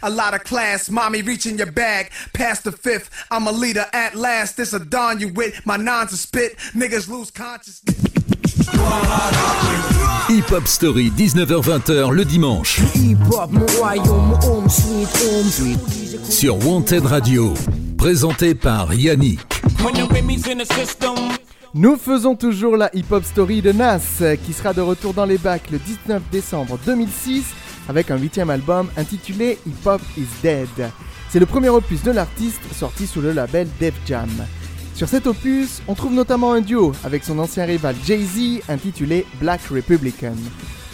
a 0.01 0.09
lot 0.09 0.33
of 0.33 0.43
class. 0.43 0.89
Mommy 0.89 1.21
reaching 1.21 1.57
your 1.57 1.71
bag, 1.71 2.11
past 2.33 2.63
the 2.63 2.71
fifth. 2.71 3.09
I'm 3.29 3.47
a 3.47 3.51
leader 3.51 3.85
at 3.93 4.15
last. 4.15 4.57
This 4.57 4.73
a 4.73 4.79
dawn 4.79 5.19
you 5.19 5.29
with. 5.29 5.65
My 5.65 5.77
nons 5.77 6.13
a 6.13 6.17
spit. 6.17 6.57
Niggas 6.73 7.07
lose 7.07 7.31
consciousness. 7.31 7.95
Hip 10.29 10.49
Hop 10.51 10.67
Story, 10.67 11.11
19h-20h 11.11 12.11
le 12.11 12.25
dimanche. 12.25 12.79
Sur 16.29 16.65
Wanted 16.65 17.05
Radio. 17.05 17.53
Présenté 17.97 18.55
par 18.55 18.93
Yannick. 18.93 19.39
Nous 21.73 21.95
faisons 21.95 22.35
toujours 22.35 22.75
la 22.75 22.89
hip-hop 22.93 23.23
story 23.23 23.61
de 23.61 23.71
Nas, 23.71 24.21
qui 24.45 24.51
sera 24.51 24.73
de 24.73 24.81
retour 24.81 25.13
dans 25.13 25.25
les 25.25 25.37
bacs 25.37 25.71
le 25.71 25.79
19 25.79 26.21
décembre 26.29 26.77
2006 26.85 27.45
avec 27.87 28.11
un 28.11 28.17
huitième 28.17 28.49
album 28.49 28.89
intitulé 28.97 29.57
Hip 29.65 29.85
Hop 29.85 30.01
is 30.17 30.27
Dead. 30.41 30.91
C'est 31.29 31.39
le 31.39 31.45
premier 31.45 31.69
opus 31.69 32.03
de 32.03 32.11
l'artiste 32.11 32.61
sorti 32.73 33.07
sous 33.07 33.21
le 33.21 33.31
label 33.31 33.67
Def 33.79 33.95
Jam. 34.05 34.29
Sur 34.93 35.07
cet 35.07 35.27
opus, 35.27 35.81
on 35.87 35.95
trouve 35.95 36.13
notamment 36.13 36.53
un 36.53 36.61
duo 36.61 36.93
avec 37.03 37.23
son 37.23 37.39
ancien 37.39 37.65
rival 37.65 37.95
Jay-Z 38.05 38.61
intitulé 38.69 39.25
Black 39.39 39.61
Republican. 39.71 40.35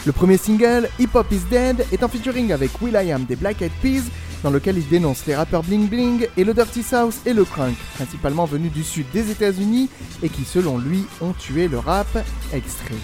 Le 0.06 0.12
premier 0.12 0.36
single, 0.36 0.88
Hip 0.98 1.10
Hop 1.14 1.26
is 1.32 1.40
Dead, 1.50 1.84
est 1.92 2.02
en 2.02 2.08
featuring 2.08 2.52
avec 2.52 2.80
will.i.am 2.80 3.24
des 3.24 3.36
Black 3.36 3.60
Eyed 3.60 3.72
Peas, 3.82 4.04
dans 4.42 4.50
lequel 4.50 4.78
il 4.78 4.88
dénonce 4.88 5.26
les 5.26 5.34
rappeurs 5.34 5.64
bling 5.64 5.88
bling 5.88 6.26
et 6.36 6.44
le 6.44 6.54
Dirty 6.54 6.82
South 6.82 7.16
et 7.26 7.34
le 7.34 7.44
crunk, 7.44 7.76
principalement 7.96 8.46
venus 8.46 8.72
du 8.72 8.84
sud 8.84 9.06
des 9.12 9.30
États-Unis 9.30 9.90
et 10.22 10.28
qui, 10.28 10.44
selon 10.44 10.78
lui, 10.78 11.04
ont 11.20 11.32
tué 11.32 11.68
le 11.68 11.78
rap. 11.78 12.06
Extrait. 12.52 12.94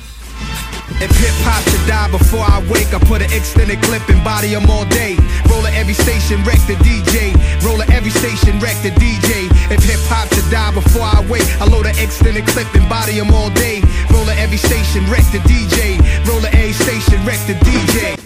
If 1.01 1.11
hip 1.17 1.33
hop 1.41 1.65
should 1.71 1.87
die 1.87 2.11
before 2.11 2.45
I 2.45 2.61
wake, 2.69 2.93
I 2.93 2.99
put 2.99 3.23
an 3.23 3.33
extended 3.33 3.81
clip 3.83 4.07
and 4.09 4.23
body 4.23 4.55
'em 4.55 4.69
all 4.69 4.85
day. 4.87 5.17
Roll 5.49 5.67
at 5.67 5.75
every 5.75 5.95
station, 5.95 6.45
wreck 6.45 6.61
the 6.67 6.77
DJ. 6.85 7.33
Roll 7.65 7.81
at 7.81 7.91
every 7.91 8.11
station, 8.11 8.61
wreck 8.61 8.77
the 8.83 8.91
DJ. 8.91 9.49
If 9.71 9.83
hip 9.83 10.01
hop 10.09 10.29
should 10.35 10.49
die 10.51 10.73
before 10.73 11.03
I 11.03 11.25
wake, 11.31 11.49
I 11.61 11.65
load 11.71 11.87
an 11.87 11.99
extended 11.99 12.45
clip 12.47 12.69
and 12.75 12.87
body 12.89 13.19
'em 13.19 13.33
all 13.33 13.51
day. 13.51 13.81
Roll 14.11 14.29
at 14.29 14.39
every 14.39 14.59
station, 14.59 15.09
wreck 15.11 15.25
the 15.33 15.41
DJ. 15.49 15.99
Roll 16.27 16.45
at 16.45 16.55
every 16.55 16.75
station, 16.75 17.25
wreck 17.25 17.41
the 17.47 17.55
DJ. 17.65 18.17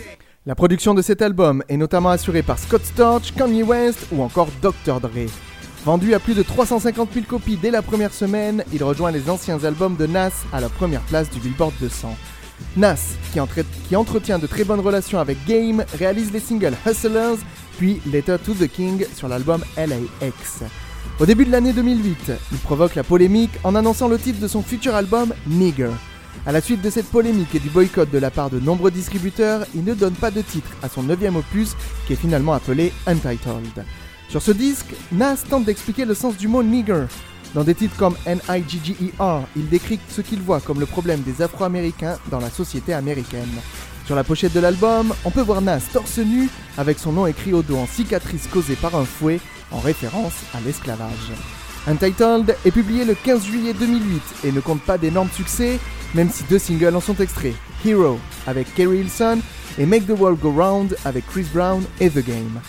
La 0.45 0.55
production 0.55 0.95
de 0.95 1.03
cet 1.03 1.23
album 1.23 1.63
est 1.69 1.77
notamment 1.77 2.11
assurée 2.11 2.43
par 2.43 2.59
Scott 2.59 2.85
Storch, 2.85 3.33
Kanye 3.37 3.63
West 3.63 4.07
ou 4.11 4.23
encore 4.23 4.49
Dr. 4.61 4.99
Dre. 5.01 5.31
Vendu 5.85 6.13
à 6.13 6.19
plus 6.19 6.35
de 6.35 6.43
350 6.43 7.11
000 7.15 7.25
copies 7.27 7.57
dès 7.57 7.71
la 7.71 7.83
première 7.83 8.13
semaine, 8.13 8.65
il 8.73 8.83
rejoint 8.83 9.13
les 9.13 9.31
anciens 9.31 9.63
albums 9.63 9.97
de 9.97 10.07
Nas 10.07 10.33
à 10.53 10.61
la 10.61 10.69
première 10.69 11.03
place 11.03 11.31
du 11.31 11.39
Billboard 11.39 11.73
200. 11.81 12.17
Nas, 12.77 12.99
qui, 13.33 13.41
entre- 13.41 13.65
qui 13.89 13.97
entretient 13.97 14.39
de 14.39 14.47
très 14.47 14.65
bonnes 14.65 14.81
relations 14.81 15.19
avec 15.19 15.39
Game, 15.47 15.85
réalise 15.99 16.33
les 16.33 16.41
singles 16.41 16.75
Hustlers 16.87 17.37
puis 17.79 18.01
Letter 18.07 18.37
to 18.45 18.55
the 18.55 18.67
King 18.69 19.05
sur 19.15 19.29
l'album 19.29 19.63
LAX. 19.77 20.63
Au 21.21 21.27
début 21.27 21.45
de 21.45 21.51
l'année 21.53 21.73
2008, 21.73 22.33
il 22.53 22.59
provoque 22.59 22.95
la 22.95 23.05
polémique 23.05 23.53
en 23.65 23.75
annonçant 23.75 24.09
le 24.09 24.19
titre 24.19 24.41
de 24.41 24.49
son 24.49 24.63
futur 24.63 24.95
album 24.95 25.33
Nigger. 25.47 25.91
À 26.47 26.53
la 26.53 26.61
suite 26.61 26.81
de 26.83 26.91
cette 26.91 27.07
polémique 27.11 27.55
et 27.55 27.59
du 27.59 27.69
boycott 27.71 28.11
de 28.11 28.19
la 28.19 28.31
part 28.31 28.51
de 28.51 28.61
nombreux 28.61 28.91
distributeurs, 28.91 29.67
il 29.75 29.85
ne 29.85 29.95
donne 29.95 30.15
pas 30.15 30.31
de 30.31 30.41
titre 30.41 30.71
à 30.83 30.89
son 30.89 31.03
neuvième 31.03 31.37
opus 31.37 31.77
qui 32.07 32.13
est 32.13 32.17
finalement 32.17 32.53
appelé 32.55 32.93
Untitled. 33.07 33.85
Sur 34.29 34.43
ce 34.43 34.51
disque, 34.53 34.95
Nas 35.11 35.37
tente 35.49 35.65
d'expliquer 35.65 36.05
le 36.05 36.15
sens 36.15 36.37
du 36.37 36.49
mot 36.49 36.63
nigger. 36.63 37.05
Dans 37.55 37.65
des 37.65 37.75
titres 37.75 37.97
comme 37.97 38.17
N-I-G-G-E-R, 38.27 39.43
il 39.57 39.69
décrit 39.69 39.99
ce 40.11 40.21
qu'il 40.21 40.41
voit 40.41 40.61
comme 40.61 40.81
le 40.81 40.87
problème 40.87 41.21
des 41.23 41.43
Afro-Américains 41.43 42.19
dans 42.31 42.41
la 42.41 42.51
société 42.51 42.93
américaine. 42.93 43.49
Sur 44.05 44.17
la 44.17 44.25
pochette 44.25 44.53
de 44.53 44.61
l'album, 44.61 45.15
on 45.25 45.31
peut 45.31 45.43
voir 45.43 45.61
Nas 45.61 45.81
torse 45.93 46.19
nu 46.19 46.49
avec 46.77 46.99
son 46.99 47.13
nom 47.13 47.27
écrit 47.27 47.53
au 47.53 47.63
dos 47.63 47.77
en 47.77 47.87
cicatrice 47.87 48.47
causée 48.47 48.77
par 48.77 48.95
un 48.95 49.05
fouet 49.05 49.41
en 49.71 49.81
référence 49.81 50.35
à 50.55 50.61
l'esclavage. 50.61 51.33
Untitled 51.87 52.55
est 52.65 52.71
publié 52.71 53.05
le 53.05 53.15
15 53.15 53.45
juillet 53.45 53.73
2008 53.73 54.23
et 54.45 54.53
ne 54.53 54.61
compte 54.61 54.83
pas 54.83 54.99
d'énormes 54.99 55.31
succès, 55.31 55.79
même 56.15 56.31
si 56.31 56.45
deux 56.45 56.59
singles 56.59 56.97
en 56.97 57.01
sont 57.01 57.17
extraits. 57.17 57.55
Hero 57.85 58.19
avec 58.47 58.75
Kerry 58.75 58.99
Hilson 59.01 59.39
et 59.79 59.87
Make 59.87 60.07
the 60.07 60.19
World 60.19 60.41
Go 60.41 60.53
Round 60.53 60.97
avec 61.05 61.27
Chris 61.27 61.47
Brown 61.53 61.83
et 62.01 62.11
The 62.11 62.25
Game. 62.25 62.61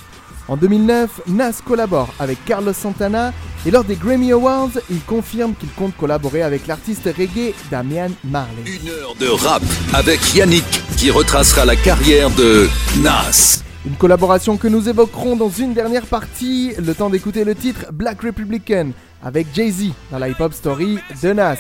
En 0.50 0.58
2009, 0.58 1.22
Nas 1.28 1.62
collabore 1.64 2.12
avec 2.20 2.44
Carlos 2.44 2.74
Santana 2.74 3.34
et 3.68 3.72
lors 3.72 3.84
des 3.84 3.96
Grammy 3.96 4.32
Awards, 4.32 4.72
il 4.90 5.00
confirme 5.02 5.54
qu'il 5.54 5.70
compte 5.70 5.96
collaborer 5.96 6.42
avec 6.42 6.66
l'artiste 6.66 7.06
reggae 7.06 7.54
Damian 7.70 8.10
Marley. 8.24 8.64
Une 8.66 8.90
heure 8.90 9.14
de 9.14 9.28
rap 9.28 9.62
avec 9.94 10.34
Yannick 10.34 10.66
qui 10.98 11.12
retracera 11.12 11.66
la 11.66 11.76
carrière 11.76 12.32
de 12.32 12.68
Nas. 13.04 13.62
Une 13.86 13.96
collaboration 13.96 14.58
que 14.58 14.68
nous 14.68 14.90
évoquerons 14.90 15.36
dans 15.36 15.52
une 15.52 15.76
dernière 15.76 16.08
partie, 16.08 16.74
le 16.84 16.96
temps 16.96 17.12
d'écouter 17.12 17.44
le 17.44 17.54
titre 17.54 17.86
Black 17.94 18.22
Republican 18.24 18.90
avec 19.24 19.48
Jay-Z 19.54 19.92
dans 20.10 20.18
la 20.18 20.30
hip-hop 20.30 20.54
story 20.54 20.98
de 21.22 21.32
Nas. 21.32 21.60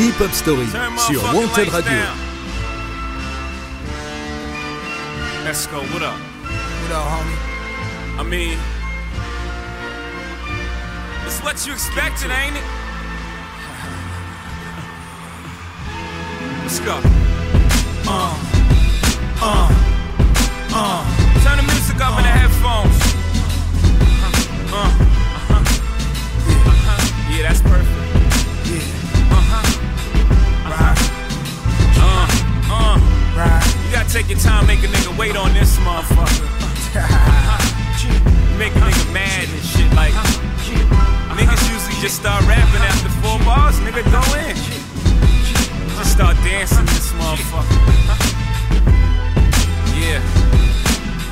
Hip 0.00 0.14
Hop 0.20 0.32
Story 0.32 0.66
sur 1.06 1.22
Wanted 1.32 1.68
Radio. 1.68 1.92
Let's 5.44 5.68
go. 5.68 5.78
What 5.92 6.02
up? 6.02 6.37
Up, 6.90 7.04
homie? 7.04 7.36
I 8.18 8.22
mean, 8.22 8.58
it's 11.26 11.38
what 11.42 11.66
you 11.66 11.74
expected, 11.74 12.30
ain't 12.30 12.56
it? 12.56 12.62
Let's 16.62 16.80
go. 16.80 16.98
Uh, 18.08 18.34
uh, 19.42 19.68
uh. 20.72 21.04
Turn 21.44 21.58
the 21.58 21.62
music 21.70 22.00
up 22.00 22.16
in 22.16 22.22
the 22.24 22.32
headphones. 22.32 22.96
Uh, 24.72 24.74
uh, 24.74 24.80
uh-huh. 24.80 25.60
Uh-huh. 26.72 27.30
Yeah, 27.30 27.42
that's 27.48 27.60
perfect. 27.60 28.00
Yeah, 28.64 29.36
Uh-huh. 29.36 29.64
right, 30.72 30.96
Uh, 32.00 32.24
uh. 32.72 32.96
right. 33.36 33.60
You 33.84 33.90
gotta 33.92 34.08
take 34.10 34.30
your 34.30 34.38
time, 34.38 34.64
make 34.66 34.82
a 34.82 34.86
nigga 34.88 35.12
wait 35.18 35.36
on 35.36 35.52
this 35.52 35.76
motherfucker. 35.78 36.46
Make 38.58 38.74
a 38.74 38.80
nigga 38.80 39.12
mad 39.12 39.44
and 39.44 39.62
shit. 39.62 39.92
Like, 39.94 40.14
niggas 41.36 41.62
usually 41.70 42.00
just 42.00 42.16
start 42.16 42.42
rapping 42.46 42.80
after 42.80 43.10
four 43.20 43.38
bars, 43.44 43.76
nigga, 43.80 44.02
go 44.10 44.22
in. 44.40 44.56
Just 45.96 46.12
start 46.12 46.36
dancing 46.42 46.86
this 46.86 47.12
motherfucker. 47.12 47.76
Yeah, 50.00 50.22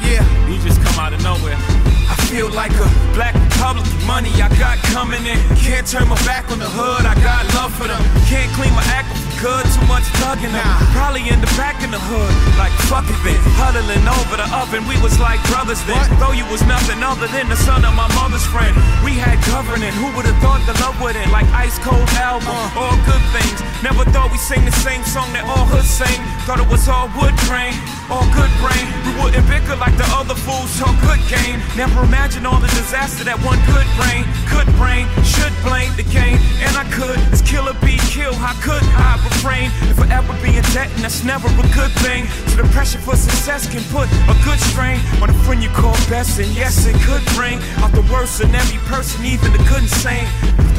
Yeah, 0.05 0.49
you 0.49 0.61
just 0.63 0.83
come 0.83 1.01
out 1.01 1.15
of 1.15 1.23
nowhere. 1.23 1.96
I 2.27 2.29
feel 2.29 2.51
like 2.51 2.72
a 2.72 2.91
Black 3.14 3.35
Republican 3.35 4.05
money 4.05 4.31
I 4.43 4.49
got 4.59 4.79
coming 4.91 5.24
in. 5.27 5.39
Can't 5.62 5.87
turn 5.87 6.09
my 6.09 6.18
back 6.27 6.51
on 6.51 6.59
the 6.59 6.66
hood, 6.66 7.07
I 7.07 7.14
got 7.22 7.47
love 7.55 7.72
for 7.79 7.87
them. 7.87 8.03
Can't 8.27 8.51
clean 8.59 8.74
my 8.74 8.83
act 8.91 9.07
good, 9.41 9.64
too 9.70 9.85
much 9.87 10.05
thugging 10.18 10.53
them. 10.53 10.66
Probably 10.91 11.29
in 11.29 11.41
the 11.41 11.51
back 11.55 11.83
in 11.85 11.91
the 11.91 12.01
hood, 12.01 12.33
like 12.57 12.72
fuck 12.89 13.05
it, 13.07 13.18
been 13.22 13.39
huddling 13.61 14.03
over 14.03 14.37
the 14.41 14.49
oven. 14.51 14.83
We 14.89 14.97
was 15.05 15.20
like 15.20 15.41
brothers 15.53 15.81
then. 15.85 16.03
Though 16.18 16.33
you 16.33 16.45
was 16.49 16.64
nothing 16.64 17.01
other 17.05 17.29
than 17.29 17.49
the 17.49 17.59
son 17.62 17.85
of 17.85 17.95
my 17.95 18.09
mother's 18.16 18.45
friend. 18.49 18.74
We 19.05 19.14
had 19.16 19.39
governing, 19.47 19.93
who 20.01 20.09
would 20.16 20.27
have 20.27 20.39
thought 20.41 20.64
the 20.64 20.77
love 20.83 20.97
would 21.01 21.16
end? 21.16 21.31
Like 21.33 21.47
ice 21.53 21.79
cold 21.79 22.09
album, 22.16 22.49
uh. 22.51 22.81
all 22.81 22.97
good 23.05 23.24
things. 23.31 23.59
Never 23.85 24.05
thought 24.11 24.33
we 24.33 24.39
sing 24.39 24.64
the 24.64 24.77
same 24.83 25.05
song 25.05 25.31
that 25.37 25.45
all 25.45 25.68
hoods 25.68 25.89
sing. 25.89 26.20
Thought 26.49 26.61
it 26.61 26.68
was 26.68 26.89
all 26.89 27.07
wood 27.14 27.37
grain, 27.47 27.77
all 28.11 28.27
good 28.35 28.51
brain. 28.63 28.87
We 29.05 29.13
wouldn't 29.19 29.47
bicker 29.49 29.77
like 29.77 29.97
the 29.97 30.07
other 30.15 30.35
fools 30.35 30.71
talk 30.79 30.95
good 31.03 31.21
game. 31.27 31.59
Never 31.77 32.05
imagined 32.05 32.47
all 32.47 32.61
the 32.61 32.71
disaster 32.79 33.25
that 33.25 33.39
one 33.43 33.59
could 33.67 33.89
bring. 33.99 34.23
Could 34.47 34.69
bring, 34.79 35.07
should 35.27 35.55
blame 35.67 35.91
the 35.99 36.07
game. 36.07 36.39
And 36.63 36.73
I 36.77 36.87
could, 36.95 37.19
it's 37.33 37.43
kill 37.43 37.69
or 37.69 37.77
be 37.83 37.99
killed. 38.11 38.39
How 38.39 38.55
could 38.63 38.83
I 38.95 39.19
refrain? 39.27 39.71
If 39.91 39.99
I 39.99 40.07
ever 40.15 40.33
be 40.43 40.55
in 40.55 40.67
debt, 40.71 40.91
and 40.95 41.03
that's 41.03 41.25
never 41.25 41.49
a 41.49 41.69
good 41.75 41.91
thing. 42.05 42.27
So 42.55 42.63
the 42.63 42.69
pressure 42.71 42.99
for 42.99 43.17
success 43.17 43.67
can 43.67 43.83
put 43.91 44.07
a 44.31 44.37
good 44.47 44.59
strain 44.71 45.01
on 45.21 45.31
a 45.31 45.37
friend 45.45 45.63
you 45.63 45.71
call 45.71 45.95
best. 46.07 46.39
And 46.39 46.51
yes, 46.55 46.87
it 46.87 46.97
could 47.03 47.25
bring 47.35 47.59
out 47.83 47.93
the 47.93 48.07
worst 48.13 48.41
in 48.41 48.55
every 48.55 48.79
person, 48.87 49.25
even 49.25 49.53
the 49.53 49.63
good 49.67 49.83
and 49.83 49.91
sane. 49.91 50.29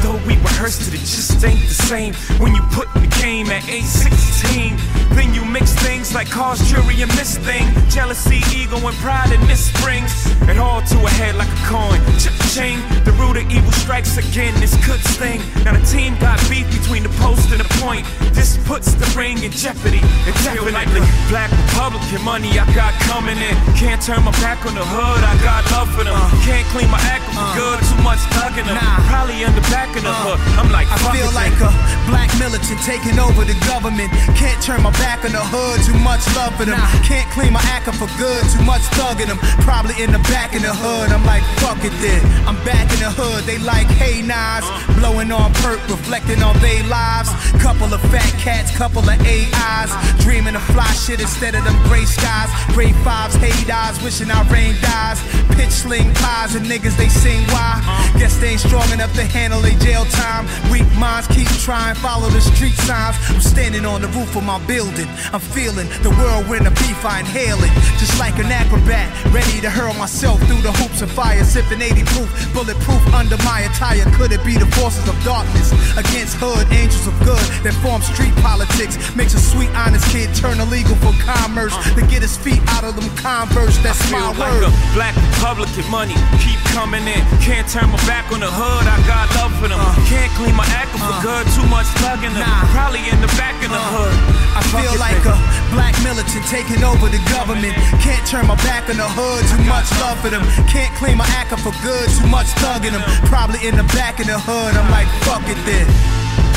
Though 0.02 0.16
we 0.26 0.38
rehearsed 0.38 0.86
it, 0.86 0.94
it 0.94 1.02
just 1.02 1.44
ain't 1.44 1.58
the 1.60 1.74
same. 1.74 2.14
When 2.38 2.54
you 2.54 2.62
put 2.70 2.86
in 2.94 3.02
the 3.02 3.12
game 3.20 3.50
at 3.50 3.68
age 3.68 3.84
16, 3.84 4.76
then 5.10 5.34
you 5.34 5.44
mix 5.44 5.74
things 5.74 6.14
like 6.14 6.30
cause, 6.30 6.62
jury, 6.70 7.02
and 7.02 7.10
miss 7.18 7.36
thing. 7.38 7.66
Jealousy, 7.90 8.38
ego, 8.54 8.78
and 8.78 8.96
pride, 9.02 9.34
and 9.34 9.42
miss 9.50 9.66
springs. 9.74 10.14
It 10.46 10.56
all 10.56 10.80
to 10.80 10.96
a 11.04 11.10
head 11.18 11.34
like 11.34 11.50
a 11.50 11.60
coin. 11.66 11.98
Cha-ching, 12.22 12.78
the 13.02 13.12
root 13.18 13.36
of 13.36 13.50
evil 13.50 13.72
strikes 13.72 14.16
again. 14.16 14.54
This 14.62 14.72
could 14.86 15.02
sting. 15.12 15.42
Now 15.66 15.74
the 15.74 15.84
team 15.84 16.14
got 16.22 16.38
beef 16.48 16.70
between 16.70 17.02
the 17.02 17.12
post 17.18 17.50
and 17.50 17.60
the 17.60 17.68
point. 17.82 18.06
This 18.32 18.56
puts 18.70 18.94
the 18.94 19.06
ring 19.18 19.42
in 19.42 19.50
jeopardy. 19.50 20.00
It 20.30 20.34
feel 20.46 20.70
like 20.70 20.88
the 20.94 21.02
black 21.28 21.50
Republican 21.66 22.22
money 22.22 22.54
I 22.54 22.64
got 22.72 22.94
coming 23.10 23.36
in. 23.36 23.54
Can't 23.74 24.00
turn 24.00 24.22
my 24.22 24.32
back 24.38 24.64
on 24.64 24.78
the 24.78 24.86
hood. 24.86 25.20
I 25.26 25.34
got 25.42 25.66
love 25.74 25.90
for 25.90 26.06
them. 26.06 26.14
Uh. 26.14 26.30
Can't 26.46 26.66
clean 26.70 26.88
my 26.88 27.02
act 27.10 27.26
for 27.34 27.42
uh. 27.42 27.58
good. 27.58 27.78
Too 27.82 28.00
much 28.06 28.22
thugging 28.38 28.70
them. 28.70 28.78
Probably 29.10 29.42
in 29.42 29.52
the 29.58 29.66
back 29.74 29.90
of 29.98 30.06
the 30.06 30.14
uh. 30.14 30.22
hood. 30.22 30.38
I'm 30.54 30.70
like, 30.70 30.86
I 30.86 30.98
feel 31.10 31.28
like 31.34 31.56
a 31.58 31.74
black 32.06 32.30
militant 32.38 32.78
taking 32.86 33.18
over 33.18 33.42
the 33.42 33.58
government. 33.66 34.14
Can't 34.38 34.60
turn 34.62 34.86
my 34.86 34.94
back 35.02 35.26
on 35.26 35.32
the 35.34 35.42
hood, 35.42 35.82
too 35.82 35.98
much 36.06 36.22
love 36.38 36.54
for 36.54 36.64
them. 36.64 36.78
Can't 37.08 37.30
clean 37.32 37.54
my 37.54 37.64
act 37.72 37.88
up 37.88 37.96
for 37.96 38.10
good, 38.20 38.44
too 38.52 38.60
much 38.68 38.84
thugging 38.92 39.32
them. 39.32 39.38
Probably 39.64 39.96
in 39.96 40.12
the 40.12 40.20
back 40.28 40.54
of 40.54 40.60
the 40.60 40.74
hood, 40.74 41.08
I'm 41.08 41.24
like, 41.24 41.42
fuck 41.64 41.80
it 41.80 41.96
then. 42.04 42.20
I'm 42.44 42.60
back 42.68 42.84
in 42.92 43.00
the 43.00 43.08
hood, 43.08 43.44
they 43.48 43.56
like, 43.64 43.88
hey, 43.96 44.20
Nas. 44.20 44.68
Blowing 45.00 45.32
on 45.32 45.54
perk, 45.64 45.80
reflecting 45.88 46.42
on 46.42 46.52
they 46.60 46.82
lives. 46.84 47.32
Couple 47.64 47.88
of 47.94 48.00
fat 48.12 48.28
cats, 48.36 48.76
couple 48.76 49.00
of 49.00 49.16
AIs. 49.24 49.90
Dreaming 50.20 50.54
of 50.54 50.62
fly 50.76 50.92
shit 50.92 51.20
instead 51.20 51.54
of 51.54 51.64
them 51.64 51.80
gray 51.88 52.04
skies. 52.04 52.52
Gray 52.76 52.92
fives, 53.00 53.34
hate 53.36 53.70
eyes, 53.72 53.96
wishing 54.04 54.30
our 54.30 54.44
rain 54.52 54.76
dies. 54.82 55.16
Pitch 55.56 55.72
sling 55.72 56.12
pies 56.20 56.54
and 56.56 56.66
niggas, 56.66 56.96
they 56.96 57.08
sing 57.08 57.40
why. 57.48 57.80
Guess 58.18 58.36
they 58.36 58.52
ain't 58.52 58.60
strong 58.60 58.88
enough 58.92 59.14
to 59.14 59.24
handle 59.24 59.64
a 59.64 59.72
jail 59.80 60.04
time. 60.12 60.44
Weak 60.70 60.86
minds 61.00 61.26
keep 61.28 61.48
trying, 61.64 61.94
follow 61.96 62.28
the 62.28 62.40
street 62.40 62.76
signs. 62.84 63.16
I'm 63.30 63.40
standing 63.40 63.86
on 63.86 64.02
the 64.02 64.08
roof 64.08 64.36
of 64.36 64.44
my 64.44 64.58
building. 64.66 65.08
I'm 65.32 65.40
feeling 65.40 65.88
the 66.04 66.10
whirlwind 66.10 66.66
of 66.66 66.74
beef, 66.74 66.97
I 67.04 67.20
inhale 67.20 67.58
it. 67.62 67.70
Just 67.98 68.18
like 68.18 68.38
an 68.38 68.50
acrobat, 68.50 69.06
ready 69.30 69.60
to 69.60 69.70
hurl 69.70 69.94
myself 69.94 70.40
through 70.46 70.62
the 70.62 70.72
hoops 70.72 71.02
of 71.02 71.10
fire. 71.10 71.44
Sipping 71.44 71.82
80 71.82 72.02
proof, 72.14 72.30
bulletproof 72.52 73.02
under 73.14 73.38
my 73.46 73.66
attire. 73.70 74.04
Could 74.18 74.32
it 74.32 74.42
be 74.44 74.58
the 74.58 74.66
forces 74.74 75.06
of 75.08 75.14
darkness 75.24 75.72
against 75.96 76.36
hood 76.36 76.66
angels 76.74 77.06
of 77.06 77.14
good 77.22 77.40
that 77.62 77.74
form 77.82 78.02
street 78.02 78.34
politics? 78.42 78.98
Makes 79.14 79.34
a 79.34 79.42
sweet, 79.42 79.70
honest 79.78 80.06
kid 80.10 80.34
turn 80.34 80.60
illegal 80.60 80.96
for 80.98 81.14
commerce 81.22 81.74
uh. 81.74 81.94
to 81.94 82.02
get 82.06 82.22
his 82.22 82.36
feet 82.36 82.62
out 82.74 82.84
of 82.84 82.98
them 82.98 83.08
Converse. 83.18 83.78
That's 83.78 83.98
my 84.10 84.18
feel 84.18 84.34
like 84.38 84.54
word. 84.58 84.66
a 84.66 84.72
black 84.94 85.14
Republican 85.38 85.86
money 85.90 86.18
keep 86.42 86.58
coming 86.74 87.06
in. 87.06 87.22
Can't 87.38 87.66
turn 87.70 87.90
my 87.90 88.00
back 88.10 88.30
on 88.34 88.40
the 88.42 88.50
hood. 88.50 88.84
I 88.86 88.98
got 89.06 89.30
love 89.38 89.54
for 89.62 89.70
them. 89.70 89.78
Uh. 89.78 89.94
Can't 90.10 90.30
clean 90.34 90.54
my 90.54 90.66
act 90.74 90.94
up 90.98 91.02
for 91.06 91.16
uh. 91.18 91.22
good. 91.22 91.44
Too 91.54 91.66
much 91.70 91.86
thugging 92.02 92.34
them. 92.34 92.46
Probably 92.74 93.06
in 93.06 93.18
the 93.22 93.30
back 93.38 93.54
of 93.62 93.70
the 93.70 93.84
hood. 93.94 94.14
I 94.58 94.62
feel 94.74 94.94
like 94.98 95.22
a 95.22 95.36
black 95.70 95.94
militant 96.02 96.42
taking 96.50 96.82
over 96.82 96.87
the 96.96 97.20
government. 97.30 97.74
Can't 98.00 98.24
turn 98.26 98.46
my 98.46 98.56
back 98.56 98.88
on 98.88 98.96
the 98.96 99.08
hood, 99.08 99.44
too 99.50 99.62
much 99.68 99.88
love 100.00 100.18
for 100.20 100.30
them. 100.30 100.42
Can't 100.68 100.92
clean 100.96 101.16
my 101.16 101.26
for 101.56 101.72
good, 101.82 102.08
too 102.18 102.26
much 102.28 102.46
thugging 102.62 102.92
them. 102.92 103.02
Probably 103.26 103.66
in 103.66 103.76
the 103.76 103.84
back 103.94 104.20
of 104.20 104.26
the 104.26 104.38
hood, 104.38 104.74
I'm 104.76 104.90
like, 104.90 105.08
fuck 105.24 105.42
it 105.48 105.58
then. 105.66 105.86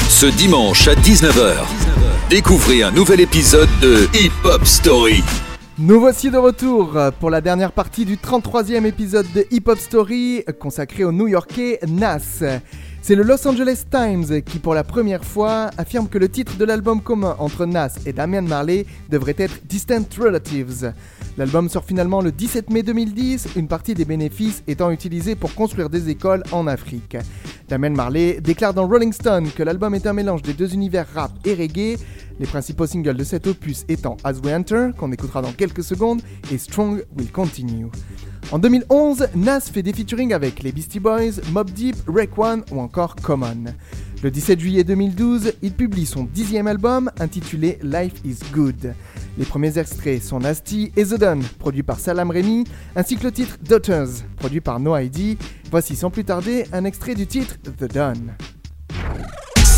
Ce 0.09 0.25
dimanche 0.25 0.87
à 0.87 0.95
19h, 0.95 1.65
découvrez 2.29 2.83
un 2.83 2.91
nouvel 2.91 3.21
épisode 3.21 3.69
de 3.81 4.07
Hip 4.13 4.31
Hop 4.43 4.65
Story. 4.65 5.23
Nous 5.77 5.99
voici 5.99 6.29
de 6.29 6.37
retour 6.37 6.95
pour 7.19 7.29
la 7.29 7.41
dernière 7.41 7.71
partie 7.71 8.05
du 8.05 8.17
33e 8.17 8.85
épisode 8.85 9.25
de 9.33 9.47
Hip 9.51 9.63
Hop 9.67 9.79
Story 9.79 10.43
consacré 10.59 11.03
au 11.03 11.11
New-Yorkais 11.11 11.79
Nas. 11.87 12.43
C'est 13.03 13.15
le 13.15 13.23
Los 13.23 13.47
Angeles 13.47 13.83
Times 13.89 14.43
qui, 14.43 14.59
pour 14.59 14.75
la 14.75 14.83
première 14.83 15.25
fois, 15.25 15.71
affirme 15.79 16.07
que 16.07 16.19
le 16.19 16.29
titre 16.29 16.57
de 16.57 16.65
l'album 16.65 17.01
commun 17.01 17.35
entre 17.39 17.65
Nas 17.65 17.97
et 18.05 18.13
Damian 18.13 18.43
Marley 18.43 18.85
devrait 19.09 19.35
être 19.39 19.65
Distant 19.65 20.05
Relatives. 20.19 20.93
L'album 21.35 21.67
sort 21.67 21.83
finalement 21.83 22.21
le 22.21 22.31
17 22.31 22.69
mai 22.69 22.83
2010, 22.83 23.55
une 23.55 23.67
partie 23.67 23.95
des 23.95 24.05
bénéfices 24.05 24.61
étant 24.67 24.91
utilisée 24.91 25.33
pour 25.33 25.55
construire 25.55 25.89
des 25.89 26.09
écoles 26.09 26.43
en 26.51 26.67
Afrique. 26.67 27.17
Damian 27.67 27.89
Marley 27.89 28.39
déclare 28.39 28.75
dans 28.75 28.87
Rolling 28.87 29.13
Stone 29.13 29.49
que 29.49 29.63
l'album 29.63 29.95
est 29.95 30.05
un 30.05 30.13
mélange 30.13 30.43
des 30.43 30.53
deux 30.53 30.71
univers 30.75 31.07
rap 31.15 31.31
et 31.43 31.55
reggae, 31.55 31.97
les 32.41 32.47
principaux 32.47 32.87
singles 32.87 33.15
de 33.15 33.23
cet 33.23 33.45
opus 33.45 33.85
étant 33.87 34.17
As 34.23 34.39
We 34.43 34.53
Enter, 34.53 34.89
qu'on 34.97 35.11
écoutera 35.11 35.43
dans 35.43 35.51
quelques 35.51 35.83
secondes, 35.83 36.21
et 36.51 36.57
Strong 36.57 37.05
Will 37.15 37.31
Continue. 37.31 37.85
En 38.51 38.57
2011, 38.57 39.27
Nas 39.35 39.61
fait 39.61 39.83
des 39.83 39.93
featuring 39.93 40.33
avec 40.33 40.63
les 40.63 40.71
Beastie 40.71 40.99
Boys, 40.99 41.39
Mob 41.51 41.69
Deep, 41.69 41.95
One 42.35 42.63
ou 42.71 42.81
encore 42.81 43.15
Common. 43.15 43.65
Le 44.23 44.31
17 44.31 44.59
juillet 44.59 44.83
2012, 44.83 45.53
il 45.61 45.71
publie 45.71 46.07
son 46.07 46.23
dixième 46.23 46.65
album 46.65 47.11
intitulé 47.19 47.77
Life 47.83 48.15
is 48.25 48.39
Good. 48.51 48.95
Les 49.37 49.45
premiers 49.45 49.77
extraits 49.77 50.23
sont 50.23 50.39
Nasty 50.39 50.91
et 50.97 51.05
The 51.05 51.19
Don, 51.19 51.39
produit 51.59 51.83
par 51.83 51.99
Salam 51.99 52.31
Remy, 52.31 52.63
ainsi 52.95 53.17
que 53.17 53.23
le 53.23 53.31
titre 53.31 53.57
Daughters, 53.61 54.09
produit 54.37 54.61
par 54.61 54.79
No 54.79 54.97
ID. 54.97 55.37
Voici 55.69 55.95
sans 55.95 56.09
plus 56.09 56.25
tarder 56.25 56.65
un 56.73 56.85
extrait 56.85 57.13
du 57.13 57.27
titre 57.27 57.57
The 57.61 57.93
Don. 57.93 58.13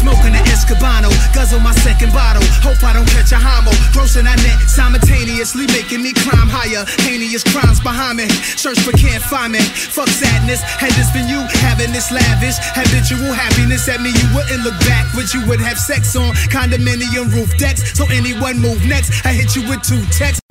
Smoking 0.04 0.36
an 0.36 0.43
Escabano, 0.51 1.08
guzzle 1.34 1.62
my 1.62 1.72
second 1.80 2.12
bottle. 2.12 2.43
Hope 2.60 2.84
I 2.84 2.91
don't 2.91 3.08
catch 3.08 3.32
a 3.32 3.39
homo. 3.39 3.72
Grossing 3.95 4.28
that 4.28 4.36
net 4.43 4.60
simultaneously, 4.68 5.64
making 5.72 6.04
me 6.04 6.12
climb 6.12 6.51
higher. 6.51 6.84
Heinous 7.08 7.39
crimes 7.47 7.80
behind 7.80 8.20
me. 8.20 8.28
Search 8.60 8.84
but 8.84 8.99
can't 8.99 9.24
find 9.24 9.56
me. 9.56 9.64
Fuck 9.64 10.10
sadness. 10.10 10.60
Had 10.60 10.91
this 10.99 11.08
been 11.16 11.32
you 11.32 11.39
having 11.64 11.95
this 11.95 12.12
lavish, 12.12 12.60
habitual 12.76 13.32
happiness 13.32 13.88
at 13.88 14.04
me, 14.04 14.12
you 14.12 14.28
wouldn't 14.36 14.68
look 14.68 14.76
back, 14.91 15.08
but 15.16 15.34
you 15.34 15.39
would 15.47 15.64
have 15.64 15.80
sex 15.80 16.18
on 16.20 16.36
condominium 16.51 17.32
roof 17.32 17.56
decks. 17.56 17.95
So 17.95 18.04
anyone 18.12 18.60
move 18.60 18.84
next, 18.84 19.24
I 19.24 19.32
hit 19.32 19.56
you 19.56 19.64
with 19.72 19.88
two 19.88 20.04
texts. 20.12 20.43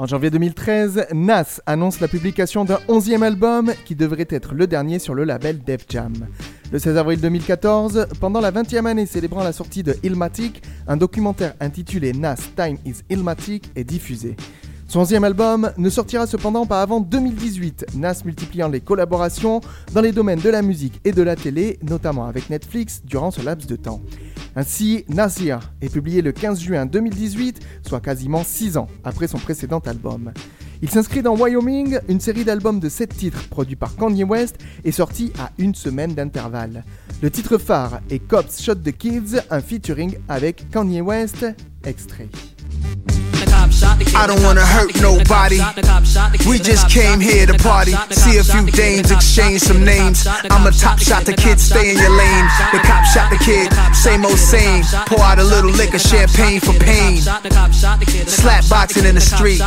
En 0.00 0.06
janvier 0.06 0.30
2013, 0.30 1.08
Nas 1.12 1.60
annonce 1.66 1.98
la 1.98 2.06
publication 2.06 2.64
d'un 2.64 2.78
onzième 2.86 3.24
album 3.24 3.72
qui 3.84 3.96
devrait 3.96 4.28
être 4.30 4.54
le 4.54 4.68
dernier 4.68 5.00
sur 5.00 5.12
le 5.12 5.24
label 5.24 5.58
Def 5.58 5.86
Jam. 5.88 6.12
Le 6.70 6.78
16 6.78 6.96
avril 6.96 7.20
2014, 7.20 8.06
pendant 8.20 8.40
la 8.40 8.52
20e 8.52 8.86
année 8.86 9.06
célébrant 9.06 9.42
la 9.42 9.52
sortie 9.52 9.82
de 9.82 9.96
Illmatic, 10.04 10.62
un 10.86 10.96
documentaire 10.96 11.54
intitulé 11.58 12.12
Nas 12.12 12.36
Time 12.54 12.78
is 12.86 12.98
Illmatic 13.10 13.72
est 13.74 13.82
diffusé. 13.82 14.36
Son 14.90 15.00
onzième 15.00 15.24
album 15.24 15.70
ne 15.76 15.90
sortira 15.90 16.26
cependant 16.26 16.64
pas 16.64 16.80
avant 16.80 17.00
2018, 17.00 17.88
Nas 17.96 18.22
multipliant 18.24 18.68
les 18.68 18.80
collaborations 18.80 19.60
dans 19.92 20.00
les 20.00 20.12
domaines 20.12 20.40
de 20.40 20.48
la 20.48 20.62
musique 20.62 20.98
et 21.04 21.12
de 21.12 21.20
la 21.20 21.36
télé, 21.36 21.78
notamment 21.82 22.24
avec 22.24 22.48
Netflix 22.48 23.02
durant 23.04 23.30
ce 23.30 23.42
laps 23.42 23.68
de 23.68 23.76
temps. 23.76 24.00
Ainsi, 24.56 25.04
Nasir 25.10 25.74
est 25.82 25.92
publié 25.92 26.22
le 26.22 26.32
15 26.32 26.60
juin 26.60 26.86
2018, 26.86 27.60
soit 27.86 28.00
quasiment 28.00 28.42
6 28.42 28.78
ans 28.78 28.88
après 29.04 29.28
son 29.28 29.36
précédent 29.36 29.80
album. 29.80 30.32
Il 30.80 30.88
s'inscrit 30.88 31.20
dans 31.20 31.36
Wyoming, 31.36 31.98
une 32.08 32.20
série 32.20 32.44
d'albums 32.46 32.80
de 32.80 32.88
7 32.88 33.14
titres 33.14 33.46
produits 33.50 33.76
par 33.76 33.94
Kanye 33.94 34.24
West 34.24 34.56
et 34.86 34.92
sorti 34.92 35.34
à 35.38 35.50
une 35.58 35.74
semaine 35.74 36.14
d'intervalle. 36.14 36.82
Le 37.20 37.30
titre 37.30 37.58
phare 37.58 38.00
est 38.08 38.20
Cops 38.20 38.62
Shot 38.62 38.76
the 38.76 38.92
Kids, 38.92 39.36
un 39.50 39.60
featuring 39.60 40.16
avec 40.30 40.70
Kanye 40.70 41.02
West, 41.02 41.44
extrait. 41.84 42.30
I 44.14 44.26
don't 44.26 44.42
wanna 44.42 44.64
hurt 44.64 45.00
nobody. 45.00 45.60
We 46.48 46.58
just 46.58 46.88
came 46.88 47.20
here 47.20 47.46
to 47.46 47.54
party, 47.54 47.92
see 48.10 48.38
a 48.38 48.44
few 48.44 48.66
dames, 48.70 49.10
exchange 49.10 49.60
some 49.60 49.84
names. 49.84 50.26
I'm 50.50 50.66
a 50.66 50.70
top 50.70 50.98
shot, 50.98 51.24
the 51.24 51.34
kid, 51.34 51.60
stay 51.60 51.90
in 51.90 51.98
your 51.98 52.10
lane. 52.10 52.46
The 52.72 52.80
cop 52.80 53.04
shot 53.04 53.30
the 53.30 53.38
kid, 53.38 53.72
same 53.94 54.24
old 54.24 54.38
same. 54.38 54.84
Pour 55.06 55.20
out 55.20 55.38
a 55.38 55.44
little 55.44 55.70
liquor, 55.70 55.98
champagne 55.98 56.60
for 56.60 56.74
pain. 56.74 57.18
Slap 58.26 58.68
boxing 58.68 59.04
in 59.04 59.14
the 59.14 59.20
street, 59.20 59.60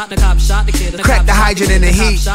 crack 1.04 1.26
the 1.26 1.34
hydrant 1.34 1.72
in 1.72 1.82
the 1.82 1.92
heat. 1.92 2.28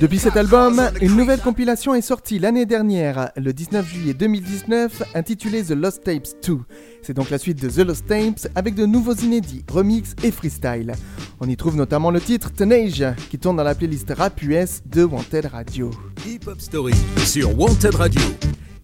Depuis 0.00 0.18
cet 0.18 0.36
album, 0.36 0.90
une 1.00 1.16
nouvelle 1.16 1.40
compilation 1.40 1.94
est 1.94 2.00
sortie 2.00 2.38
l'année 2.38 2.66
dernière, 2.66 3.30
le 3.36 3.52
19 3.52 3.86
juillet 3.86 4.14
2019, 4.14 5.02
intitulée 5.14 5.62
The 5.62 5.72
Lost 5.72 6.04
Tapes 6.04 6.28
2. 6.46 6.60
C'est 7.02 7.14
donc 7.14 7.30
la 7.30 7.38
suite 7.38 7.60
de 7.62 7.68
The 7.68 7.86
Lost 7.86 8.06
Tapes 8.06 8.48
avec 8.54 8.74
de 8.74 8.84
nouveaux 8.84 9.14
inédits, 9.14 9.64
remix 9.70 10.14
et 10.22 10.30
freestyle. 10.30 10.92
On 11.40 11.48
y 11.48 11.56
trouve 11.56 11.76
notamment 11.76 12.10
le 12.10 12.20
titre 12.20 12.52
Tenasia 12.52 13.14
qui 13.30 13.38
tourne 13.38 13.56
dans 13.56 13.62
la 13.62 13.74
playlist 13.74 14.12
rap 14.16 14.42
US 14.42 14.82
de 14.84 15.04
Wanted 15.04 15.46
Radio. 15.46 15.90
Hip 16.26 16.40
Hop 16.46 16.60
Story 16.60 16.94
sur 17.24 17.58
Wanted 17.58 17.94
Radio. 17.94 18.20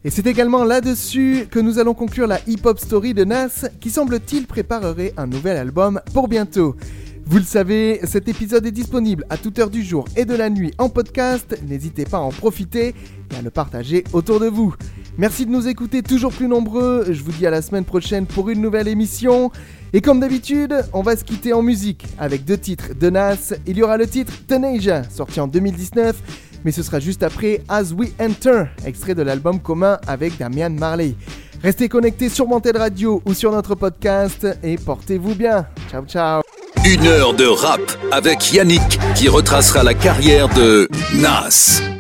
Et 0.05 0.11
c'est 0.11 0.27
également 0.27 0.65
là-dessus 0.65 1.47
que 1.51 1.59
nous 1.59 1.79
allons 1.79 1.95
conclure 1.95 2.27
la 2.27 2.41
hip-hop 2.47 2.79
story 2.79 3.13
de 3.13 3.25
Nas 3.25 3.67
qui 3.81 3.91
semble-t-il 3.91 4.47
préparerait 4.47 5.13
un 5.17 5.27
nouvel 5.27 5.57
album 5.57 6.01
pour 6.15 6.29
bientôt. 6.29 6.77
Vous 7.27 7.39
le 7.39 7.45
savez, 7.45 7.99
cet 8.05 8.29
épisode 8.29 8.65
est 8.67 8.71
disponible 8.71 9.27
à 9.31 9.37
toute 9.37 9.59
heure 9.59 9.69
du 9.69 9.83
jour 9.83 10.07
et 10.17 10.25
de 10.25 10.37
la 10.37 10.49
nuit 10.49 10.73
en 10.79 10.89
podcast. 10.89 11.59
N'hésitez 11.67 12.05
pas 12.05 12.19
à 12.19 12.21
en 12.21 12.31
profiter 12.31 12.95
et 13.33 13.37
à 13.37 13.43
le 13.43 13.51
partager 13.51 14.05
autour 14.13 14.39
de 14.39 14.47
vous. 14.47 14.77
Merci 15.19 15.47
de 15.47 15.51
nous 15.51 15.67
écouter 15.67 16.03
toujours 16.03 16.33
plus 16.33 16.47
nombreux. 16.47 17.07
Je 17.11 17.23
vous 17.23 17.33
dis 17.33 17.47
à 17.47 17.51
la 17.51 17.63
semaine 17.63 17.85
prochaine 17.85 18.27
pour 18.27 18.51
une 18.51 18.61
nouvelle 18.61 18.87
émission. 18.87 19.51
Et 19.95 20.03
comme 20.03 20.21
d'habitude, 20.21 20.75
on 20.93 21.01
va 21.01 21.17
se 21.17 21.25
quitter 21.25 21.55
en 21.55 21.63
musique 21.63 22.05
avec 22.19 22.45
deux 22.45 22.59
titres 22.59 22.89
de 22.99 23.09
Nas. 23.09 23.55
Il 23.67 23.79
y 23.79 23.83
aura 23.83 23.97
le 23.97 24.07
titre 24.07 24.33
Tenasia, 24.47 25.05
sorti 25.09 25.41
en 25.41 25.47
2019, 25.47 26.17
mais 26.65 26.73
ce 26.73 26.83
sera 26.83 27.01
juste 27.01 27.23
après 27.23 27.63
As 27.69 27.93
We 27.93 28.11
Enter, 28.21 28.65
extrait 28.85 29.15
de 29.15 29.23
l'album 29.23 29.59
commun 29.59 29.99
avec 30.07 30.37
Damian 30.37 30.71
Marley. 30.71 31.15
Restez 31.63 31.89
connectés 31.89 32.29
sur 32.29 32.47
Montel 32.47 32.77
Radio 32.77 33.23
ou 33.25 33.33
sur 33.33 33.53
notre 33.53 33.75
podcast 33.75 34.47
et 34.63 34.77
portez-vous 34.77 35.35
bien. 35.35 35.67
Ciao 35.91 36.05
ciao. 36.05 36.43
Une 36.85 37.07
heure 37.07 37.33
de 37.33 37.47
rap 37.47 37.81
avec 38.13 38.53
Yannick 38.53 38.99
qui 39.15 39.29
retracera 39.29 39.83
la 39.83 39.95
carrière 39.95 40.49
de 40.51 40.89
Nas. 41.21 41.96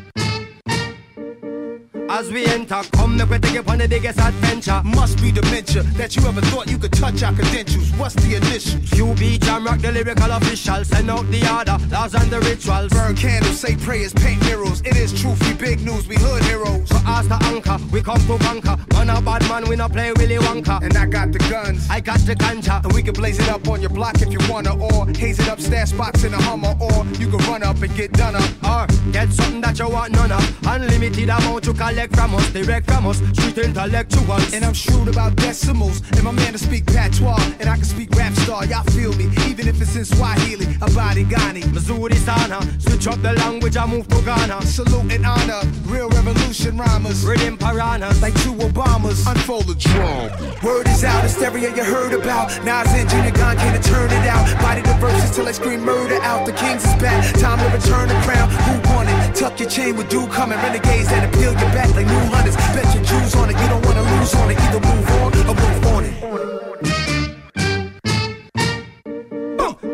As 2.09 2.31
we 2.31 2.47
enter, 2.47 2.81
come 2.93 3.17
make 3.17 3.29
we 3.29 3.39
take 3.39 3.57
it 3.57 3.69
on 3.69 3.79
the 3.79 3.89
biggest 3.89 4.19
adventure. 4.19 4.81
Must 4.85 5.21
be 5.21 5.33
dementia 5.33 5.83
that 5.99 6.15
you 6.15 6.25
ever 6.27 6.41
thought 6.43 6.71
you 6.71 6.79
could 6.79 6.93
touch 6.93 7.23
our 7.23 7.33
credentials. 7.33 7.91
What's 7.93 8.15
the 8.15 8.37
initials? 8.37 8.91
QB 8.91 9.43
Jam 9.43 9.67
Rock, 9.67 9.81
the 9.81 9.91
lyrical 9.91 10.31
official. 10.31 10.85
Send 10.85 11.11
out 11.11 11.27
the 11.31 11.43
order, 11.53 11.77
laws 11.91 12.15
and 12.15 12.31
the 12.31 12.41
rituals. 12.41 12.93
Burn 12.93 13.17
candles, 13.17 13.59
say 13.59 13.77
prayers, 13.77 14.13
paint 14.15 14.41
murals. 14.45 14.81
It 14.83 14.97
is 14.97 15.13
truth, 15.21 15.41
we 15.47 15.55
big 15.55 15.85
news, 15.85 16.07
we 16.07 16.17
hood 16.17 16.43
heroes. 16.45 16.89
So 16.89 16.99
as 17.07 17.29
the 17.29 17.39
anchor, 17.45 17.79
we 17.91 18.01
come 18.03 18.21
to 18.27 18.39
conquer. 18.39 18.77
Man 18.95 19.11
a 19.11 19.21
bad 19.21 19.43
man, 19.49 19.69
we 19.69 19.77
not 19.77 19.93
play 19.93 20.13
Willy 20.13 20.37
Wonka. 20.37 20.83
And 20.83 20.97
I 20.97 21.07
got 21.07 21.33
the 21.33 21.39
guns, 21.51 21.89
I 21.91 22.01
got 22.01 22.21
the 22.21 22.35
ganja. 22.35 22.85
And 22.85 22.93
we 22.93 23.03
can 23.03 23.15
blaze 23.15 23.39
it 23.39 23.49
up 23.49 23.67
on 23.69 23.81
your 23.81 23.91
block 23.91 24.23
if 24.23 24.33
you 24.33 24.39
wanna, 24.49 24.77
or 24.77 25.07
haze 25.09 25.41
it 25.41 25.49
up, 25.49 25.61
stash 25.61 25.91
spots 25.91 26.23
in 26.23 26.33
a 26.33 26.43
Hummer, 26.43 26.77
or 26.81 27.05
you 27.19 27.29
can 27.29 27.39
run 27.51 27.63
up 27.63 27.83
and 27.83 27.95
get 27.97 28.13
done 28.13 28.37
up. 28.37 28.51
Or 28.65 28.87
get 29.17 29.33
something 29.33 29.63
that 29.63 29.79
you 29.79 29.89
want 29.89 30.13
none 30.13 30.31
of. 30.31 30.45
Unlimited 30.67 31.29
amount 31.31 31.65
you 31.67 31.73
collect 31.73 32.15
from 32.15 32.35
us, 32.35 32.47
direct 32.53 32.85
from 32.91 33.07
us, 33.07 33.19
street 33.33 33.57
intellectuals. 33.57 34.53
And 34.53 34.63
I'm 34.63 34.75
shrewd 34.75 35.09
about 35.09 35.37
decimals, 35.37 36.03
and 36.13 36.23
my 36.25 36.33
man 36.33 36.53
to 36.53 36.59
speak 36.59 36.85
patois, 36.87 37.41
and 37.61 37.67
I 37.69 37.77
can 37.77 37.85
speak 37.85 38.11
rap 38.15 38.35
star, 38.45 38.67
y'all 38.67 38.85
feel 38.97 39.13
me, 39.15 39.27
even 39.49 39.69
if 39.69 39.81
it's 39.81 39.97
in 39.97 40.05
Swahili, 40.05 40.67
Habari 40.83 41.25
gani. 41.25 41.63
Mzuri 41.63 42.19
sana, 42.29 42.61
switch 42.79 43.07
up 43.07 43.21
the 43.23 43.33
language, 43.45 43.77
I 43.77 43.87
move 43.87 44.07
to 44.09 44.21
Ghana. 44.21 44.61
Salute 44.63 45.13
and 45.15 45.25
honor, 45.25 45.63
real 45.87 46.11
revolution 46.11 46.77
rhymers, 46.77 47.25
rhythm 47.25 47.57
piranhas, 47.57 48.21
like 48.21 48.35
two 48.43 48.55
Obamas. 48.67 49.27
Unfold 49.33 49.67
the 49.67 49.77
drum. 49.77 50.29
Word 50.63 50.89
is 50.89 51.05
out, 51.05 51.23
hysteria 51.23 51.75
you 51.75 51.85
heard 51.85 52.13
about. 52.13 52.49
Nas 52.65 52.93
and 52.93 53.09
Junior 53.09 53.33
Gong 53.33 53.57
can't 53.57 53.83
turn 53.83 54.11
it 54.11 54.27
out. 54.29 54.45
Body 54.61 54.83
the 54.83 54.95
verses 55.01 55.35
till 55.35 55.49
I 55.49 55.53
scream 55.53 55.81
murder 55.81 56.21
out. 56.23 56.45
The 56.45 56.53
Kings 56.53 56.85
is 56.85 56.95
back, 57.01 57.21
time 57.41 57.59
to 57.59 57.69
return 57.77 58.09
the 58.09 58.19
crown. 58.27 58.51
Who 58.69 58.75
won? 58.91 59.06
Tuck 59.37 59.61
your 59.61 59.69
chain 59.69 59.95
with 59.97 60.09
dude 60.09 60.31
coming, 60.31 60.57
renegades 60.57 61.11
that 61.11 61.29
appeal 61.29 61.53
your 61.53 61.71
back 61.77 61.95
like 61.95 62.07
new 62.07 62.25
hunters. 62.33 62.57
Bet 62.57 62.95
your 62.95 63.05
Jews 63.05 63.35
on 63.35 63.51
it, 63.51 63.61
you 63.61 63.69
don't 63.69 63.85
wanna 63.85 64.01
lose 64.01 64.35
on 64.35 64.51
it. 64.51 64.59
Either 64.59 64.81
move 64.81 65.11
on 65.11 65.37
or 65.37 65.55
move 65.55 65.87
on 65.89 66.05
it. 66.07 66.96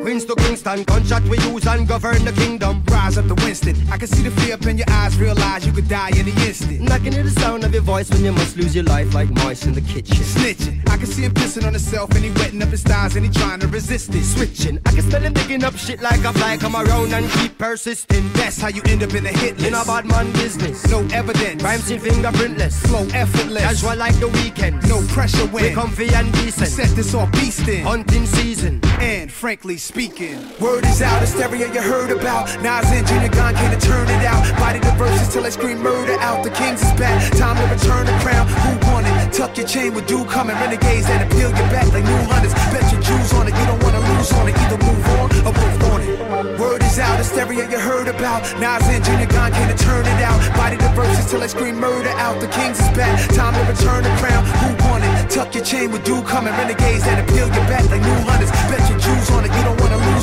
Queens 0.03 0.24
to 0.24 0.34
Kingston, 0.34 0.82
gunshot 0.82 1.22
we 1.28 1.38
use 1.38 1.64
and 1.66 1.86
govern 1.86 2.24
the 2.24 2.32
kingdom. 2.32 2.82
Rise 2.90 3.16
up 3.18 3.26
to 3.28 3.34
Winston. 3.34 3.76
I 3.88 3.96
can 3.98 4.09
see 4.09 4.22
the 4.22 4.32
fear 4.42 4.55
up 4.55 4.66
in 4.66 4.76
your 4.76 4.90
eyes, 4.90 5.16
realize 5.16 5.64
you 5.64 5.72
could 5.72 5.88
die 5.88 6.11
in 6.11 6.26
an 6.28 6.38
instant. 6.42 6.80
And 6.80 6.90
I 6.90 6.98
can 6.98 7.12
hear 7.12 7.22
the 7.22 7.30
sound 7.30 7.62
of 7.62 7.72
your 7.72 7.82
voice 7.82 8.11
when 8.11 8.24
you 8.24 8.32
must 8.32 8.57
lose 8.57 8.74
your 8.74 8.84
life 8.84 9.14
like 9.14 9.30
mice 9.30 9.64
in 9.64 9.74
the 9.74 9.80
kitchen. 9.80 10.16
Snitching. 10.16 10.88
I 10.90 10.96
can 10.96 11.07
see 11.07 11.22
him 11.22 11.32
pissing 11.32 11.64
on 11.64 11.72
himself 11.74 12.11
and 12.11 12.24
he 12.24 12.30
wetting 12.32 12.61
up 12.62 12.70
his 12.70 12.82
thighs 12.82 13.14
and 13.14 13.24
he 13.24 13.30
trying 13.30 13.61
to 13.61 13.68
resist 13.68 14.12
it. 14.12 14.24
Switching, 14.24 14.80
I 14.86 14.90
can 14.90 15.03
smell 15.03 15.22
him 15.22 15.34
digging 15.34 15.62
up 15.62 15.76
shit 15.76 16.03
like 16.03 16.24
a 16.24 16.32
fly. 16.32 16.57
Come 16.57 16.74
around 16.74 17.12
and 17.14 17.30
keep 17.30 17.57
persisting. 17.57 18.28
That's 18.32 18.61
how 18.61 18.68
you 18.68 18.82
end 18.86 19.05
up 19.05 19.14
in 19.14 19.22
the 19.22 19.30
hit 19.30 19.57
list. 19.59 19.68
In 19.68 19.74
a 19.74 19.84
bad 19.84 20.05
man 20.07 20.32
business. 20.32 20.84
No 20.90 21.07
evidence. 21.12 21.62
Crime 21.62 21.80
scene 21.80 22.00
fingerprintless. 22.00 22.74
Flow 22.88 23.07
effortless. 23.14 23.62
Casual 23.62 23.96
like 23.96 24.18
the 24.18 24.28
weekend. 24.28 24.82
No 24.88 25.00
pressure 25.09 25.46
when 25.46 25.62
We 25.62 25.70
comfy 25.70 26.12
and 26.12 26.26
we 26.34 26.46
decent. 26.46 26.68
set 26.68 26.88
this 26.96 27.14
off 27.14 27.30
beastin'. 27.30 27.82
Hunting 27.84 28.26
season. 28.26 28.80
And 29.00 29.30
frankly 29.30 29.76
speaking, 29.93 30.40
word 30.59 30.86
is 30.86 31.03
out, 31.03 31.20
hysteria 31.20 31.68
you 31.68 31.82
heard 31.82 32.11
about. 32.11 32.49
Nas 32.64 32.88
and 32.97 33.07
Junior 33.07 33.28
Gong 33.28 33.53
can't 33.53 33.76
turn 33.82 34.09
it 34.09 34.24
out. 34.24 34.40
Body 34.57 34.78
the 34.78 34.90
verses 34.97 35.28
till 35.28 35.45
I 35.45 35.51
scream 35.51 35.82
murder 35.82 36.16
out. 36.18 36.43
The 36.43 36.51
Kings 36.51 36.80
is 36.80 36.93
back, 36.97 37.20
time 37.36 37.57
to 37.61 37.66
return 37.68 38.07
the 38.07 38.16
crown. 38.24 38.49
Who 38.49 38.72
won 38.88 39.05
it? 39.05 39.32
Tuck 39.34 39.55
your 39.59 39.66
chain 39.66 39.93
with 39.93 40.07
dude 40.07 40.28
coming. 40.28 40.57
Renegades 40.57 41.07
that 41.09 41.20
appeal 41.26 41.51
your 41.53 41.68
back 41.68 41.93
like 41.93 42.05
new 42.05 42.22
hunters. 42.32 42.55
Bet 42.72 42.88
your 42.90 43.03
Jews 43.03 43.32
on 43.34 43.49
it, 43.49 43.53
you 43.53 43.66
don't 43.68 43.82
wanna 43.84 44.01
lose 44.01 44.32
on 44.32 44.49
it. 44.49 44.57
Either 44.64 44.80
move 44.80 45.05
on 45.20 45.28
or 45.45 45.53
move 45.61 45.82
on 45.93 46.01
it. 46.01 46.59
Word 46.59 46.82
is 46.82 46.99
out, 46.99 47.18
hysteria 47.18 47.68
you 47.68 47.78
heard 47.78 48.09
about. 48.09 48.40
Nas 48.57 48.88
and 48.88 49.05
Junior 49.05 49.28
Gong 49.28 49.53
can't 49.53 49.78
turn 49.78 50.07
it 50.09 50.20
out. 50.24 50.40
Body 50.57 50.76
the 50.76 50.88
verses 50.97 51.28
till 51.30 51.43
I 51.43 51.49
scream 51.49 51.76
murder 51.76 52.14
out. 52.16 52.40
The 52.40 52.49
Kings 52.49 52.80
is 52.80 52.88
back, 52.97 53.12
time 53.36 53.53
to 53.53 53.62
return 53.68 54.05
the 54.09 54.14
crown. 54.16 54.40
Who 54.64 54.72
won 54.88 55.05
it? 55.05 55.28
Tuck 55.28 55.55
your 55.55 55.64
chain 55.64 55.93
with 55.93 56.03
dude 56.05 56.24
coming. 56.24 56.53
Renegades 56.57 57.05
that 57.05 57.20
appeal 57.20 57.45
your 57.45 57.66
back 57.68 57.84
like 57.93 58.01
new 58.01 58.20
hunters. 58.24 58.51
Bet 58.72 58.88
your 58.88 58.99
Jews 58.99 59.28
on 59.30 59.45
it, 59.45 59.53
you 59.53 59.62
don't 59.68 59.72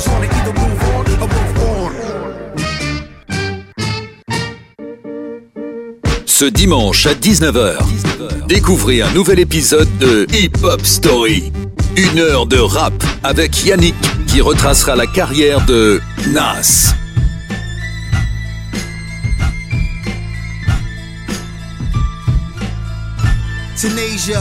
lose 0.00 0.08
on 0.08 0.24
it. 0.24 0.32
Either 0.32 0.52
move 0.52 0.82
on 0.82 1.04
or 1.22 1.28
move 1.28 1.58
on. 1.58 1.90
Ce 6.26 6.44
dimanche 6.44 7.06
à 7.06 7.14
19h, 7.14 7.78
découvrez 8.48 9.02
un 9.02 9.10
nouvel 9.10 9.40
épisode 9.40 9.88
de 9.98 10.26
Hip 10.32 10.52
Hop 10.62 10.84
Story. 10.84 11.52
Une 11.96 12.18
heure 12.18 12.46
de 12.46 12.58
rap 12.58 12.94
avec 13.22 13.64
Yannick 13.64 13.96
qui 14.26 14.40
retracera 14.40 14.96
la 14.96 15.06
carrière 15.06 15.64
de 15.66 16.00
Nas. 16.28 16.94
Tanasia, 23.80 24.40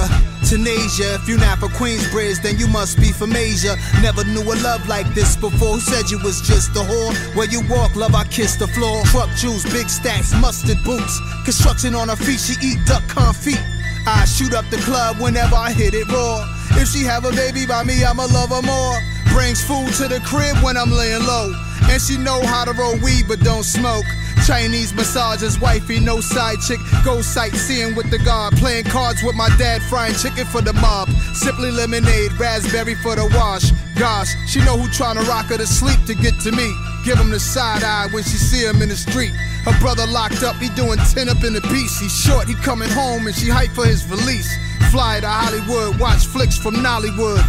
Tanasia. 0.49 1.21
If 1.21 1.29
you're 1.29 1.37
not 1.37 1.59
for 1.59 1.67
Queensbridge, 1.67 2.41
then 2.41 2.57
you 2.57 2.67
must 2.67 2.97
be 2.97 3.11
from 3.11 3.35
Asia. 3.35 3.77
Never 4.01 4.23
knew 4.23 4.41
a 4.41 4.57
love 4.65 4.87
like 4.87 5.05
this 5.13 5.35
before. 5.35 5.77
Who 5.77 5.79
said 5.79 6.09
you 6.09 6.17
was 6.23 6.41
just 6.41 6.71
a 6.71 6.81
whore? 6.81 7.13
Where 7.35 7.45
you 7.45 7.61
walk, 7.69 7.95
love, 7.95 8.15
I 8.15 8.23
kiss 8.25 8.55
the 8.55 8.67
floor. 8.67 9.03
Truck 9.05 9.29
jewels, 9.37 9.63
big 9.65 9.89
stacks, 9.89 10.33
mustard 10.33 10.83
boots. 10.83 11.21
Construction 11.45 11.93
on 11.93 12.09
her 12.09 12.15
feet, 12.15 12.39
she 12.39 12.57
eat 12.65 12.79
duck 12.87 13.03
confit. 13.03 13.61
I 14.07 14.25
shoot 14.25 14.55
up 14.55 14.65
the 14.71 14.77
club 14.77 15.17
whenever 15.21 15.55
I 15.55 15.71
hit 15.71 15.93
it 15.93 16.09
raw. 16.09 16.41
If 16.81 16.89
she 16.89 17.03
have 17.03 17.25
a 17.25 17.31
baby 17.31 17.67
by 17.67 17.83
me, 17.83 18.03
I'ma 18.03 18.25
love 18.33 18.49
her 18.49 18.63
more. 18.63 18.97
Brings 19.29 19.61
food 19.61 19.93
to 20.01 20.07
the 20.07 20.19
crib 20.25 20.57
when 20.63 20.77
I'm 20.77 20.89
laying 20.89 21.21
low. 21.27 21.53
And 21.83 22.01
she 22.01 22.17
know 22.17 22.41
how 22.41 22.65
to 22.65 22.73
roll 22.73 22.97
weed 23.05 23.25
but 23.27 23.39
don't 23.41 23.63
smoke. 23.63 24.05
Chinese 24.49 24.95
massages, 24.95 25.59
wifey, 25.59 25.99
no 25.99 26.19
side 26.21 26.59
chick. 26.59 26.79
Go 27.05 27.21
sightseeing 27.21 27.93
with 27.93 28.09
the 28.09 28.17
guard. 28.17 28.55
Playing 28.55 28.85
cards 28.85 29.21
with 29.21 29.35
my 29.35 29.47
dad, 29.59 29.79
frying 29.83 30.15
chicken 30.15 30.43
for 30.47 30.59
the 30.59 30.73
mob. 30.73 31.07
Simply 31.35 31.69
lemonade, 31.69 32.33
raspberry 32.39 32.95
for 32.95 33.15
the 33.15 33.29
wash. 33.37 33.69
Gosh, 33.93 34.33
she 34.47 34.57
know 34.65 34.75
who 34.75 34.87
tryna 34.87 35.21
rock 35.27 35.45
her 35.53 35.57
to 35.57 35.67
sleep 35.67 36.03
to 36.07 36.15
get 36.15 36.33
to 36.39 36.51
me. 36.51 36.73
Give 37.05 37.15
him 37.15 37.29
the 37.29 37.39
side 37.39 37.83
eye 37.83 38.07
when 38.09 38.23
she 38.23 38.37
see 38.37 38.65
him 38.65 38.81
in 38.81 38.89
the 38.89 38.95
street. 38.95 39.29
Her 39.69 39.79
brother 39.79 40.07
locked 40.07 40.41
up, 40.41 40.55
he 40.55 40.69
doing 40.69 40.97
10 40.97 41.29
up 41.29 41.43
in 41.43 41.53
the 41.53 41.61
beast. 41.69 42.01
He's 42.01 42.11
short, 42.11 42.47
he 42.47 42.55
coming 42.55 42.89
home 42.89 43.27
and 43.27 43.35
she 43.35 43.49
hype 43.49 43.69
for 43.69 43.85
his 43.85 44.03
release. 44.09 44.49
Fly 44.89 45.19
to 45.19 45.29
Hollywood, 45.29 45.99
watch 45.99 46.25
flicks 46.25 46.57
from 46.57 46.73
Nollywood. 46.73 47.45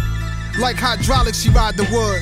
Like 0.59 0.75
hydraulics, 0.75 1.41
she 1.41 1.49
ride 1.49 1.77
the 1.77 1.89
wood. 1.89 2.21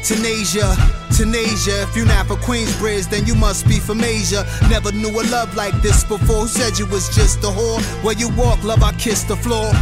Tanasia, 0.00 0.72
Tanasia. 1.18 1.82
If 1.82 1.96
you're 1.96 2.06
not 2.06 2.28
for 2.28 2.36
Queensbridge, 2.36 3.10
then 3.10 3.26
you 3.26 3.34
must 3.34 3.66
be 3.66 3.80
from 3.80 4.04
Asia. 4.04 4.46
Never 4.70 4.92
knew 4.92 5.10
a 5.10 5.22
love 5.32 5.52
like 5.56 5.74
this 5.82 6.04
before. 6.04 6.42
Who 6.42 6.46
said 6.46 6.78
you 6.78 6.86
was 6.86 7.12
just 7.12 7.38
a 7.42 7.48
whore? 7.48 7.82
Where 8.04 8.14
you 8.14 8.28
walk, 8.36 8.62
love, 8.62 8.84
I 8.84 8.92
kiss 8.92 9.24
the 9.24 9.34
floor. 9.34 9.72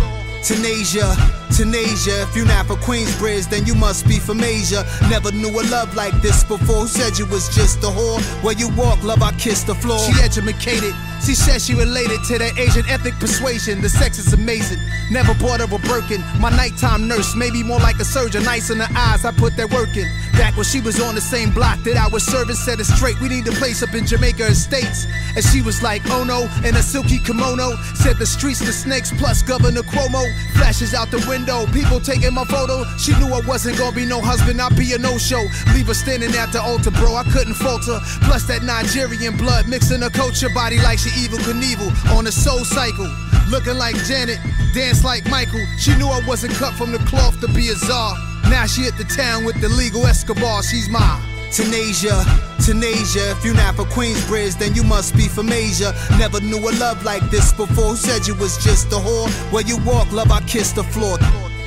Tanasia, 0.40 1.12
Tanasia, 1.48 2.22
if 2.22 2.36
you're 2.36 2.46
not 2.46 2.66
for 2.66 2.76
Queensbridge, 2.76 3.48
then 3.50 3.66
you 3.66 3.74
must 3.74 4.06
be 4.06 4.18
from 4.18 4.42
Asia. 4.42 4.84
Never 5.08 5.32
knew 5.32 5.50
a 5.50 5.62
love 5.70 5.94
like 5.94 6.14
this 6.22 6.44
before. 6.44 6.82
Who 6.82 6.88
said 6.88 7.18
you 7.18 7.26
was 7.26 7.54
just 7.54 7.78
a 7.82 7.86
whore? 7.86 8.20
Where 8.42 8.54
you 8.54 8.68
walk, 8.76 9.02
love, 9.02 9.22
I 9.22 9.32
kiss 9.32 9.62
the 9.62 9.74
floor. 9.74 9.98
She 9.98 10.12
educated. 10.22 10.94
She 11.24 11.34
said 11.34 11.62
she 11.62 11.74
related 11.74 12.22
to 12.24 12.38
the 12.38 12.52
Asian 12.58 12.84
ethnic 12.88 13.14
persuasion. 13.14 13.80
The 13.80 13.88
sex 13.88 14.18
is 14.18 14.32
amazing. 14.32 14.78
Never 15.10 15.34
bought 15.34 15.60
her 15.60 15.66
a 15.66 15.78
Birkin. 15.78 16.22
My 16.38 16.50
nighttime 16.50 17.08
nurse, 17.08 17.34
maybe 17.34 17.62
more 17.62 17.80
like 17.80 17.98
a 17.98 18.04
surgeon. 18.04 18.44
Nice 18.44 18.70
in 18.70 18.78
the 18.78 18.88
eyes, 18.94 19.24
I 19.24 19.32
put 19.32 19.56
that 19.56 19.70
work 19.70 19.96
in. 19.96 20.06
Back 20.32 20.56
when 20.56 20.64
she 20.64 20.80
was 20.80 21.00
on 21.00 21.14
the 21.14 21.20
same 21.20 21.50
block 21.50 21.78
that 21.84 21.96
I 21.96 22.08
was 22.08 22.24
serving, 22.24 22.56
set 22.56 22.80
it 22.80 22.84
straight. 22.84 23.18
We 23.20 23.28
need 23.28 23.48
a 23.48 23.52
place 23.52 23.82
up 23.82 23.94
in 23.94 24.06
Jamaica 24.06 24.46
Estates. 24.46 25.06
And 25.34 25.44
she 25.44 25.62
was 25.62 25.82
like, 25.82 26.02
oh 26.06 26.24
no, 26.24 26.48
in 26.68 26.76
a 26.76 26.82
silky 26.82 27.18
kimono. 27.18 27.76
Said 27.94 28.18
the 28.18 28.26
streets, 28.26 28.60
the 28.60 28.72
snakes, 28.72 29.10
plus 29.16 29.42
Governor 29.42 29.82
Cuomo. 29.82 30.22
Flashes 30.52 30.94
out 30.94 31.10
the 31.10 31.18
window, 31.26 31.35
people 31.72 32.00
taking 32.00 32.32
my 32.32 32.44
photo. 32.44 32.84
She 32.96 33.12
knew 33.18 33.28
I 33.34 33.40
wasn't 33.46 33.76
gonna 33.78 33.94
be 33.94 34.06
no 34.06 34.20
husband, 34.20 34.60
I'd 34.60 34.76
be 34.76 34.92
a 34.94 34.98
no 34.98 35.18
show. 35.18 35.42
Leave 35.74 35.88
her 35.88 35.94
standing 35.94 36.34
at 36.34 36.52
the 36.52 36.62
altar, 36.62 36.90
bro, 36.90 37.14
I 37.14 37.24
couldn't 37.24 37.54
falter. 37.54 37.98
Plus 38.22 38.44
that 38.44 38.62
Nigerian 38.62 39.36
blood 39.36 39.68
mixing 39.68 40.00
her 40.02 40.10
culture 40.10 40.48
body 40.48 40.78
like 40.80 40.98
she 40.98 41.10
Evel 41.10 41.38
Knievel 41.40 41.90
on 42.16 42.26
a 42.26 42.32
soul 42.32 42.64
cycle. 42.64 43.10
Looking 43.50 43.76
like 43.76 43.96
Janet, 44.04 44.38
dance 44.72 45.04
like 45.04 45.28
Michael. 45.28 45.64
She 45.78 45.94
knew 45.96 46.08
I 46.08 46.20
wasn't 46.26 46.54
cut 46.54 46.74
from 46.74 46.92
the 46.92 46.98
cloth 47.10 47.40
to 47.40 47.48
be 47.48 47.68
a 47.68 47.74
czar. 47.74 48.16
Now 48.48 48.66
she 48.66 48.82
hit 48.82 48.96
the 48.96 49.04
town 49.04 49.44
with 49.44 49.60
the 49.60 49.68
legal 49.68 50.06
Escobar, 50.06 50.62
she's 50.62 50.88
my 50.88 51.25
Tanasia, 51.56 52.20
Tunisia. 52.62 53.30
if 53.30 53.42
you're 53.42 53.54
not 53.54 53.76
for 53.76 53.84
Queensbridge, 53.84 54.58
then 54.58 54.74
you 54.74 54.84
must 54.84 55.16
be 55.16 55.26
from 55.26 55.50
Asia. 55.50 55.94
Never 56.18 56.38
knew 56.38 56.58
a 56.58 56.72
love 56.76 57.02
like 57.02 57.22
this 57.30 57.50
before. 57.54 57.92
Who 57.92 57.96
said 57.96 58.26
you 58.26 58.34
was 58.34 58.62
just 58.62 58.88
a 58.92 58.96
whore? 58.96 59.30
Where 59.50 59.62
you 59.62 59.78
walk, 59.78 60.12
love, 60.12 60.30
I 60.30 60.42
kiss 60.42 60.72
the 60.72 60.84
floor. 60.84 61.16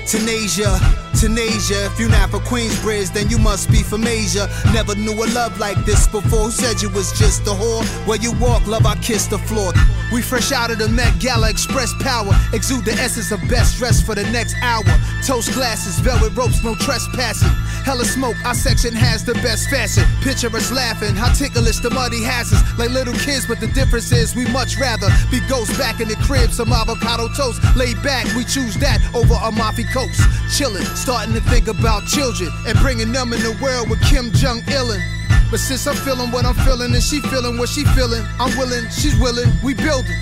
Tanasia, 0.06 0.78
Tanasia. 1.18 1.88
if 1.88 2.00
you're 2.00 2.08
not 2.08 2.30
for 2.30 2.38
Queensbridge, 2.38 3.12
then 3.14 3.32
you 3.32 3.40
must 3.40 3.72
be 3.72 3.82
from 3.82 4.06
Asia. 4.06 4.48
Never 4.74 4.94
knew 4.94 5.14
a 5.14 5.26
love 5.34 5.58
like 5.60 5.84
this 5.86 6.08
before. 6.08 6.46
Who 6.46 6.52
said 6.52 6.84
you 6.84 6.90
was 6.90 7.12
just 7.18 7.48
a 7.48 7.50
whore? 7.50 7.84
Where 8.06 8.20
you 8.22 8.32
walk, 8.34 8.68
love, 8.68 8.86
I 8.86 8.96
kiss 8.98 9.26
the 9.26 9.40
floor. 9.40 9.74
We 10.12 10.24
fresh 10.24 10.52
out 10.52 10.72
of 10.72 10.80
the 10.80 10.90
Met 10.90 11.20
Gala, 11.20 11.50
express 11.50 11.94
power. 12.02 12.34
Exude 12.52 12.86
the 12.86 12.94
essence 12.94 13.32
of 13.32 13.40
best 13.48 13.78
dress 13.78 14.02
for 14.02 14.16
the 14.16 14.24
next 14.32 14.56
hour. 14.62 14.84
Toast 15.26 15.54
glasses, 15.54 16.00
velvet 16.00 16.36
ropes, 16.36 16.64
no 16.64 16.74
trespassing. 16.76 17.50
Hella 17.86 18.06
smoke, 18.06 18.36
our 18.44 18.56
section 18.56 18.94
has 18.94 19.24
the 19.24 19.36
best 19.36 19.70
fashion. 19.70 20.04
Picture 20.22 20.50
us 20.56 20.72
laughing, 20.72 21.16
how 21.16 21.32
ticklish 21.34 21.78
the 21.78 21.90
muddy 21.92 22.26
us. 22.26 22.52
Like 22.80 22.90
little 22.90 23.14
kids, 23.14 23.46
but 23.46 23.60
the 23.60 23.68
difference 23.68 24.12
is 24.12 24.36
we 24.36 24.48
much 24.48 24.78
rather 24.78 25.10
be 25.30 25.40
ghosts 25.48 25.78
back 25.78 26.00
in 26.02 26.08
the 26.08 26.16
crib. 26.26 26.52
Some 26.52 26.74
avocado 26.74 27.28
toast, 27.36 27.62
laid 27.76 28.02
back, 28.02 28.26
we 28.36 28.44
choose 28.44 28.76
that 28.78 29.00
over 29.14 29.34
a 29.34 29.50
Amalfi 29.50 29.84
Coast. 29.94 30.22
Chillin', 30.50 30.86
starting 30.96 31.34
to 31.34 31.42
think 31.42 31.68
about 31.68 32.06
children 32.08 32.50
and 32.66 32.78
bringing 32.80 33.12
them 33.12 33.34
in 33.34 33.42
the 33.42 33.58
world 33.62 33.90
with 33.90 34.02
Kim 34.02 34.32
Jong 34.32 34.62
Ilin. 34.62 35.19
But 35.52 35.60
since 35.60 35.88
I'm 35.88 35.96
feeling 35.96 36.32
what 36.32 36.46
I'm 36.46 36.54
feeling 36.54 36.94
and 36.94 37.04
she 37.04 37.20
feeling 37.22 37.58
what 37.58 37.70
she 37.70 37.84
feeling, 37.98 38.24
I'm 38.40 38.56
willing, 38.58 38.90
she's 38.90 39.18
willing, 39.20 39.50
we 39.64 39.74
building. 39.74 40.18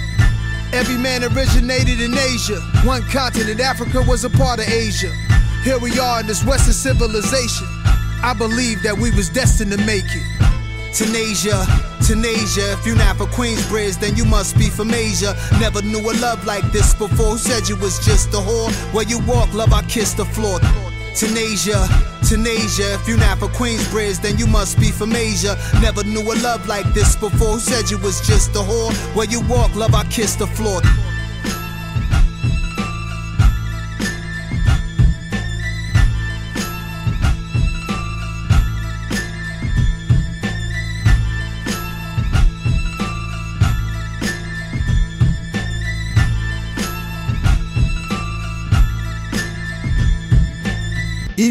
Every 0.73 0.97
man 0.97 1.23
originated 1.23 2.01
in 2.01 2.17
Asia. 2.17 2.59
One 2.83 3.01
continent, 3.03 3.59
Africa 3.59 4.03
was 4.07 4.23
a 4.23 4.29
part 4.29 4.59
of 4.59 4.67
Asia. 4.67 5.11
Here 5.63 5.79
we 5.79 5.97
are 5.99 6.21
in 6.21 6.27
this 6.27 6.45
Western 6.45 6.73
civilization. 6.73 7.67
I 8.23 8.33
believe 8.37 8.83
that 8.83 8.97
we 8.97 9.11
was 9.11 9.29
destined 9.29 9.71
to 9.71 9.77
make 9.85 10.05
it. 10.05 10.37
Tanasia, 10.91 11.63
Tanasia, 11.99 12.73
if 12.73 12.85
you're 12.85 12.95
not 12.95 13.17
for 13.17 13.25
Queensbridge, 13.25 13.99
then 13.99 14.15
you 14.15 14.25
must 14.25 14.57
be 14.57 14.69
from 14.69 14.93
Asia. 14.93 15.35
Never 15.59 15.81
knew 15.81 15.99
a 15.99 16.13
love 16.19 16.45
like 16.45 16.63
this 16.71 16.93
before. 16.93 17.31
Who 17.31 17.37
said 17.37 17.69
you 17.69 17.75
was 17.75 18.03
just 18.05 18.29
a 18.29 18.37
whore? 18.37 18.71
Where 18.93 19.05
you 19.05 19.19
walk, 19.19 19.53
love, 19.53 19.73
I 19.73 19.83
kiss 19.83 20.13
the 20.13 20.25
floor. 20.25 20.59
Tanasia, 21.17 21.87
Tanasia, 22.21 22.93
if 22.93 23.07
you're 23.07 23.17
not 23.17 23.39
for 23.39 23.47
Queensbridge, 23.47 24.21
then 24.21 24.37
you 24.37 24.45
must 24.45 24.79
be 24.79 24.91
from 24.91 25.15
Asia. 25.15 25.57
Never 25.81 26.03
knew 26.03 26.21
a 26.21 26.35
love 26.43 26.67
like 26.67 26.85
this 26.93 27.15
before. 27.15 27.53
Who 27.53 27.59
said 27.59 27.89
you 27.89 27.97
was 27.97 28.21
just 28.21 28.51
a 28.51 28.59
whore? 28.59 28.93
Where 29.15 29.25
you 29.25 29.41
walk, 29.47 29.73
love, 29.75 29.95
I 29.95 30.03
kiss 30.03 30.35
the 30.35 30.45
floor. 30.45 30.79